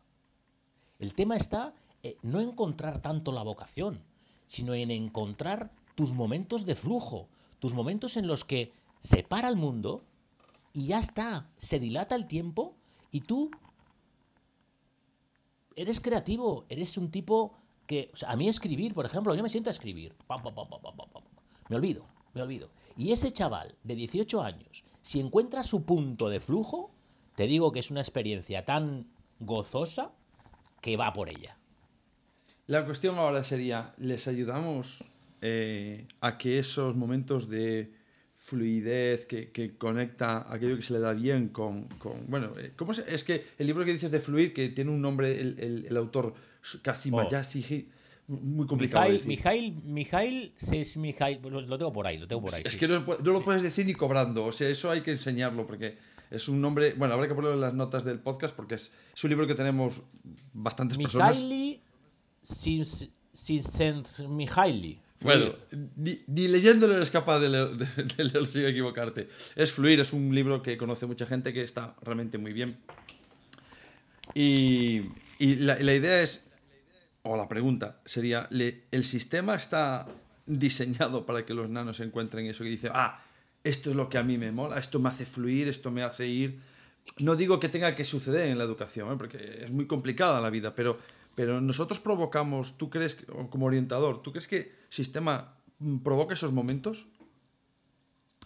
El 1.00 1.14
tema 1.14 1.36
está 1.36 1.74
en 2.10 2.32
no 2.32 2.40
encontrar 2.40 3.02
tanto 3.02 3.32
la 3.32 3.44
vocación, 3.44 4.04
sino 4.48 4.74
en 4.74 4.92
encontrar 4.92 5.72
tus 5.96 6.14
momentos 6.14 6.66
de 6.66 6.76
flujo, 6.76 7.28
tus 7.60 7.74
momentos 7.74 8.18
en 8.18 8.28
los 8.28 8.46
que 8.46 8.72
se 9.02 9.24
para 9.24 9.50
el 9.50 9.56
mundo 9.56 10.04
y 10.74 10.88
ya 10.88 11.00
está, 11.00 11.50
se 11.58 11.80
dilata 11.80 12.16
el 12.16 12.28
tiempo 12.28 12.76
y 13.12 13.22
tú 13.22 13.50
eres 15.76 16.00
creativo, 16.00 16.66
eres 16.70 16.98
un 16.98 17.12
tipo 17.12 17.54
que, 17.86 18.10
o 18.14 18.16
sea, 18.16 18.32
a 18.32 18.36
mí 18.36 18.48
escribir, 18.48 18.94
por 18.94 19.06
ejemplo, 19.06 19.34
yo 19.34 19.44
me 19.44 19.50
siento 19.50 19.70
a 19.70 19.72
escribir, 19.72 20.16
me 21.70 21.76
olvido, 21.76 22.06
me 22.34 22.42
olvido. 22.42 22.70
Y 22.96 23.12
ese 23.12 23.32
chaval 23.32 23.76
de 23.84 23.96
18 23.96 24.42
años, 24.42 24.84
si 25.02 25.20
encuentra 25.20 25.64
su 25.64 25.84
punto 25.84 26.30
de 26.30 26.40
flujo, 26.40 26.92
te 27.36 27.48
digo 27.48 27.72
que 27.72 27.80
es 27.80 27.92
una 27.92 28.02
experiencia 28.02 28.66
tan 28.66 29.08
gozosa 29.40 30.12
que 30.82 30.98
va 30.98 31.14
por 31.14 31.30
ella. 31.30 31.57
La 32.68 32.86
cuestión 32.86 33.18
ahora 33.18 33.44
sería, 33.44 33.94
¿les 33.98 34.28
ayudamos 34.28 35.04
eh, 35.42 36.06
a 36.22 36.38
que 36.38 36.60
esos 36.60 36.96
momentos 36.96 37.50
de 37.50 37.92
fluidez 38.36 39.26
que, 39.26 39.52
que 39.52 39.78
conecta 39.78 40.46
aquello 40.52 40.76
que 40.76 40.82
se 40.82 40.94
le 40.94 41.00
da 41.00 41.14
bien 41.14 41.50
con... 41.50 41.88
con- 42.00 42.28
bueno, 42.28 42.52
eh, 42.58 42.72
¿cómo 42.76 42.94
se- 42.94 43.04
es 43.14 43.24
que 43.24 43.46
el 43.58 43.68
libro 43.68 43.84
que 43.86 43.92
dices 43.94 44.12
de 44.12 44.20
fluir, 44.20 44.54
que 44.54 44.70
tiene 44.70 44.92
un 44.92 45.02
nombre, 45.02 45.40
el, 45.40 45.60
el- 45.60 45.86
el 45.90 45.98
autor 45.98 46.34
casi 46.82 47.10
Oh. 47.12 48.34
muy 48.34 48.68
complicado 48.68 49.06
Mijail, 49.06 49.14
decir. 49.18 49.28
Mijail, 49.30 49.74
Mijail, 49.86 50.54
es 50.74 50.98
Mijail, 50.98 51.40
lo 51.44 51.62
lo 51.62 51.78
tengo 51.78 51.94
por 51.94 52.08
ahí, 52.08 52.18
lo 52.18 52.28
tengo 52.28 52.42
por 52.42 52.54
ahí. 52.56 52.62
Es 52.66 52.74
sí. 52.74 52.80
que 52.80 52.88
no, 52.90 53.00
lo 53.24 53.44
puedes 53.44 53.62
decir 53.62 53.86
ni 53.86 53.94
cobrando, 53.94 54.44
o 54.46 54.52
sea, 54.52 54.68
eso 54.68 54.92
hay 54.92 55.00
que 55.02 55.12
enseñarlo 55.12 55.66
porque 55.66 55.96
es 56.30 56.50
un 56.50 56.60
nombre, 56.60 56.94
bueno, 56.98 57.14
habrá 57.14 57.28
que 57.30 57.34
ponerlo 57.36 57.56
en 57.56 57.62
las 57.62 57.74
notas 57.74 58.04
del 58.04 58.20
podcast 58.20 58.54
porque 58.54 58.76
es, 58.76 58.92
es 59.16 59.24
un 59.24 59.30
libro 59.30 59.48
que 59.48 59.56
tenemos 59.56 60.02
bastantes 60.54 60.98
personas. 60.98 61.38
Mijaili 61.38 61.74
Sins 61.74 61.87
Mijaili. 64.28 65.00
Bueno, 65.22 65.56
ni, 65.96 66.22
ni 66.28 66.48
leyéndolo 66.48 66.96
eres 66.96 67.10
capaz 67.10 67.40
de, 67.40 67.50
leer- 67.50 67.76
de, 67.76 68.04
de 68.04 68.24
leerlo 68.24 68.46
sin 68.46 68.66
equivocarte. 68.66 69.28
Es 69.56 69.72
Fluir, 69.72 70.00
es 70.00 70.14
un 70.14 70.34
libro 70.34 70.62
que 70.62 70.78
conoce 70.78 71.06
mucha 71.08 71.26
gente 71.26 71.54
que 71.54 71.64
está 71.64 71.96
realmente 72.04 72.38
muy 72.38 72.54
bien. 72.54 72.78
Y, 74.34 75.02
y 75.40 75.56
la, 75.56 75.80
la 75.80 75.94
idea 75.94 76.22
es, 76.22 76.46
o 77.24 77.36
la 77.36 77.48
pregunta 77.48 78.00
sería, 78.06 78.48
le- 78.52 78.84
¿el 78.92 79.04
sistema 79.04 79.56
está 79.56 80.08
diseñado 80.46 81.26
para 81.26 81.46
que 81.46 81.54
los 81.54 81.70
nanos 81.70 82.00
encuentren 82.00 82.46
eso 82.46 82.64
que 82.64 82.70
dice, 82.70 82.90
ah, 82.94 83.24
esto 83.64 83.90
es 83.90 83.96
lo 83.96 84.10
que 84.10 84.18
a 84.18 84.24
mí 84.24 84.38
me 84.38 84.52
mola, 84.52 84.78
esto 84.78 85.00
me 85.00 85.10
hace 85.10 85.26
fluir, 85.26 85.68
esto 85.68 85.90
me 85.92 86.04
hace 86.04 86.28
ir? 86.28 86.60
No 87.20 87.36
digo 87.36 87.60
que 87.60 87.70
tenga 87.70 87.96
que 87.96 88.04
suceder 88.06 88.48
en 88.50 88.58
la 88.58 88.64
educación, 88.66 89.12
¿eh? 89.12 89.16
porque 89.18 89.62
es 89.64 89.72
muy 89.72 89.88
complicada 89.88 90.40
la 90.42 90.50
vida, 90.50 90.76
pero, 90.76 91.00
pero 91.38 91.62
nosotros 91.62 92.00
provocamos, 92.00 92.80
¿tú 92.80 92.90
crees, 92.90 93.14
como 93.52 93.68
orientador, 93.68 94.24
¿tú 94.24 94.32
crees 94.32 94.48
que 94.48 94.58
el 94.58 94.76
sistema 94.90 95.54
mm, 95.78 96.00
provoca 96.00 96.34
esos 96.34 96.52
momentos? 96.52 97.06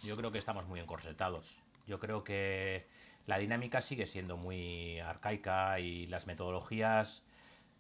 Yo 0.03 0.17
creo 0.17 0.33
que 0.33 0.39
estamos 0.39 0.67
muy 0.67 0.81
encorsetados. 0.81 1.57
Yo 1.87 1.99
creo 2.01 2.25
que 2.25 2.89
la 3.27 3.37
dinámica 3.37 3.79
sigue 3.79 4.07
siendo 4.07 4.35
muy 4.35 4.99
arcaica 4.99 5.79
y 5.79 6.07
las 6.07 6.27
metodologías 6.27 7.23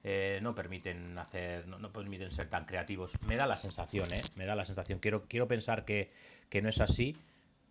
eh, 0.05 0.39
no 0.43 0.55
permiten 0.55 1.19
hacer, 1.19 1.67
no, 1.67 1.77
no 1.77 1.91
permiten 1.91 2.31
ser 2.31 2.49
tan 2.49 2.63
creativos. 2.63 3.11
Me 3.27 3.35
da 3.35 3.47
la 3.47 3.57
sensación, 3.57 4.13
¿eh? 4.13 4.21
Me 4.35 4.45
da 4.45 4.55
la 4.55 4.63
sensación. 4.63 4.99
Quiero, 4.99 5.25
quiero 5.27 5.45
pensar 5.45 5.83
que, 5.83 6.13
que 6.47 6.61
no 6.61 6.69
es 6.69 6.79
así, 6.79 7.17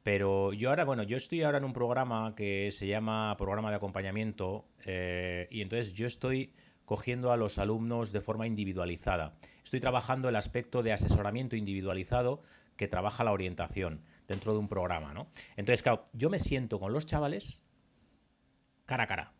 Pero 0.03 0.53
yo 0.53 0.69
ahora, 0.69 0.85
bueno, 0.85 1.05
yo 1.05 1.17
estoy 1.17 1.43
ahora 1.43 1.57
en 1.57 1.65
un 1.65 1.73
programa 1.73 2.35
que 2.37 2.71
se 2.71 2.87
llama 2.87 3.35
Programa 3.39 3.71
de 3.71 3.77
Acompañamiento 3.77 4.67
eh, 4.85 5.49
y 5.51 5.63
entonces 5.63 5.95
yo 5.95 6.07
estoy 6.07 6.53
cogiendo 6.91 7.31
a 7.31 7.37
los 7.37 7.59
alumnos 7.59 8.11
de 8.11 8.21
forma 8.21 8.49
individualizada. 8.49 9.37
Estoy 9.63 9.79
trabajando 9.79 10.29
el 10.29 10.35
aspecto 10.35 10.83
de 10.83 10.93
asesoramiento 10.93 11.55
individualizado 11.55 12.43
que 12.77 12.89
trabaja 12.89 13.23
la 13.23 13.31
orientación 13.31 14.03
dentro 14.27 14.55
de 14.55 14.59
un 14.59 14.67
programa, 14.67 15.15
¿no? 15.15 15.31
Entonces, 15.57 15.85
claro, 15.85 16.05
yo 16.15 16.31
me 16.31 16.41
siento 16.41 16.81
con 16.81 16.93
los 16.93 17.07
chavales 17.07 17.63
cara 18.87 19.05
a 19.05 19.07
cara, 19.07 19.33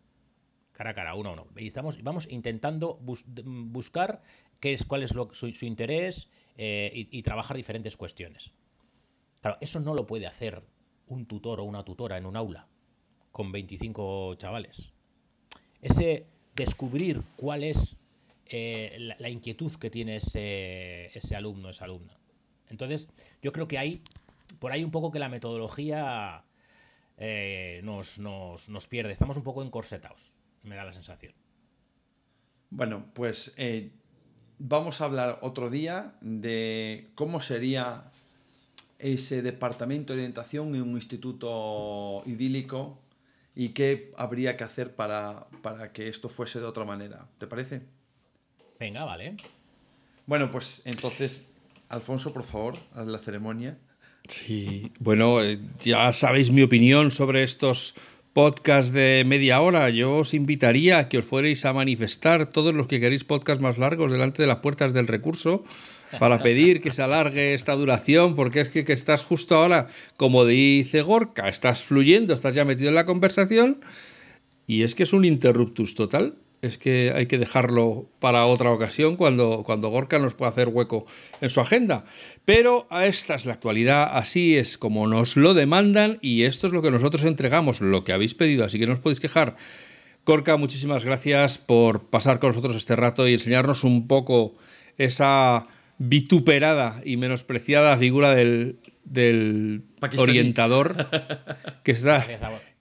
cara 0.71 0.91
a 0.91 0.95
cara, 0.95 1.17
uno 1.17 1.31
a 1.31 1.33
uno. 1.33 1.49
Y 1.57 1.67
estamos, 1.67 2.01
vamos 2.05 2.29
intentando 2.31 3.01
buscar 3.01 4.23
qué 4.61 4.73
es, 4.73 4.85
cuál 4.85 5.03
es 5.03 5.13
su, 5.33 5.49
interés 5.63 6.31
eh, 6.57 6.93
y, 6.95 7.23
trabajar 7.25 7.57
diferentes 7.57 7.97
cuestiones. 7.97 8.53
Claro, 9.41 9.59
eso 9.61 9.81
no 9.81 9.95
lo 9.95 10.07
puede 10.07 10.29
hacer 10.29 10.63
un 11.09 11.27
tutor 11.27 11.59
o 11.59 11.65
una 11.65 11.83
tutora 11.83 12.17
en 12.17 12.27
un 12.27 12.37
aula 12.37 12.69
con 13.33 13.51
25 13.51 14.37
chavales. 14.37 14.93
Ese 15.81 16.29
descubrir 16.61 17.23
cuál 17.37 17.65
es 17.65 17.97
eh, 18.47 19.15
la, 19.19 19.29
inquietud 19.29 19.73
que 19.77 19.91
tiene 19.91 20.17
ese, 20.17 21.17
ese 21.17 21.37
alumno, 21.37 21.71
esa 21.71 21.85
alumna. 21.85 22.17
Entonces, 22.69 23.09
yo 23.43 23.53
creo 23.53 23.69
que 23.69 23.79
hay 23.79 24.03
por 24.59 24.73
ahí 24.73 24.85
un 24.85 24.91
poco 24.91 25.11
que 25.11 25.19
la 25.19 25.29
metodología 25.29 26.45
eh, 27.17 27.81
nos, 27.85 28.19
nos, 28.19 28.87
pierde. 28.89 29.13
Estamos 29.13 29.37
un 29.37 29.43
poco 29.43 29.63
encorsetados, 29.63 30.33
me 30.63 30.77
da 30.77 30.85
la 30.85 30.93
sensación. 30.93 31.35
Bueno, 32.71 33.07
pues 33.15 33.55
eh, 33.57 33.91
vamos 34.59 35.01
a 35.01 35.05
hablar 35.05 35.39
otro 35.43 35.71
día 35.71 36.15
de 36.21 37.11
cómo 37.15 37.41
sería 37.41 38.11
ese 38.99 39.43
departamento 39.43 40.13
de 40.13 40.21
orientación 40.21 40.75
en 40.75 40.83
un 40.83 40.91
instituto 40.93 42.23
idílico 42.27 42.99
y 43.55 43.71
qué 43.71 44.13
habría 44.17 44.57
que 44.57 44.65
hacer 44.65 44.95
para, 44.95 45.47
para 45.63 45.93
que 45.93 46.09
esto 46.09 46.29
fuese 46.29 46.61
de 46.61 46.67
otra 46.67 46.85
manera. 46.85 47.27
¿Te 47.39 47.47
parece? 47.47 47.83
Venga, 48.79 49.05
vale. 49.05 49.37
Bueno, 50.27 50.51
pues 50.51 50.83
entonces, 50.85 51.47
Alfonso, 51.89 52.33
por 52.33 52.45
favor, 52.45 52.79
haz 52.95 53.07
la 53.07 53.19
ceremonia. 53.19 53.79
Sí, 54.29 54.93
bueno, 55.01 55.43
eh, 55.43 55.59
ya 55.81 56.13
sabéis 56.13 56.51
mi 56.51 56.63
opinión 56.63 57.11
sobre 57.11 57.43
estos 57.43 57.95
podcasts 58.33 58.93
de 58.93 59.25
media 59.27 59.61
hora. 59.61 59.91
Yo 59.91 60.19
os 60.19 60.35
invitaría 60.35 60.99
a 60.99 61.09
que 61.09 61.19
os 61.19 61.25
fuerais 61.25 61.65
a 61.65 61.73
manifestar 61.73 62.47
todos 62.47 62.75
los 62.75 62.87
que 62.87 63.01
queréis 63.01 63.25
podcasts 63.25 63.61
más 63.61 63.77
largos 63.77 64.13
delante 64.13 64.43
de 64.43 64.49
las 64.49 64.59
puertas 64.59 64.93
del 64.93 65.09
recurso 65.09 65.65
para 66.19 66.39
pedir 66.39 66.81
que 66.81 66.93
se 66.93 67.03
alargue 67.03 67.55
esta 67.55 67.75
duración, 67.75 68.35
porque 68.35 68.61
es 68.61 68.71
que, 68.71 68.85
que 68.85 68.93
estás 68.93 69.21
justo 69.21 69.57
ahora, 69.57 69.89
como 70.17 70.45
dice 70.45 71.03
Gorka, 71.03 71.49
estás 71.49 71.83
fluyendo, 71.83 72.35
estás 72.35 72.55
ya 72.55 72.65
metido 72.65 72.89
en 72.89 72.95
la 72.95 73.07
conversación 73.07 73.85
y 74.67 74.83
es 74.83 74.95
que 74.95 75.05
es 75.05 75.13
un 75.13 75.25
interruptus 75.25 75.95
total 75.95 76.37
es 76.63 76.77
que 76.79 77.13
hay 77.15 77.27
que 77.27 77.39
dejarlo 77.39 78.07
para 78.19 78.45
otra 78.47 78.71
ocasión 78.71 79.17
cuando, 79.17 79.63
cuando 79.65 79.89
Gorka 79.89 80.19
nos 80.19 80.35
pueda 80.35 80.51
hacer 80.51 80.69
hueco 80.69 81.07
en 81.41 81.51
su 81.51 81.61
agenda. 81.61 82.05
Pero 82.45 82.87
a 82.91 83.07
esta 83.07 83.35
es 83.35 83.47
la 83.47 83.55
actualidad, 83.55 84.17
así 84.17 84.57
es 84.57 84.77
como 84.77 85.07
nos 85.07 85.37
lo 85.37 85.55
demandan 85.55 86.19
y 86.21 86.43
esto 86.43 86.67
es 86.67 86.73
lo 86.73 86.83
que 86.83 86.91
nosotros 86.91 87.25
entregamos, 87.25 87.81
lo 87.81 88.05
que 88.05 88.13
habéis 88.13 88.35
pedido, 88.35 88.65
así 88.65 88.79
que 88.79 88.87
no 88.87 88.93
os 88.93 88.99
podéis 88.99 89.21
quejar. 89.21 89.57
Gorka, 90.27 90.57
muchísimas 90.59 91.05
gracias 91.05 91.57
por 91.57 92.05
pasar 92.05 92.39
con 92.41 92.51
nosotros 92.51 92.77
este 92.77 92.95
rato 92.95 93.27
y 93.27 93.33
enseñarnos 93.33 93.85
un 93.85 94.07
poco 94.07 94.55
esa 94.99 95.67
vituperada 96.03 97.03
y 97.05 97.19
menospreciada 97.19 97.97
figura 97.99 98.35
del, 98.35 98.79
del 99.05 99.83
orientador 100.17 101.09
que 101.85 101.93
está 101.93 102.27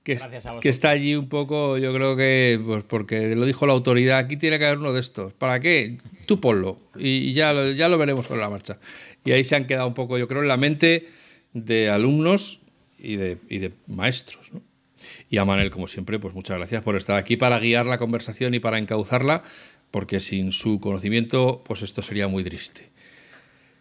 que, 0.03 0.69
está 0.69 0.89
allí 0.89 1.15
un 1.15 1.27
poco, 1.29 1.77
yo 1.77 1.93
creo 1.93 2.15
que, 2.15 2.59
pues 2.65 2.83
porque 2.83 3.35
lo 3.35 3.45
dijo 3.45 3.67
la 3.67 3.73
autoridad, 3.73 4.17
aquí 4.17 4.37
tiene 4.37 4.57
que 4.57 4.65
haber 4.65 4.79
uno 4.79 4.93
de 4.93 5.01
estos. 5.01 5.33
¿Para 5.33 5.59
qué? 5.59 5.97
Tú 6.25 6.39
ponlo 6.39 6.79
y 6.97 7.33
ya 7.33 7.53
lo, 7.53 7.69
ya 7.71 7.89
lo 7.89 7.97
veremos 7.97 8.25
sobre 8.25 8.41
la 8.41 8.49
marcha. 8.49 8.79
Y 9.25 9.33
ahí 9.33 9.43
se 9.43 9.55
han 9.55 9.67
quedado 9.67 9.87
un 9.87 9.93
poco, 9.93 10.17
yo 10.17 10.27
creo, 10.27 10.41
en 10.41 10.47
la 10.47 10.57
mente 10.57 11.09
de 11.53 11.89
alumnos 11.89 12.61
y 12.97 13.17
de, 13.17 13.37
y 13.49 13.59
de 13.59 13.73
maestros. 13.85 14.51
Y 15.29 15.37
a 15.37 15.45
Manel, 15.45 15.69
como 15.69 15.87
siempre, 15.87 16.17
pues 16.17 16.33
muchas 16.33 16.57
gracias 16.57 16.81
por 16.81 16.95
estar 16.95 17.17
aquí 17.17 17.37
para 17.37 17.59
guiar 17.59 17.85
la 17.85 17.97
conversación 17.97 18.53
y 18.53 18.59
para 18.59 18.77
encauzarla, 18.79 19.43
porque 19.91 20.19
sin 20.19 20.51
su 20.51 20.79
conocimiento, 20.79 21.63
pues 21.65 21.81
esto 21.83 22.01
sería 22.01 22.27
muy 22.27 22.43
triste. 22.43 22.89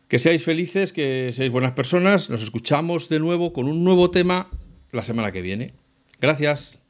Que 0.08 0.18
seáis 0.18 0.42
felices, 0.42 0.94
que 0.94 1.34
seáis 1.34 1.52
buenas 1.52 1.72
personas. 1.72 2.30
Nos 2.30 2.42
escuchamos 2.42 3.10
de 3.10 3.20
nuevo 3.20 3.52
con 3.52 3.68
un 3.68 3.84
nuevo 3.84 4.10
tema 4.10 4.48
la 4.90 5.02
semana 5.02 5.32
que 5.32 5.42
viene. 5.42 5.74
Gracias. 6.18 6.82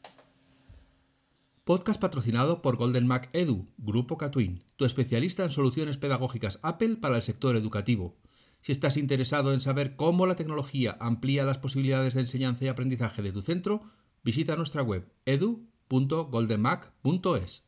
Podcast 1.64 2.00
patrocinado 2.00 2.62
por 2.62 2.76
Golden 2.76 3.08
Mac 3.08 3.28
Edu, 3.32 3.66
Grupo 3.76 4.18
Catwin, 4.18 4.62
tu 4.76 4.84
especialista 4.84 5.42
en 5.42 5.50
soluciones 5.50 5.98
pedagógicas 5.98 6.60
Apple 6.62 6.94
para 6.94 7.16
el 7.16 7.22
sector 7.22 7.56
educativo. 7.56 8.14
Si 8.60 8.70
estás 8.70 8.96
interesado 8.96 9.52
en 9.52 9.60
saber 9.60 9.96
cómo 9.96 10.24
la 10.26 10.36
tecnología 10.36 10.96
amplía 11.00 11.44
las 11.44 11.58
posibilidades 11.58 12.14
de 12.14 12.20
enseñanza 12.20 12.66
y 12.66 12.68
aprendizaje 12.68 13.20
de 13.20 13.32
tu 13.32 13.42
centro, 13.42 13.82
visita 14.22 14.54
nuestra 14.54 14.82
web 14.82 15.10
edu.goldenmac.es. 15.26 17.67